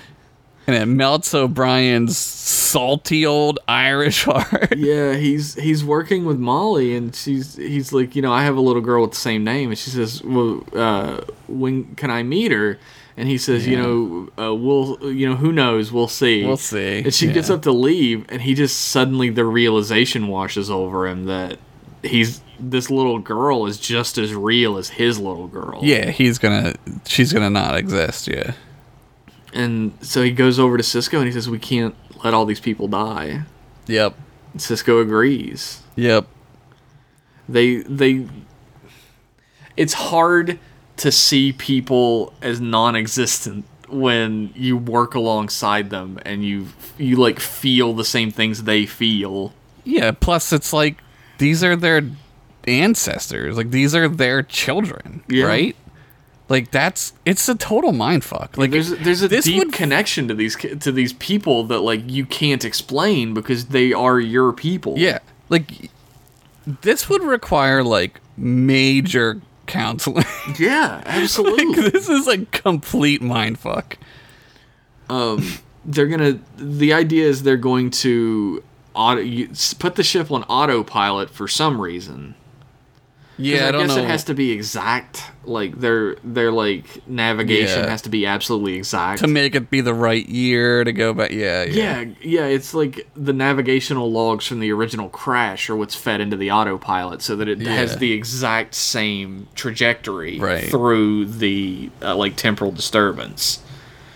[0.66, 4.78] And it melts O'Brien's salty old Irish heart.
[4.78, 8.62] Yeah, he's he's working with Molly, and she's he's like, you know, I have a
[8.62, 12.52] little girl with the same name, and she says, well, uh, when can I meet
[12.52, 12.80] her?
[13.16, 15.92] And he says, you know, uh, we'll, you know, who knows?
[15.92, 16.44] We'll see.
[16.44, 20.72] We'll see, And she gets up to leave, and he just suddenly the realization washes
[20.72, 21.60] over him that
[22.02, 25.82] he's this little girl is just as real as his little girl.
[25.84, 26.74] Yeah, he's gonna.
[27.06, 28.28] She's gonna not exist.
[28.28, 28.54] Yeah.
[29.54, 32.60] And so he goes over to Sisko, and he says, we can't let all these
[32.60, 33.44] people die.
[33.86, 34.16] Yep.
[34.54, 35.82] And Sisko agrees.
[35.96, 36.26] Yep.
[37.48, 38.28] they they
[39.78, 40.58] it's hard
[40.98, 46.68] to see people as non-existent when you work alongside them and you
[46.98, 49.54] you like feel the same things they feel
[49.84, 50.12] Yeah.
[50.12, 50.98] Plus, it's like
[51.38, 52.02] these are their
[52.68, 53.58] ancestors.
[53.58, 55.24] Like these are their children.
[55.28, 55.46] Yeah.
[55.46, 55.76] Right.
[56.50, 58.58] Like that's it's a total mind fuck.
[58.58, 62.10] Like there's there's a this deep would connection to these to these people that like
[62.10, 65.20] you can't explain because they are your people Yeah.
[65.50, 65.90] Like
[66.66, 70.26] this would require like major counseling.
[70.60, 73.98] yeah absolutely like this is a complete mind fuck.
[75.10, 75.46] Um,
[75.86, 78.64] they're gonna the idea is they're going to
[78.94, 79.50] auto you,
[79.80, 82.36] put the ship on autopilot for some reason
[83.38, 84.04] Yeah, I, I, don't guess know.
[84.04, 85.24] it has to be exact.
[85.44, 87.90] Like their their like navigation Yeah.
[87.90, 89.22] has to be absolutely exact.
[89.22, 91.32] to make it be the right year to go back.
[91.32, 92.02] Yeah, yeah.
[92.02, 96.38] yeah, yeah, it's like the navigational logs from the original crash are what's fed into
[96.38, 100.70] the autopilot, so that it has the exact same trajectory Right.
[100.70, 103.62] through the uh, like temporal disturbance.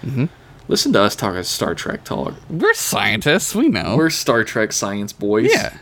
[0.06, 0.26] Mm-hmm.
[0.70, 2.36] Listen to us talking Star Trek talk.
[2.50, 3.56] We're scientists.
[3.56, 3.98] We know.
[3.98, 5.50] We're Star Trek science boys.
[5.52, 5.78] yeah.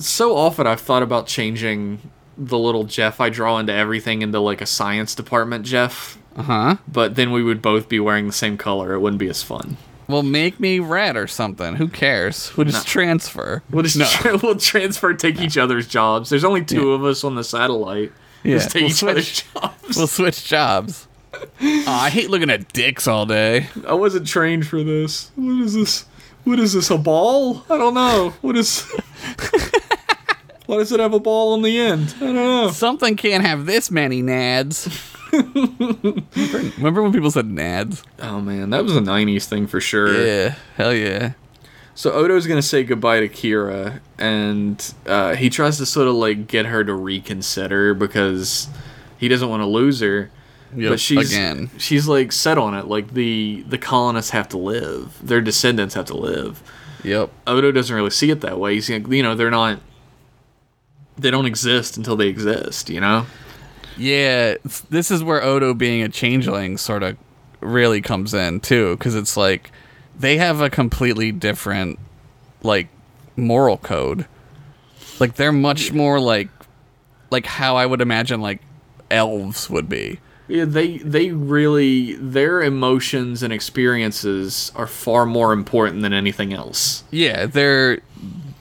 [0.00, 4.60] So often I've thought about changing the little Jeff I draw into everything into like
[4.60, 6.76] a science department Jeff, Uh huh.
[6.88, 8.92] but then we would both be wearing the same color.
[8.94, 9.76] It wouldn't be as fun.
[10.08, 11.76] Well, make me red or something.
[11.76, 12.54] Who cares?
[12.56, 13.62] We'll just transfer.
[13.70, 14.04] We'll just No.
[14.06, 16.28] tra- we'll transfer, take each other's jobs.
[16.28, 18.12] There's only two of us on the satellite.
[18.42, 19.10] Yeah, Just take we'll each switch.
[19.10, 19.96] other's jobs.
[19.96, 21.08] We'll switch jobs.
[21.62, 23.68] Aw, I hate looking at dicks all day.
[23.88, 25.30] I wasn't trained for this.
[25.36, 26.04] What is this?
[26.44, 26.90] What is this?
[26.90, 27.64] A ball?
[27.70, 28.34] I don't know.
[28.42, 28.82] What is?
[30.66, 32.14] Why does it have a ball on the end?
[32.16, 32.70] I don't know.
[32.70, 34.88] Something can't have this many nads.
[36.78, 38.02] Remember when people said nads?
[38.20, 40.24] Oh man, that was a '90s thing for sure.
[40.24, 41.32] Yeah, hell yeah.
[41.94, 46.46] So Odo's gonna say goodbye to Kira, and uh, he tries to sort of like
[46.46, 48.68] get her to reconsider because
[49.18, 50.30] he doesn't want to lose her.
[50.76, 51.70] Yep, but she's again.
[51.78, 52.86] she's like set on it.
[52.86, 56.62] Like the the colonists have to live, their descendants have to live.
[57.04, 57.30] Yep.
[57.46, 58.74] Odo doesn't really see it that way.
[58.74, 59.80] He's like, you know, they're not.
[61.16, 62.90] They don't exist until they exist.
[62.90, 63.26] You know.
[63.96, 64.56] Yeah,
[64.90, 67.16] this is where Odo being a changeling sort of
[67.60, 69.70] really comes in too, because it's like
[70.18, 71.98] they have a completely different
[72.62, 72.88] like
[73.36, 74.26] moral code.
[75.20, 76.48] Like they're much more like
[77.30, 78.60] like how I would imagine like
[79.10, 80.18] elves would be.
[80.46, 87.04] Yeah, they they really their emotions and experiences are far more important than anything else.
[87.10, 88.00] Yeah, they're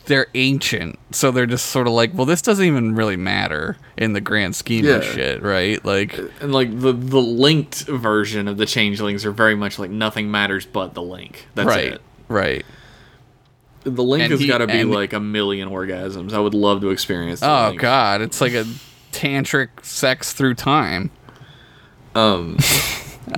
[0.05, 4.14] they're ancient, so they're just sort of like, well, this doesn't even really matter in
[4.14, 5.84] the grand scheme of shit, right?
[5.85, 10.30] Like, And like the the linked version of the changelings are very much like nothing
[10.31, 11.47] matters but the link.
[11.55, 12.01] That's right, it.
[12.27, 12.65] right.
[13.84, 16.31] The link And has got to be like a million orgasms.
[16.31, 17.41] I would love to experience.
[17.43, 17.81] Oh link.
[17.81, 18.65] god, it's like a
[19.11, 21.11] tantric sex through time.
[22.15, 22.57] Um,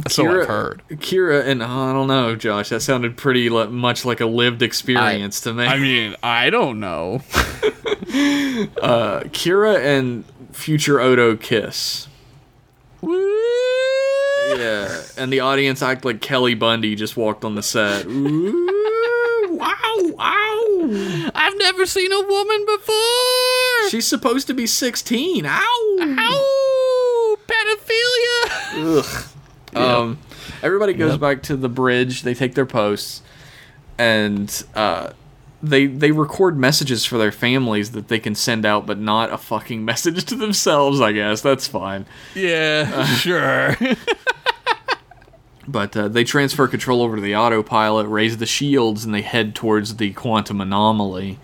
[0.10, 0.82] So Kira, I've heard.
[0.90, 2.70] Kira and I don't know, Josh.
[2.70, 5.66] That sounded pretty much like a lived experience to me.
[5.66, 7.22] I mean, I don't know.
[9.32, 12.08] Kira and future Odo kiss.
[14.58, 18.06] Yeah, and the audience act like Kelly Bundy just walked on the set.
[18.06, 21.32] Ooh, wow, wow.
[21.36, 23.90] I've never seen a woman before.
[23.90, 25.46] She's supposed to be 16.
[25.46, 25.98] Ow.
[26.02, 26.65] Ow!
[28.86, 29.26] Ugh.
[29.74, 30.20] Um,
[30.64, 32.22] everybody goes back to the bridge.
[32.22, 33.22] They take their posts,
[33.98, 35.12] and uh,
[35.62, 39.38] they they record messages for their families that they can send out, but not a
[39.38, 41.02] fucking message to themselves.
[41.02, 42.06] I guess that's fine.
[42.34, 43.76] Yeah, sure.
[45.68, 49.56] But uh, they transfer control over to the autopilot, raise the shields, and they head
[49.56, 51.40] towards the quantum anomaly.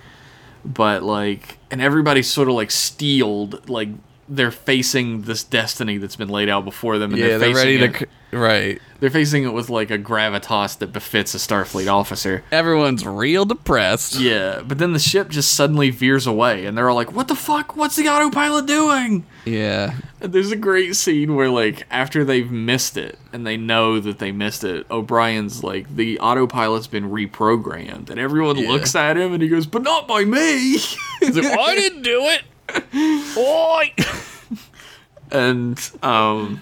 [0.63, 3.89] But like, and everybody's sort of like steeled, like
[4.32, 7.12] they're facing this destiny that's been laid out before them.
[7.12, 7.94] And yeah, they're, they're facing ready it,
[8.32, 8.38] to.
[8.38, 8.82] Right.
[9.02, 12.44] They're facing it with like a gravitas that befits a Starfleet officer.
[12.49, 14.18] Everyone's real depressed.
[14.18, 17.36] Yeah, but then the ship just suddenly veers away, and they're all like, "What the
[17.36, 17.76] fuck?
[17.76, 19.95] What's the autopilot doing?" Yeah.
[20.22, 24.20] And there's a great scene where, like, after they've missed it, and they know that
[24.20, 28.70] they missed it, O'Brien's like, "The autopilot's been reprogrammed," and everyone Yeah.
[28.70, 30.78] looks at him, and he goes, "But not by me."
[31.22, 32.44] Like, I didn't do it.
[33.38, 33.93] Oi.
[35.31, 36.61] and um,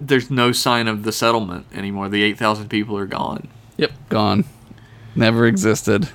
[0.00, 2.08] there's no sign of the settlement anymore.
[2.08, 3.48] The eight thousand people are gone.
[3.76, 3.92] Yep.
[4.08, 4.44] Gone.
[5.14, 6.08] Never existed.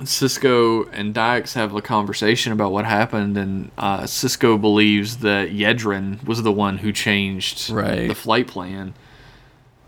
[0.00, 6.24] Sisko and Dax have a conversation about what happened, and uh, Sisko believes that Yedrin
[6.24, 8.08] was the one who changed Right.
[8.08, 8.94] the flight plan.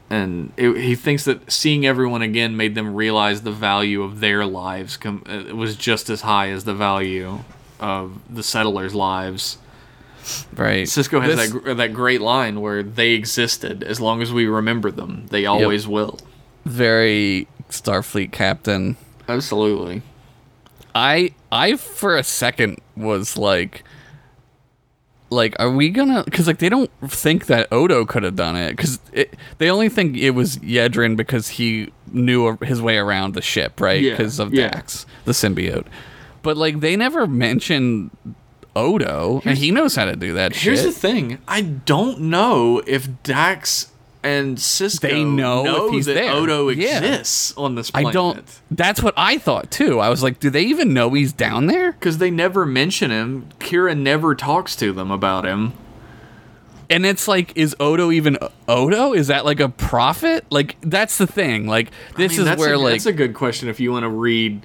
[0.09, 4.47] And it, he thinks that seeing everyone again made them realize the value of their
[4.47, 7.41] lives com- uh, was just as high as the value
[7.81, 9.59] of the settlers' lives.
[10.57, 10.87] Right.
[10.89, 14.47] Sisko has This- that gr- that great line where they existed as long as we
[14.47, 15.27] remember them.
[15.31, 16.19] They always will.
[16.65, 18.97] very Starfleet captain.
[19.29, 20.03] Absolutely.
[20.95, 23.85] I I for a second was like
[25.31, 28.71] like are we gonna because like they don't think that Odo could have done it
[28.77, 29.01] because
[29.59, 34.01] they only think it was Yedrin because he knew his way around the ship right
[34.01, 34.69] Yeah, because of yeah.
[34.69, 35.87] Dax the symbiote
[36.47, 38.11] but like they never mention
[38.75, 42.83] Odo and he knows how to do that Here's shit the thing: I don't know
[42.87, 43.91] if Dax
[44.23, 46.33] and Sisko They know if he's that there.
[46.33, 46.99] Odo Yeah.
[46.99, 48.09] exists on this planet.
[48.09, 51.33] I don't that's what I thought too I was like do they even know he's
[51.33, 53.49] down there because they never mention him.
[53.61, 55.73] Kira never talks to them about him.
[56.89, 59.13] And it's like, is Odo even Odo?
[59.13, 60.45] Is that like a prophet?
[60.51, 61.67] Like that's the thing.
[61.67, 63.69] Like this I mean, is where a, like that's a good question.
[63.69, 64.65] If you want to read,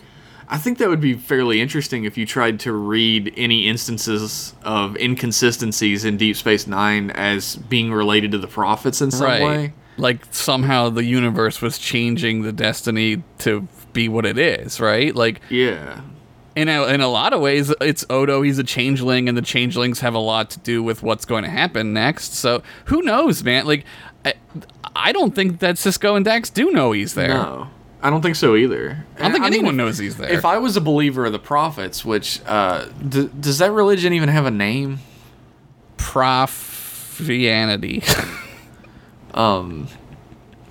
[0.52, 4.98] I think that would be fairly interesting if you tried to read any instances of
[4.98, 9.42] inconsistencies in Deep Space Nine as being related to the prophets in some right.
[9.42, 9.74] way.
[9.98, 15.16] Like somehow the universe was changing the destiny to be what it is, right?
[15.16, 16.02] Like Yeah.
[16.56, 18.42] in a, in a lot of ways, it's Odo.
[18.42, 21.50] He's a changeling, and the changelings have a lot to do with what's going to
[21.50, 22.34] happen next.
[22.34, 23.66] So who knows, man?
[23.66, 23.86] Like
[24.26, 24.34] I,
[24.96, 27.30] I don't think that Sisko and Dax do know he's there.
[27.30, 27.70] No,
[28.04, 29.06] I don't think so either.
[29.18, 30.32] I don't think mean, anyone if- knows he's there.
[30.32, 34.30] If I was a believer of the prophets, which uh, d- does that religion even
[34.30, 35.00] have a name?
[35.98, 38.04] Profianity.
[39.34, 39.88] Um,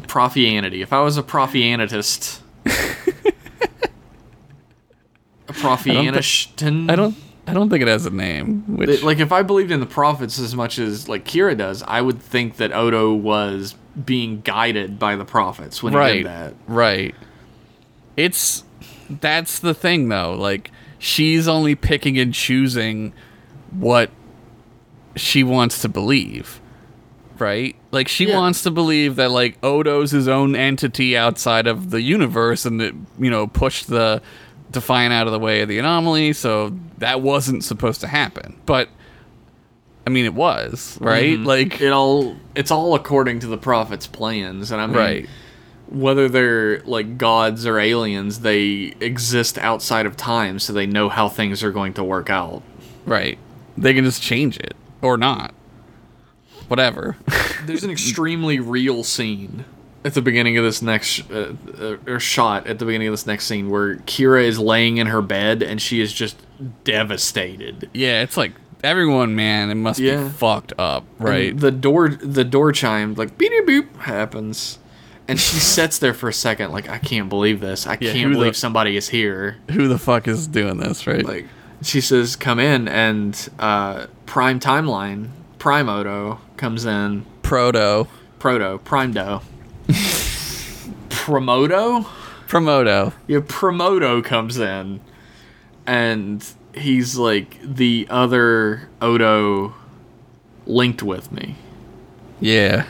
[0.02, 0.82] Profianity.
[0.82, 2.68] If I was a Profianitist, a
[5.52, 6.90] Profianistan.
[6.90, 7.16] I don't.
[7.46, 8.76] I don't think it has a name.
[8.76, 12.02] Which like if I believed in the prophets as much as like Kira does, I
[12.02, 16.54] would think that Odo was being guided by the prophets when he right did that.
[16.68, 17.14] right
[18.16, 18.64] it's
[19.08, 23.12] that's the thing though like she's only picking and choosing
[23.72, 24.10] what
[25.16, 26.60] she wants to believe
[27.38, 28.36] right like she Yeah.
[28.36, 32.94] wants to believe that like odo's his own entity outside of the universe and that
[33.18, 34.22] you know pushed the
[34.70, 38.88] defiant out of the way of the anomaly so that wasn't supposed to happen but
[40.06, 41.44] i mean it was right Mhm.
[41.46, 45.28] like it all it's all according to the prophets' plans, and I mean, right
[45.88, 51.28] whether they're like gods or aliens, they exist outside of time, so they know how
[51.28, 52.62] things are going to work out.
[53.04, 53.38] Right.
[53.76, 55.52] They can just change it or not.
[56.68, 57.16] Whatever.
[57.66, 59.64] There's an extremely real scene
[60.04, 63.26] at the beginning of this next uh, uh, or shot at the beginning of this
[63.26, 66.36] next scene where Kira is laying in her bed and she is just
[66.84, 67.90] devastated.
[67.92, 68.52] yeah, it's like
[68.84, 70.24] everyone, man, it must Yeah.
[70.24, 71.50] be fucked up, right?
[71.50, 74.78] And the door the door chime like beep boop happens.
[75.28, 77.86] And she sits there for a second like I can't believe this.
[77.86, 79.56] I Yeah, can't who the- believe somebody is here.
[79.72, 81.24] Who the fuck is doing this, right?
[81.24, 81.46] Like
[81.82, 85.28] she says come in and uh Prime Timeline
[85.58, 88.06] Prime Odo comes in Proto.
[88.38, 89.40] Proto Prime Do
[91.08, 92.06] Promoto
[92.48, 93.12] Promoto.
[93.28, 95.00] Yeah, Promoto comes in,
[95.86, 96.44] and
[96.74, 99.74] he's like the other Odo
[100.66, 101.56] linked with me.
[102.40, 102.86] Yeah.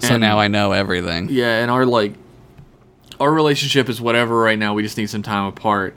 [0.00, 1.28] So And- now I know everything.
[1.30, 2.14] Yeah, and our like
[3.20, 4.74] our relationship is whatever right now.
[4.74, 5.94] We just need some time apart.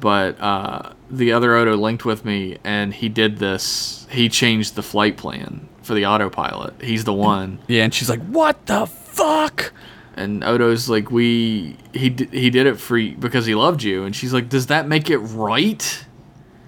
[0.00, 4.06] But uh, the other Odo linked with me, and he did this.
[4.10, 6.74] He changed the flight plan for the autopilot.
[6.82, 7.60] He's the one.
[7.68, 9.72] Yeah, and she's like, "What the fuck?"
[10.16, 14.14] And Odo's like, we he d- he did it for because he loved you, and
[14.14, 16.04] she's like, does that make it right?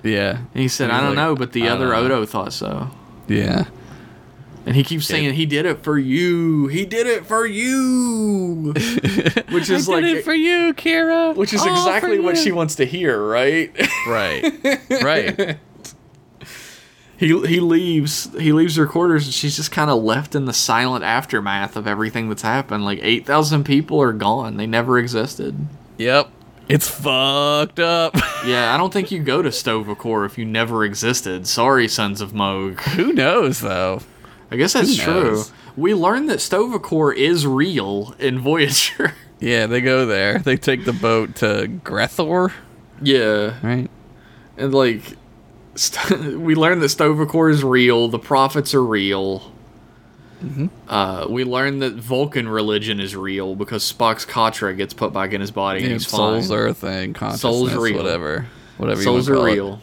[0.02, 0.39] Yeah.
[0.52, 2.27] And he said, He's I don't like, know, but the "I don't other know." Odo
[2.27, 2.90] thought so.
[3.28, 3.66] Yeah.
[4.66, 6.66] And he keeps saying he did it for you.
[6.66, 8.73] He did it for you,
[9.51, 11.36] which is like did it for you, Kira.
[11.36, 13.70] which is All exactly what she wants to hear, right?
[14.09, 14.81] Right.
[15.02, 15.56] right.
[17.17, 20.53] he he leaves he leaves her quarters and she's just kind of left in the
[20.53, 22.85] silent aftermath of everything that's happened.
[22.85, 24.57] Like eight thousand people are gone.
[24.57, 25.67] They never existed.
[25.99, 26.31] Yep.
[26.69, 28.15] It's fucked up.
[28.47, 31.49] Yeah, I don't think you go to Sto-Vo-Kor if you never existed.
[31.49, 32.79] Sorry, sons of Mogh.
[32.91, 34.03] Who knows though?
[34.53, 35.43] I guess that's true.
[35.77, 39.15] We learned that Sto-Vo-Kor is real in Voyager.
[39.41, 40.39] Yeah, they go there.
[40.39, 42.53] They take the boat to Gre'thor,
[43.03, 43.91] yeah, right?
[44.57, 45.03] and like
[45.77, 48.09] st- we learned that Sto-Vo-Kor is real.
[48.09, 49.53] The prophets are real.
[50.86, 55.40] Uh, we learned that Vulcan religion is real because Spock's Katra gets put back in
[55.40, 56.59] his body and Yeah, he's souls fine.
[56.59, 57.15] are a thing.
[57.15, 57.97] Consciousness, Souls real.
[57.97, 58.47] whatever,
[58.77, 59.03] whatever.
[59.03, 59.81] Souls are real.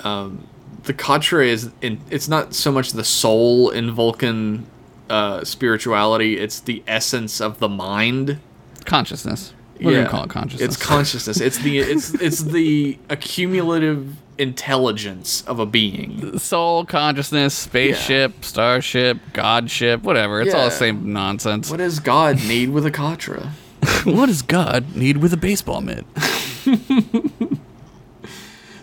[0.00, 0.46] Um,
[0.84, 2.00] the Katra is in.
[2.10, 4.66] It's not so much the soul in Vulcan
[5.08, 8.38] uh, spirituality; it's the essence of the mind.
[8.84, 9.54] Consciousness.
[9.80, 10.74] We're call it consciousness.
[10.74, 11.40] It's consciousness.
[11.40, 16.38] It's the it's it's the accumulative intelligence of a being.
[16.38, 20.40] soul, consciousness, spaceship, starship, godship, whatever.
[20.40, 21.70] It's all the same nonsense.
[21.70, 23.50] What does God need with a Katra?
[24.04, 26.04] what does God need with a baseball mitt?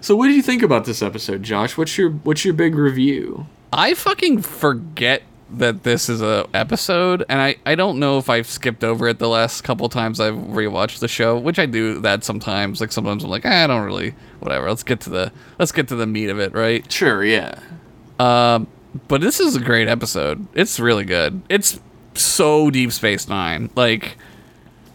[0.06, 1.78] So, what do you think about this episode, Josh?
[1.78, 3.48] What's your what's your big review?
[3.74, 5.24] I fucking forget
[5.58, 9.20] that this is a episode, and I, I don't know if I've skipped over it
[9.20, 12.82] the last couple times I've rewatched the show, which I do that sometimes.
[12.82, 14.70] Like sometimes I'm like, eh, I don't really, whatever.
[14.70, 16.90] Let's get to the let's get to the meat of it, right?
[16.92, 17.60] Sure, yeah.
[18.20, 18.68] Um,
[19.08, 20.48] but this is a great episode.
[20.54, 21.42] It's really good.
[21.50, 21.80] It's
[22.14, 23.70] so Deep Space Nine.
[23.76, 24.18] Like,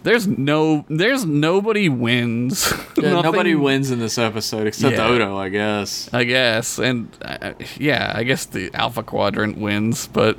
[0.03, 2.73] there's no, there's nobody wins.
[3.01, 5.07] Yeah, nobody wins in this episode except Yeah.
[5.07, 6.11] Odo, I guess.
[6.13, 10.37] I guess, and uh, yeah, I guess the Alpha Quadrant wins, but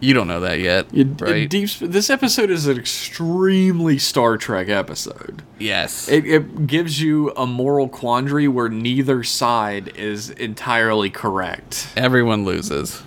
[0.00, 1.48] you don't know that yet, You- right?
[1.48, 5.42] Deep, this episode is an extremely Star Trek episode.
[5.60, 11.88] yes, It, it gives you a moral quandary where neither side is entirely correct.
[11.96, 13.00] everyone loses.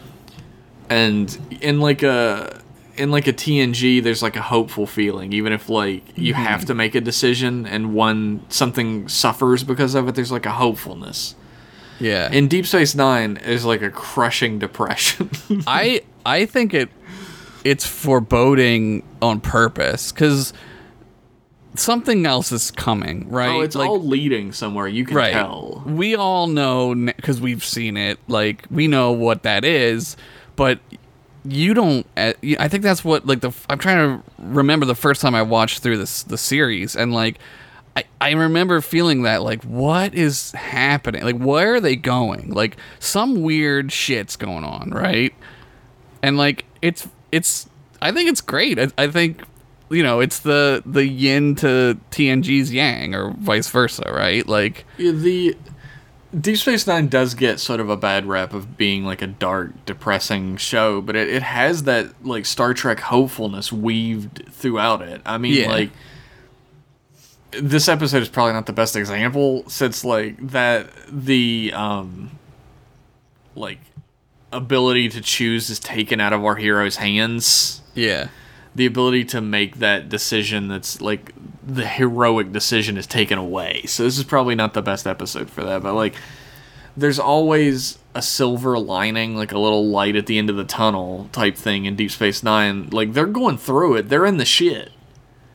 [0.89, 2.61] and in like a
[2.99, 6.43] in like a TNG there's like a hopeful feeling even if like you Mm-hmm.
[6.43, 10.51] have to make a decision and one something suffers because of it there's like a
[10.51, 11.35] hopefulness
[11.99, 15.29] Yeah, in Deep Space 9 is like a crushing depression
[15.67, 16.89] I I think it
[17.63, 20.53] it's foreboding on purpose because
[21.75, 23.49] something else is coming, right?
[23.49, 25.33] oh it's Like- all leading somewhere you can right.
[25.33, 28.19] tell We all know because we've seen it.
[28.27, 30.17] Like we know what that is,
[30.55, 30.79] but
[31.49, 32.05] you don't.
[32.15, 33.51] uh, I think that's what like the.
[33.69, 37.39] I'm trying to remember the first time I watched through this the series, and like
[37.95, 41.23] I I remember feeling that like what is happening?
[41.23, 42.51] Like where are they going?
[42.51, 45.33] Like some weird shit's going on, right?
[46.21, 47.69] And like it's it's.
[48.01, 48.79] I think it's great.
[48.79, 49.41] I, I think.
[49.89, 54.45] You know, it's the the yin to TNG's yang, or vice versa, right?
[54.45, 55.55] Like, the
[56.39, 59.85] Deep Space Nine does get sort of a bad rep of being like a dark,
[59.85, 65.21] depressing show, but it, it has that like Star Trek hopefulness weaved throughout it.
[65.25, 65.69] I mean, Yeah.
[65.69, 65.91] like
[67.51, 72.37] this episode is probably not the best example since like that the um
[73.55, 73.79] like
[74.51, 78.27] ability to choose is taken out of our heroes' hands yeah,
[78.77, 81.33] the ability to make that decision that's like
[81.65, 83.81] the heroic decision is taken away.
[83.87, 86.13] So this is probably not the best episode for that, but like
[86.95, 91.29] there's always a silver lining, like a little light at the end of the tunnel
[91.31, 92.89] type thing in Deep Space 9.
[92.91, 94.09] Like they're going through it.
[94.09, 94.91] They're in the shit.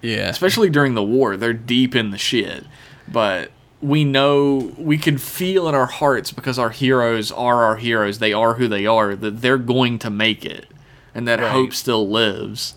[0.02, 2.64] yeah, Especially during the war, they're deep in the shit.
[3.08, 3.50] But
[3.80, 8.18] we know we can feel in our hearts because our heroes are our heroes.
[8.18, 10.66] They are who they are that they're going to make it.
[11.14, 11.50] And that Right.
[11.52, 12.74] hope still lives.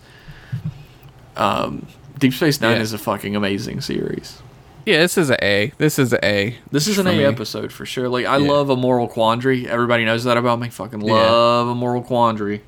[1.37, 1.85] Um,
[2.17, 2.81] Deep Space Nine Yeah.
[2.81, 4.41] is a fucking amazing series.
[4.85, 4.99] yeah.
[4.99, 5.73] This is a A.
[5.77, 6.57] This is a A.
[6.71, 7.23] This is an A me.
[7.25, 8.07] episode for sure.
[8.07, 8.51] Like I Yeah.
[8.51, 9.67] love a moral quandary.
[9.67, 10.69] Everybody knows that about me.
[10.69, 11.13] Fucking Yeah.
[11.13, 12.61] love a moral quandary.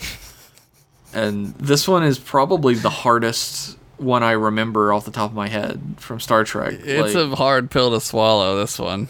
[1.12, 5.48] and this one is probably the hardest one I remember off the top of my
[5.48, 6.74] head from Star Trek.
[6.84, 8.56] It's Like, a hard pill to swallow.
[8.58, 9.08] This one.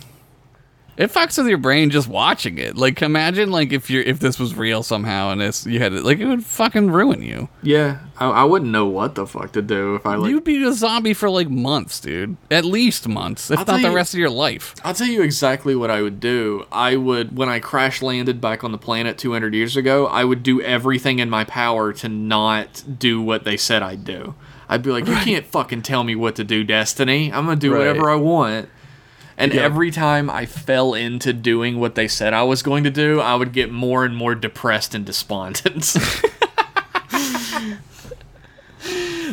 [0.97, 2.77] It fucks with your brain just watching it.
[2.77, 6.05] Like imagine like if you're if this was real somehow and this you had it
[6.05, 7.49] like it would fucking ruin you.
[7.63, 10.31] Yeah, I, I wouldn't know what the fuck to do if I like.
[10.31, 12.37] You'd be a zombie for like months, dude.
[12.51, 14.75] At least months, if I'll not the you- rest of your life.
[14.85, 16.65] I'll tell you exactly what I would do.
[16.71, 20.43] I would, when I crash landed back on the planet 200 years ago, I would
[20.45, 24.35] do everything in my power to not do what they said I'd do.
[24.69, 27.33] I'd be like, you can't fucking tell me what to do, Destiny.
[27.33, 27.79] I'm gonna do Right.
[27.81, 28.69] whatever I want.
[29.37, 29.63] And Yeah.
[29.63, 33.35] every time I fell into doing what they said I was going to do, I
[33.35, 35.97] would get more and more depressed and despondent.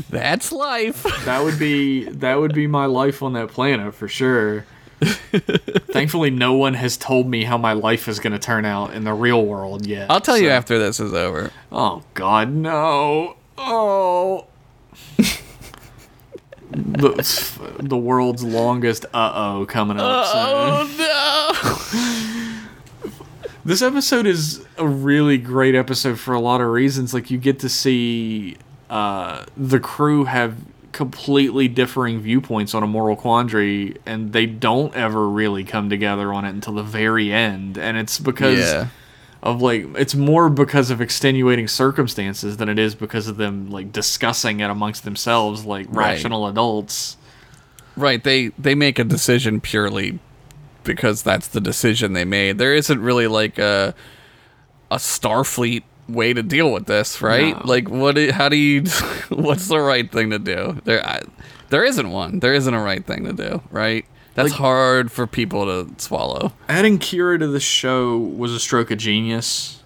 [0.09, 1.03] That's life.
[1.25, 4.65] that would be that would be my life on that planet for sure.
[5.01, 9.03] Thankfully, no one has told me how my life is going to turn out in
[9.03, 10.09] the real world yet.
[10.11, 11.51] I'll tell you after this is over.
[11.71, 13.35] Oh God, no!
[13.57, 14.45] Oh,
[16.71, 20.41] the, the world's longest uh oh coming up soon.
[20.45, 22.27] Oh no.
[23.63, 27.13] This episode is a really great episode for a lot of reasons.
[27.13, 28.57] Like you get to see
[28.89, 30.55] uh, the crew have
[30.93, 36.43] completely differing viewpoints on a moral quandary, and they don't ever really come together on
[36.43, 37.77] it until the very end.
[37.77, 38.87] And it's because Yeah.
[39.43, 43.91] Of like it's more because of extenuating circumstances than it is because of them like
[43.91, 46.11] discussing it amongst themselves like Right.
[46.13, 47.17] rational adults.
[47.97, 50.19] Right, they they make a decision purely
[50.83, 52.57] because that's the decision they made.
[52.57, 53.93] There isn't really like a
[54.89, 57.55] a Starfleet way to deal with this, right?
[57.57, 57.61] No.
[57.65, 58.83] Like what i- how do you
[59.29, 60.79] what's the right thing to do?
[60.85, 61.21] There I,
[61.69, 62.39] there isn't one.
[62.39, 64.05] There isn't a right thing to do, right?
[64.33, 66.53] That's Like- hard for people to swallow.
[66.69, 69.79] Adding Kira to the show was a stroke of genius.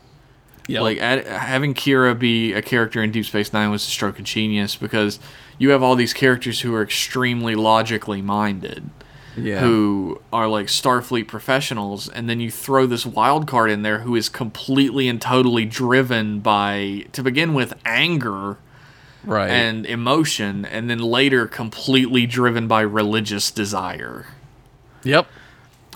[0.68, 0.82] Yeah.
[0.82, 4.26] Like add, having Kira be a character in Deep Space Nine was a stroke of
[4.26, 5.20] genius because
[5.60, 8.90] you have all these characters who are extremely logically minded,
[9.38, 9.60] yeah.
[9.60, 14.16] who are like Starfleet professionals, and then you throw this wild card in there who
[14.16, 18.58] is completely and totally driven by, to begin with, anger
[19.24, 19.50] right.
[19.50, 24.26] and emotion, and then later completely driven by religious desire.
[25.06, 25.28] Yep.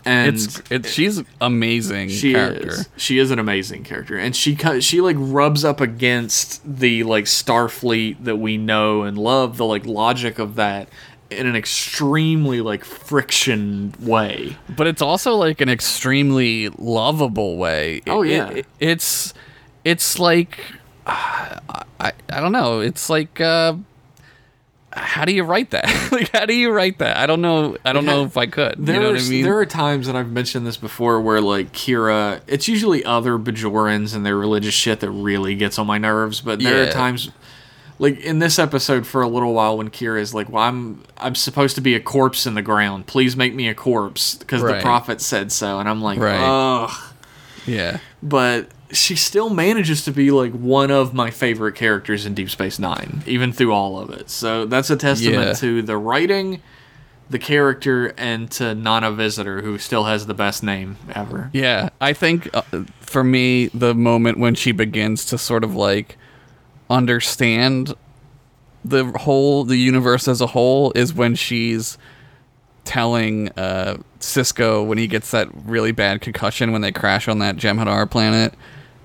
[0.05, 2.69] And It's it's she's amazing she character.
[2.69, 7.25] is she is an amazing character and she she like rubs up against the like
[7.25, 10.87] starfleet that we know and love the like logic of that
[11.29, 18.01] in an extremely like friction way but it's also like an extremely lovable way.
[18.07, 18.49] Oh, It- yeah.
[18.51, 19.33] it- it's
[19.83, 20.59] it's like
[21.05, 21.59] uh,
[21.99, 22.79] I I don't know.
[22.79, 23.73] It's like uh,
[24.91, 25.85] how do you write that?
[26.11, 27.17] like how do you write that?
[27.17, 27.77] I don't know.
[27.85, 28.75] I don't know if I could.
[28.77, 29.43] there you know are what I mean?
[29.43, 34.15] there are times and I've mentioned this before where like Kira it's usually other Bajorans
[34.15, 36.89] and their religious shit that really gets on my nerves but there Yeah.
[36.89, 37.29] are times
[37.99, 41.35] like in this episode for a little while when Kira is like well I'm I'm
[41.35, 44.79] supposed to be a corpse in the ground please make me a corpse because the
[44.81, 46.39] prophet said so and I'm like Right.
[46.39, 46.91] ugh
[47.67, 47.99] yeah.
[48.23, 52.79] but she still manages to be like one of my favorite characters in Deep Space
[52.79, 54.29] Nine, even through all of it.
[54.29, 55.53] So that's a testament Yeah.
[55.53, 56.61] to the writing,
[57.29, 61.51] the character, and to Nana Visitor, who still has the best name ever.
[61.53, 62.61] Yeah, I think uh,
[63.01, 66.17] for me, the moment when she begins to sort of like
[66.89, 67.93] understand
[68.83, 71.97] the whole, the universe as a whole, is when she's
[72.85, 77.55] telling uh, Sisko when he gets that really bad concussion when they crash on that
[77.57, 78.53] Jem'Hadar planet,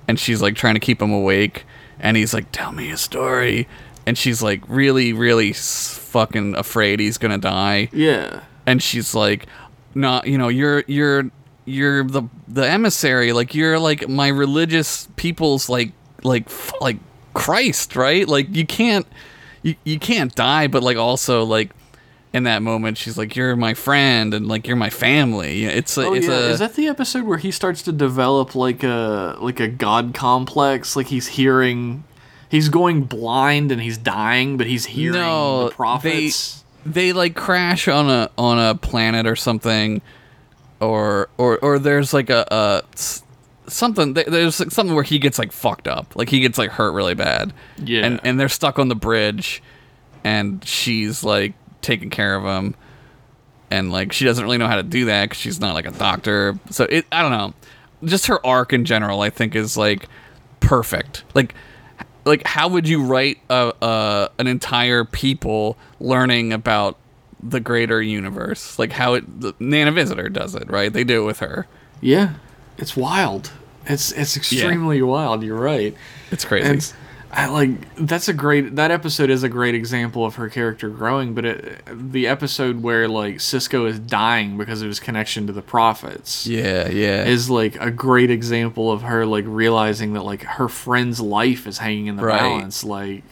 [0.08, 1.64] and she's like trying to keep him awake,
[2.00, 3.66] and he's like, "Tell me a story,"
[4.06, 8.40] and she's like really, really fucking afraid he's gonna die Yeah.
[8.66, 9.46] and she's like
[9.94, 11.30] not you know you're you're
[11.64, 15.90] you're the the emissary like you're like my religious people's like
[16.22, 16.98] like f- like
[17.32, 19.06] christ right like you can't
[19.62, 21.70] you, you can't die but like also like
[22.34, 26.04] in that moment she's like you're my friend and like you're my family it's a
[26.06, 26.32] Oh it's yeah.
[26.34, 30.12] a Is that the episode where he starts to develop like a like a god
[30.14, 30.96] complex?
[30.96, 32.02] Like he's hearing,
[32.50, 36.64] he's going blind and he's dying, but he's hearing no the prophets.
[36.84, 40.02] they they like crash on a on a planet or something
[40.80, 42.82] or or or there's like a, a
[43.70, 46.92] something there's like something where he gets like fucked up like he gets like hurt
[46.92, 48.04] really bad Yeah.
[48.04, 49.62] and and they're stuck on the bridge
[50.24, 51.54] and she's like
[51.84, 52.74] taking care of him
[53.70, 55.90] and like she doesn't really know how to do that because she's not like a
[55.92, 56.58] doctor.
[56.70, 57.54] So it i don't know.
[58.04, 60.08] Just her arc in general i think is like
[60.60, 61.24] perfect.
[61.34, 61.54] Like
[62.24, 66.98] like how would you write a, a an entire people learning about
[67.42, 68.78] the greater universe?
[68.78, 70.92] Like how it the nana visitor does it right?
[70.92, 71.66] They do it with her.
[72.00, 72.34] Yeah.
[72.78, 73.52] It's wild.
[73.86, 75.42] It's it's extremely wild.
[75.42, 75.94] You're right.
[76.30, 76.68] it's crazy.
[76.68, 76.92] And
[77.36, 81.34] I like that's a great that episode is a great example of her character growing,
[81.34, 81.82] but it,
[82.12, 86.88] the episode where like Sisko is dying because of his connection to the prophets Yeah,
[86.88, 87.24] yeah.
[87.24, 91.78] is like a great example of her like realizing that like her friend's life is
[91.78, 92.38] hanging in the Right.
[92.38, 93.24] balance like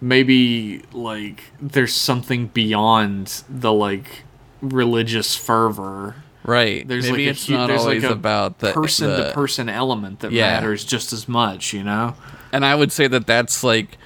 [0.00, 4.24] maybe like there's something beyond the like
[4.60, 6.86] religious fervor right.
[6.88, 10.20] there's Maybe like it's a, not always like about the person the- to person element
[10.20, 10.48] that Yeah.
[10.60, 12.14] matters just as much you know
[12.52, 13.98] and I would say that that's like,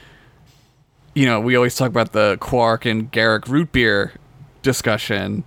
[1.14, 4.12] you know, we always talk about the Quark and Garak root beer
[4.62, 5.44] discussion,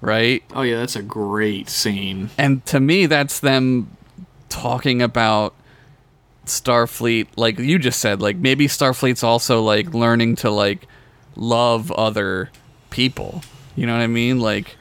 [0.00, 0.42] right?
[0.54, 3.96] oh yeah that's a great scene And to me, that's them
[4.48, 5.54] talking about
[6.46, 10.86] Starfleet, like you just said, like maybe Starfleet's also like learning to like
[11.34, 12.50] love other
[12.90, 13.42] people.
[13.74, 14.38] You know what I mean?
[14.40, 14.76] Like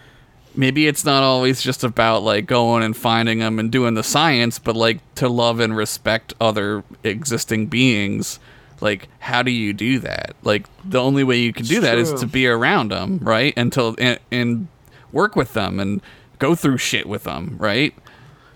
[0.58, 4.60] maybe it's not always just about like going and finding them and doing the science,
[4.60, 8.40] but like to love and respect other existing beings.
[8.82, 10.36] Like, how do you do that?
[10.44, 12.20] Like, the only way you can do that is true.
[12.20, 13.54] to be around them, right?
[13.58, 14.68] Until and, and
[15.14, 16.02] work with them and
[16.40, 17.94] go through shit with them, right?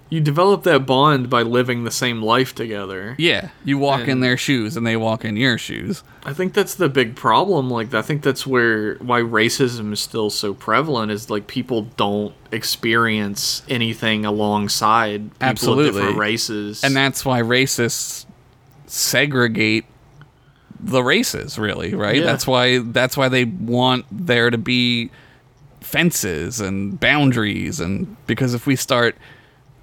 [0.09, 4.37] You develop that bond by living the same life together Yeah, you walk in their
[4.37, 6.03] shoes and they walk in your shoes.
[6.23, 7.69] I think that's the big problem.
[7.69, 12.33] Like, I think that's where why racism is still so prevalent is like people don't
[12.51, 15.89] experience anything alongside people Absolutely.
[15.89, 16.83] of different races.
[16.83, 18.25] And that's why racists
[18.87, 19.85] segregate
[20.79, 22.17] the races, really, right?
[22.17, 22.23] Yeah.
[22.23, 25.11] That's why that's why they want there to be
[25.81, 29.15] fences and boundaries and because if we start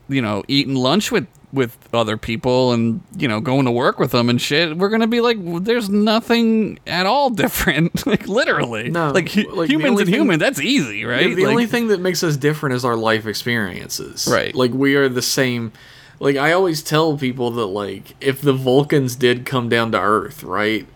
[0.09, 4.11] you know eating lunch with with other people and you know going to work with
[4.11, 9.11] them and shit we're gonna be like there's nothing at all different like literally No,
[9.13, 12.01] like, hu- like, humans and human that's easy right Yeah, the Like- only thing that
[12.01, 14.29] makes us different is our life experiences.
[14.31, 14.55] Right.
[14.55, 15.73] Like we are the same.
[16.21, 20.43] Like I always tell people that like if the Vulcans did come down to Earth,
[20.43, 20.87] right,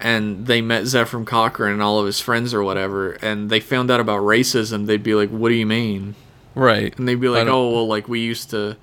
[0.00, 3.90] and they met Zefram Cochrane and all of his friends or whatever, and they found
[3.90, 6.14] out about racism, they'd be like, "What do you mean?"
[6.54, 8.76] Right And they'd be like, "Oh, well, like we used to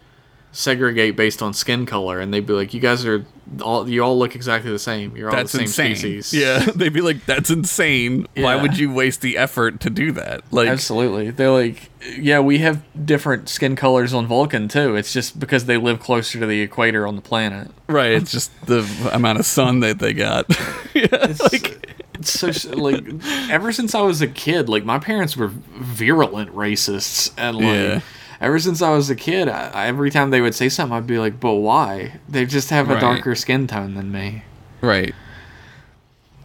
[0.52, 3.26] segregate based on skin color," and they'd be like, "You guys are
[3.62, 5.16] all you all look exactly the same.
[5.16, 5.96] You're all that's the same insane.
[5.96, 8.28] species." Yeah, they'd be like, "That's insane.
[8.36, 11.30] Why would you waste the effort to do that?" Like, Absolutely.
[11.32, 14.96] They're like, yeah, we have different skin colors on Vulcan too.
[14.96, 17.70] It's just because they live closer to the equator on the planet.
[17.88, 18.12] right?
[18.14, 20.46] It's just the amount of sun that they got.
[20.94, 23.06] yeah, like, It's so like
[23.50, 28.00] ever since I was a kid, like my parents were virulent racists, and like Yeah.
[28.42, 31.18] ever since I was a kid, I, every time they would say something, I'd be
[31.20, 32.20] like, but why?
[32.28, 33.02] They just have a Right.
[33.02, 34.44] darker skin tone than me.
[34.82, 35.14] right.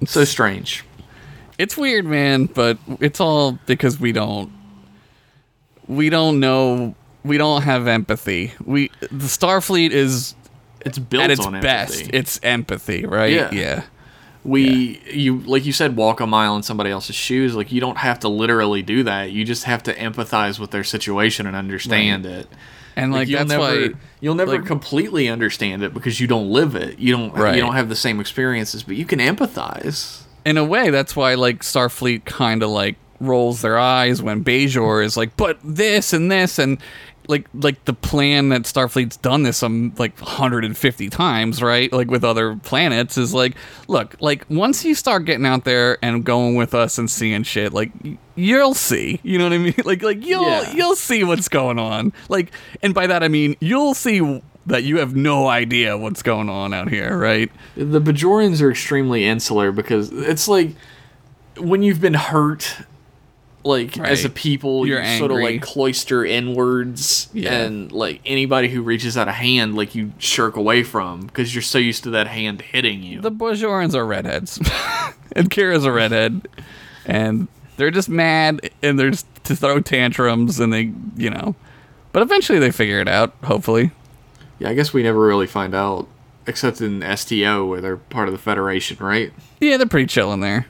[0.07, 0.85] So strange.
[1.57, 4.51] It's weird, man, but it's all because we don't
[5.87, 6.95] we don't know
[7.25, 8.53] we don't have empathy.
[8.65, 10.35] We the Starfleet is
[10.85, 11.95] It's built at its on best.
[12.01, 12.17] empathy.
[12.19, 13.33] It's empathy, right?
[13.33, 13.51] Yeah.
[13.53, 13.83] yeah.
[14.45, 17.55] We you like you said walk a mile in somebody else's shoes.
[17.55, 19.33] Like you don't have to literally do that.
[19.33, 22.47] You just have to empathize with their situation and understand it.
[22.97, 23.89] And like, you'll that's never why
[24.21, 26.99] you'll never like- completely understand it because you don't live it.
[26.99, 27.57] You don't Right.
[27.57, 30.21] you don't have the same experiences but you can empathize.
[30.45, 35.03] In a way, that's why like Starfleet kind of like rolls their eyes when Bajor
[35.03, 36.77] is like, but this and this and
[37.29, 41.93] like like the plan that Starfleet's done this um like 150 times, right?
[41.93, 43.57] Like with other planets is like,
[43.89, 47.73] look, like once you start getting out there and going with us and seeing shit,
[47.73, 47.91] like
[48.35, 49.75] you'll see, you know what I mean?
[49.85, 50.73] Like like you'll Yeah.
[50.75, 52.13] you'll see what's going on.
[52.29, 52.53] Like
[52.83, 56.73] and by that I mean you'll see that you have no idea what's going on
[56.73, 57.51] out here, right?
[57.77, 60.71] the bajorans are extremely insular because it's like
[61.59, 62.77] when you've been hurt
[63.65, 67.53] like as a people You're you sort of like cloister inwards Yeah.
[67.55, 71.63] and like anybody who reaches out a hand like you shirk away from because you're
[71.63, 74.59] so used to that hand hitting you The Bajorans are redheads,
[75.33, 76.47] and Kira's a redhead,
[77.07, 81.55] and they're just mad and they're just to throw tantrums, and they, you know,
[82.13, 83.35] but eventually they figure it out.
[83.45, 83.91] Hopefully,
[84.59, 86.07] Yeah, I guess we never really find out,
[86.47, 89.33] except in STO where they're part of the Federation, right?
[89.61, 90.67] yeah, they're pretty chill in there.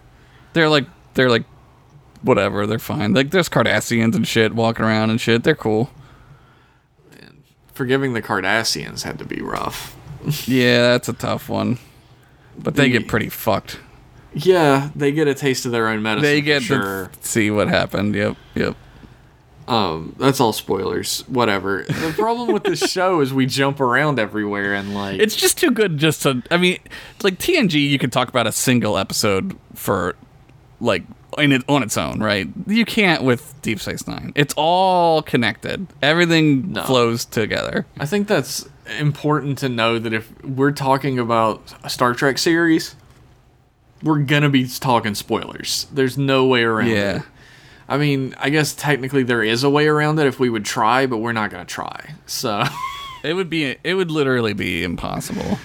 [0.55, 1.45] They're like, they're like,
[2.25, 3.15] whatever, they're fine.
[3.15, 5.45] Like, there's Cardassians and shit walking around and shit.
[5.45, 5.91] They're cool.
[7.73, 9.97] Forgiving the Cardassians had to be rough.
[10.47, 11.79] Yeah, that's a tough one,
[12.59, 13.79] but they The- get pretty fucked.
[14.33, 16.23] Yeah, they get a taste of their own medicine.
[16.23, 17.11] They get sure.
[17.21, 18.15] to see what happened.
[18.17, 18.77] Yep, yep.
[19.69, 21.21] Um, that's all spoilers.
[21.29, 21.85] Whatever.
[21.89, 25.71] The problem with this show is we jump around everywhere and like It's just too
[25.71, 26.43] good just to.
[26.51, 26.79] I mean,
[27.23, 30.17] like TNG, you can talk about a single episode for
[30.81, 32.49] like in it on its own, right?
[32.67, 34.33] You can't with Deep Space Nine.
[34.35, 35.87] It's all connected.
[36.03, 36.83] Everything No.
[36.85, 37.87] flows together.
[37.99, 42.95] I think that's important to know that if we're talking about a Star Trek series,
[44.03, 45.87] we're gonna be talking spoilers.
[45.93, 47.17] There's no way around Yeah.
[47.17, 47.23] it.
[47.89, 51.07] I mean, I guess technically there is a way around it if we would try,
[51.07, 52.15] but we're not gonna try.
[52.27, 52.65] So
[53.25, 53.77] It would be.
[53.83, 55.59] It would literally be impossible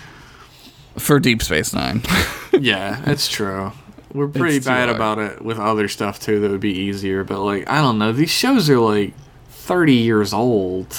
[0.98, 2.02] for Deep Space Nine.
[2.58, 3.74] yeah, it's true.
[4.14, 4.96] We're pretty bad hard.
[4.96, 8.12] about it with other stuff too that would be easier, but like I don't know,
[8.12, 9.14] these shows are like
[9.50, 10.96] 30 years old.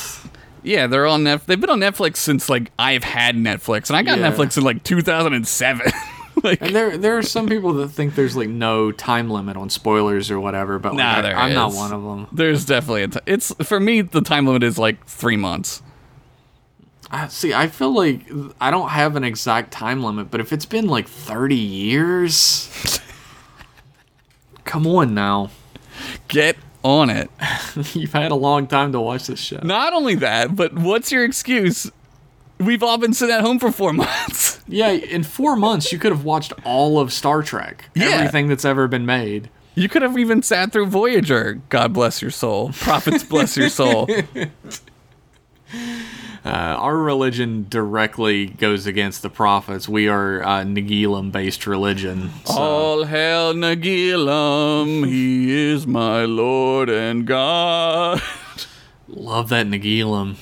[0.62, 1.44] yeah, they're on Netflix.
[1.46, 4.30] They've been on Netflix since like I've had Netflix, and I got Yeah.
[4.30, 5.92] Netflix in like 2007.
[6.44, 9.70] like, And there there are some people that think there's like no time limit on
[9.70, 12.28] spoilers or whatever, but like, Nah, there I'm not one of them.
[12.32, 13.08] there's definitely a.
[13.08, 14.02] T- it's for me.
[14.02, 15.82] The time limit is like three months.
[17.12, 18.28] I, see, I feel like
[18.60, 23.00] I don't have an exact time limit, but if it's been like 30 years,
[24.64, 25.50] come on now.
[26.28, 27.30] Get on it.
[27.94, 29.58] You've had a long time to watch this show.
[29.62, 31.90] Not only that, but what's your excuse?
[32.58, 34.60] We've all been sitting at home for four months.
[34.68, 38.06] Yeah, in four months, you could have watched all of Star Trek, Yeah.
[38.10, 39.50] everything that's ever been made.
[39.74, 41.60] You could have even sat through Voyager.
[41.70, 42.70] God bless your soul.
[42.72, 44.08] Prophets bless your soul.
[46.44, 49.88] Uh, our religion directly goes against the prophets.
[49.88, 52.30] We are uh, Nagilum based religion.
[52.44, 52.54] So.
[52.54, 58.22] All hail Nagilum, he is my Lord and God.
[59.06, 60.36] Love that Nagilum.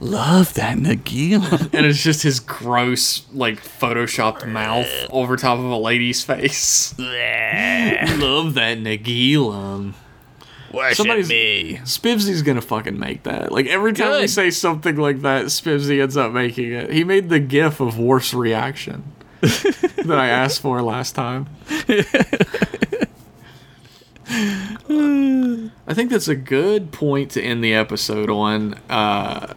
[0.00, 1.70] Love that Nagilum.
[1.74, 6.98] And it's just his gross, like, photoshopped mouth over top of a lady's face.
[6.98, 9.94] Love that Nagilum.
[10.74, 11.80] Worship Somebody's- me.
[11.84, 13.52] Spivsy's gonna fucking make that.
[13.52, 16.90] Like every time we say something like that, Spivsy ends up making it.
[16.92, 19.04] He made the gif of Worf's reaction
[19.40, 21.46] that I asked for last time.
[25.86, 28.74] I think that's a good point to end the episode on.
[28.88, 29.52] Uh,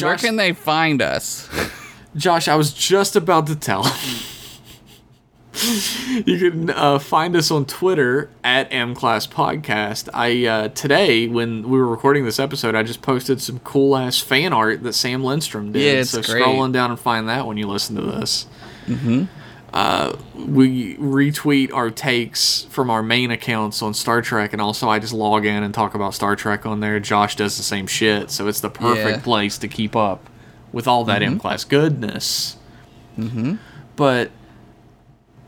[0.00, 1.48] Where can they find us?
[2.16, 3.84] Josh, I was just about to tell.
[6.26, 10.08] you can uh, find us on Twitter at M Class Podcast.
[10.14, 14.18] I uh, today when we were recording this episode, I just posted some cool ass
[14.18, 15.82] fan art that Sam Lindstrom did.
[15.82, 16.40] Yeah, it's so great.
[16.40, 18.46] scroll on down and find that when you listen to this.
[18.86, 19.24] Mm-hmm.
[19.74, 24.98] Uh, we retweet our takes from our main accounts on Star Trek, and also I
[24.98, 26.98] just log in and talk about Star Trek on there.
[27.00, 29.22] Josh does the same shit, so it's the perfect Yeah.
[29.24, 30.28] place to keep up
[30.72, 32.56] with all that M class goodness.
[33.18, 33.56] Mm-hmm.
[33.96, 34.30] But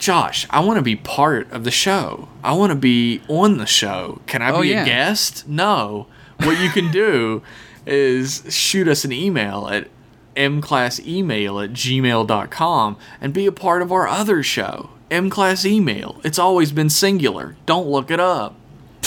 [0.05, 2.29] Josh, I want to be part of the show.
[2.43, 4.21] I want to be on the show.
[4.27, 4.83] Can I Oh, be yeah.
[4.83, 5.49] a guest?
[5.49, 6.09] No.
[6.41, 7.41] What you can do
[7.87, 9.89] is shoot us an email at
[10.37, 16.21] mclassemail at gmail.com and be a part of our other show, mclass email.
[16.23, 17.57] It's always been singular.
[17.65, 18.57] Don't look it up.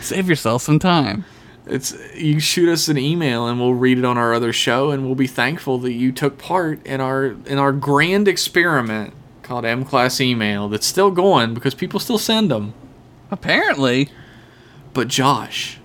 [0.00, 1.24] Save yourself some time.
[1.66, 5.04] It's you shoot us an email and we'll read it on our other show and
[5.06, 9.84] we'll be thankful that you took part in our in our grand experiment called M
[9.84, 12.74] Class Email that's still going because people still send them.
[13.30, 14.08] Apparently.
[14.92, 15.78] But Josh,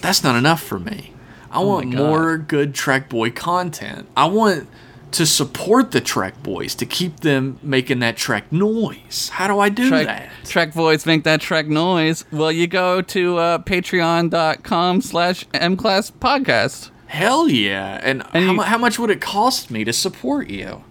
[0.00, 1.12] that's not enough for me.
[1.50, 1.98] I oh want Oh God.
[1.98, 4.08] more good Trek Boy content.
[4.16, 4.68] I want
[5.12, 9.28] to support the Trek Boys to keep them making that Trek noise.
[9.32, 10.30] How do I do Trek, that?
[10.44, 12.24] Trek voice make that Trek noise.
[12.30, 16.90] Well, you go to uh, patreon.com slash mclass podcast.
[17.06, 17.98] Hell yeah!
[18.02, 20.84] And, And how, you- how much would it cost me to support you?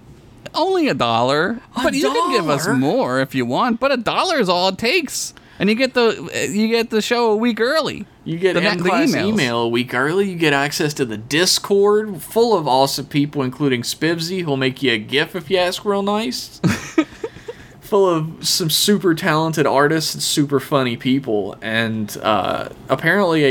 [0.53, 3.79] Only a dollar, A but you can give us more if you want.
[3.79, 7.31] But a dollar is all it takes, and you get the you get the show
[7.31, 8.05] a week early.
[8.23, 9.27] You get The- M the Class emails.
[9.27, 10.29] email a week early.
[10.31, 14.93] You get access to the Discord full of awesome people, including Spivsy, who'll make you
[14.93, 16.59] a GIF if you ask real nice.
[17.81, 23.43] full of some super talented artists and super funny people, and uh, apparently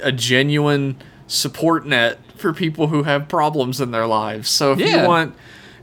[0.00, 0.96] a, a genuine
[1.28, 4.48] support net for people who have problems in their lives.
[4.48, 5.02] So if Yeah.
[5.02, 5.34] you want,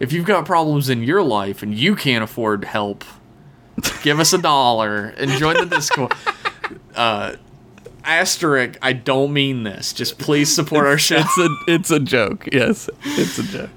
[0.01, 3.05] if you've got problems in your life and you can't afford help,
[4.03, 6.13] give us a dollar and join the Discord.
[6.95, 7.35] Uh,
[8.03, 9.93] asterisk, I don't mean this.
[9.93, 11.17] Just please support our show.
[11.19, 12.47] It's a it's a joke.
[12.51, 13.69] Yes, it's a joke.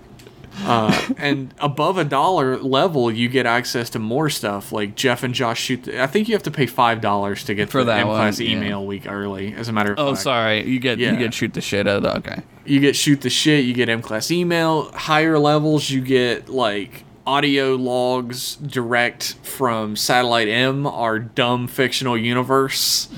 [1.19, 4.71] and above a dollar level, you get access to more stuff.
[4.71, 5.83] Like Jeff and Josh shoot.
[5.83, 8.07] The, I think you have to pay five dollars to get For the that M
[8.07, 8.57] Class yeah.
[8.57, 9.53] email week early.
[9.55, 10.67] As a matter of Oh, fact, sorry.
[10.69, 11.13] You get Yeah.
[11.13, 11.97] you get shoot the shit out.
[11.97, 12.43] of the, Okay.
[12.65, 13.65] you get shoot the shit.
[13.65, 14.93] You get M Class email.
[14.93, 23.09] Higher levels, you get like audio logs direct from Satellite M, our dumb fictional universe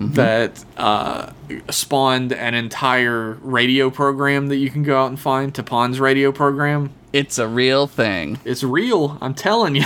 [0.00, 1.32] that uh,
[1.70, 5.52] spawned an entire radio program that you can go out and find.
[5.52, 6.90] Tapan's radio program.
[7.12, 8.38] It's a real thing.
[8.44, 9.18] It's real.
[9.20, 9.84] I'm telling you.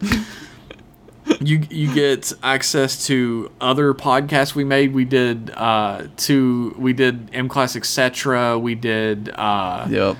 [1.40, 4.92] you you get access to other podcasts we made.
[4.94, 8.58] We did uh two we did M Class etc.
[8.58, 10.16] We did uh Yep.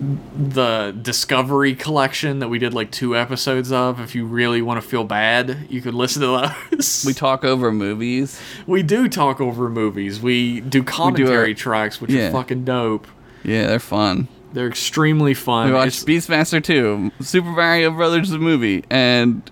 [0.00, 4.00] The Discovery collection that we did like two episodes of.
[4.00, 7.04] If you really want to feel bad, you could listen to those.
[7.06, 8.40] We talk over movies.
[8.66, 10.20] we do talk over movies.
[10.20, 12.28] We do commentary tracks, which yeah.
[12.28, 13.06] are fucking dope.
[13.44, 14.28] Yeah, they're fun.
[14.52, 15.68] They're extremely fun.
[15.68, 19.48] We watched It's- Beastmaster 2, Super Mario Brothers the movie, and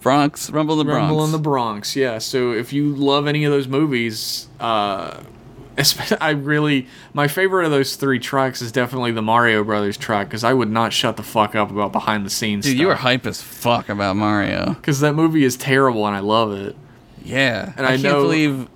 [0.00, 1.00] Bronx Rumble in the Bronx.
[1.00, 1.96] Rumble in the Bronx.
[1.96, 2.18] Yeah.
[2.18, 5.20] So if you love any of those movies, uh,
[6.20, 10.44] I really my favorite of those three tracks is definitely the Mario Brothers track because
[10.44, 12.64] I would not shut the fuck up about behind the scenes.
[12.64, 14.74] Dude, you were hype as fuck about Mario.
[14.74, 16.76] because that movie is terrible and I love it.
[17.24, 18.68] Yeah, And I, I can't know- believe.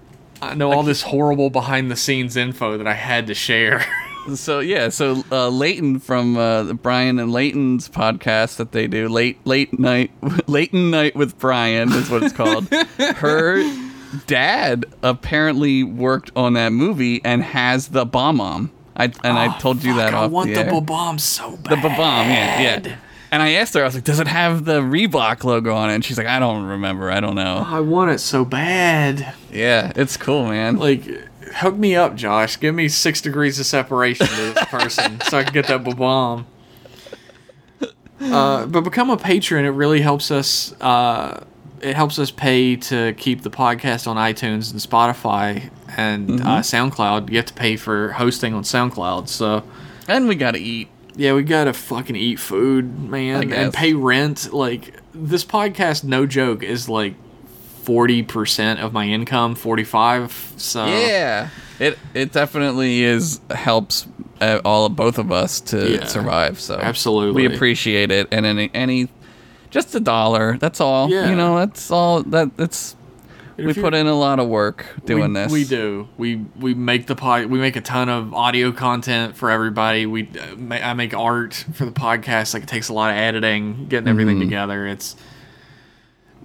[0.43, 3.85] I know all this horrible behind the scenes info that I had to share.
[4.35, 9.39] So yeah, so uh, Leighton from uh, Brian and Leighton's podcast that they do, late
[9.47, 10.11] late night,
[10.49, 12.67] Leighton night with Brian is what it's called.
[12.99, 13.63] Her
[14.27, 18.71] dad apparently worked on that movie and has the bomb bomb.
[18.97, 21.83] I and I told you that Oh, I want the, the bomb so bad.
[21.83, 22.97] The bomb, yeah, yeah.
[23.31, 25.95] And I asked her, I was like, "Does it have the Reebok logo on it?"
[25.97, 27.11] And she's like, "I don't remember.
[27.11, 29.35] I don't know." I want it so bad.
[29.53, 30.77] Yeah, it's cool, man.
[30.79, 31.05] Like,
[31.57, 32.59] hook me up, Josh.
[32.59, 36.47] Give me six degrees of separation to this person so I can get that bomb.
[38.19, 39.65] Uh, but become a patron.
[39.67, 40.75] It really helps us.
[40.81, 41.45] Uh,
[41.87, 46.47] it helps us pay to keep the podcast on iTunes and Spotify and Mm-hmm.
[46.47, 47.31] uh, SoundCloud.
[47.31, 49.29] You have to pay for hosting on SoundCloud.
[49.29, 49.63] So
[50.09, 50.89] And we gotta eat.
[51.17, 54.53] yeah, we gotta fucking eat food, man, and pay rent.
[54.53, 57.15] Like this podcast, no joke, is like
[57.83, 60.33] forty percent of my income, forty five.
[60.57, 61.49] So Yeah,
[61.79, 64.07] it it definitely is helps
[64.41, 66.61] uh, all of both of us to Yeah, survive.
[66.61, 67.47] So absolutely.
[67.49, 68.29] we appreciate it.
[68.33, 69.09] And any any
[69.77, 70.57] just a dollar.
[70.57, 71.11] That's all.
[71.11, 71.29] Yeah.
[71.29, 72.23] You know, that's all.
[72.23, 72.97] That that's
[73.59, 75.53] we put in a lot of work doing we, this.
[75.53, 76.09] We do.
[76.17, 77.47] We we make the pod.
[77.47, 80.07] We make a ton of audio content for everybody.
[80.07, 82.55] We uh, ma- I make art for the podcast.
[82.55, 84.45] Like it takes a lot of editing, getting everything Mm-hmm.
[84.49, 84.87] together.
[84.87, 85.15] It's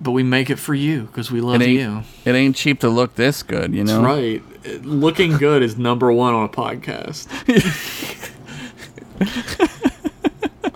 [0.01, 2.03] but we make it for you because we love It you.
[2.25, 3.73] it ain't cheap to look this good.
[3.73, 4.01] You know.
[4.01, 4.43] That's right.
[4.63, 7.27] It- Looking good is number one on a podcast.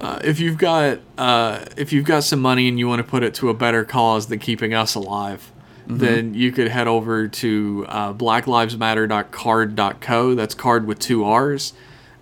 [0.05, 3.23] uh, if you've got uh, if you've got some money and you want to put
[3.23, 5.51] it to a better cause than keeping us alive,
[5.87, 10.35] then you could head over to uh, blacklivesmatter.carrd.co.
[10.35, 11.73] That's card with two R's.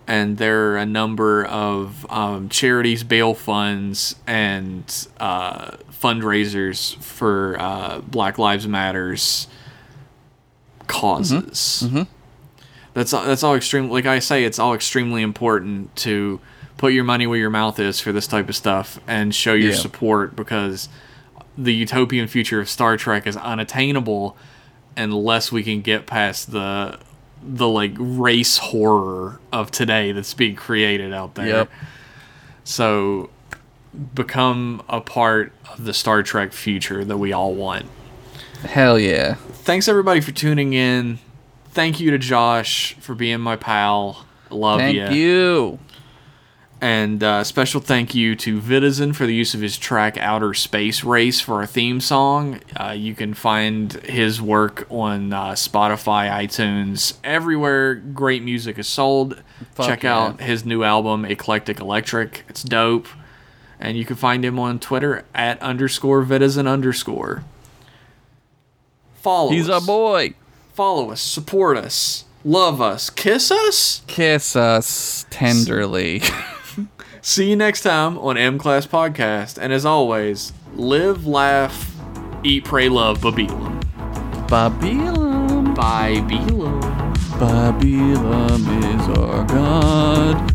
[0.08, 4.86] And there are a number of um, charities, bail funds, and
[5.20, 9.48] uh, fundraisers for uh, Black Lives Matters
[10.88, 11.84] causes.
[12.94, 13.90] That's that's all extreme.
[13.90, 16.40] Like I say, it's all extremely important to
[16.78, 19.72] put your money where your mouth is for this type of stuff and show your
[19.72, 19.78] Yeah.
[19.78, 20.90] support because
[21.58, 24.36] the utopian future of Star Trek is unattainable
[24.98, 26.98] unless we can get past the
[27.46, 31.48] the like race horror of today that's being created out there.
[31.48, 31.72] Yep.
[32.64, 33.30] So
[34.16, 37.86] become a part of the Star Trek future that we all want
[38.64, 39.36] Hell yeah.
[39.36, 41.20] thanks everybody for tuning in.
[41.72, 44.26] Thank you to Josh for being my pal.
[44.50, 44.86] Love you.
[45.02, 45.16] Thank ya.
[45.16, 45.80] you.
[46.84, 51.02] And uh, special thank you to Vitizen for the use of his track "Outer Space
[51.02, 52.60] Race" for our theme song.
[52.76, 59.42] Uh, you can find his work on uh, Spotify, iTunes, everywhere great music is sold.
[59.76, 60.14] Fuck Check yeah.
[60.14, 62.44] out his new album, Eclectic Electric.
[62.50, 63.08] It's dope.
[63.80, 67.46] And you can find him on Twitter at underscore Vitizen underscore.
[69.16, 69.82] Follow He's us.
[69.82, 70.34] a boy.
[70.74, 74.02] Follow us, support us, love us, kiss us.
[74.08, 76.22] Kiss us tenderly.
[77.26, 79.58] See you next time on M Class Podcast.
[79.58, 81.96] And as always, live, laugh,
[82.44, 83.80] eat, pray, love, Babylon.
[84.50, 85.74] Babylon.
[85.74, 87.14] Babylon.
[87.40, 90.53] Babylon is our God.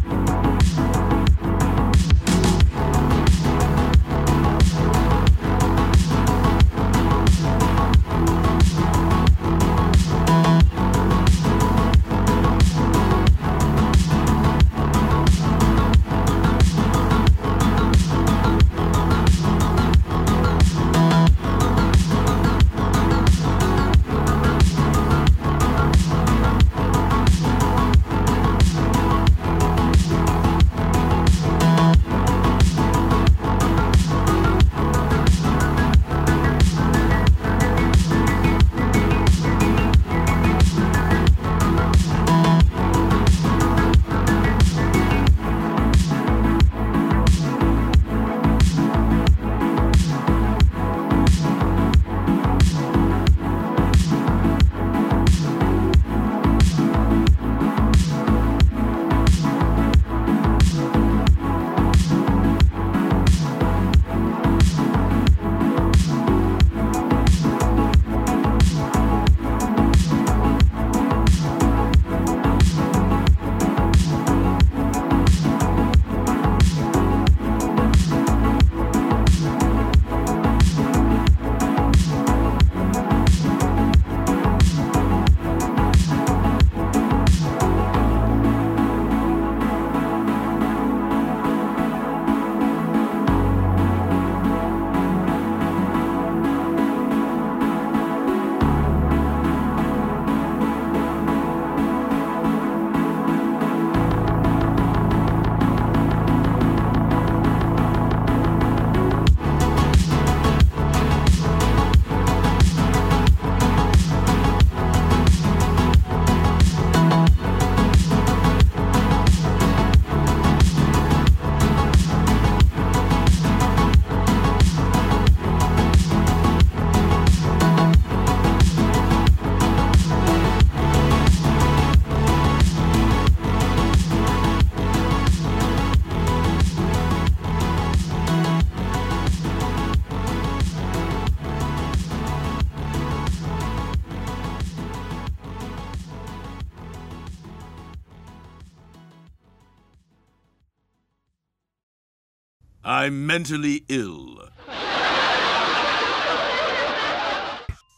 [153.08, 154.50] I'm mentally ill.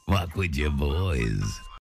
[0.07, 1.50] Walk with your boys.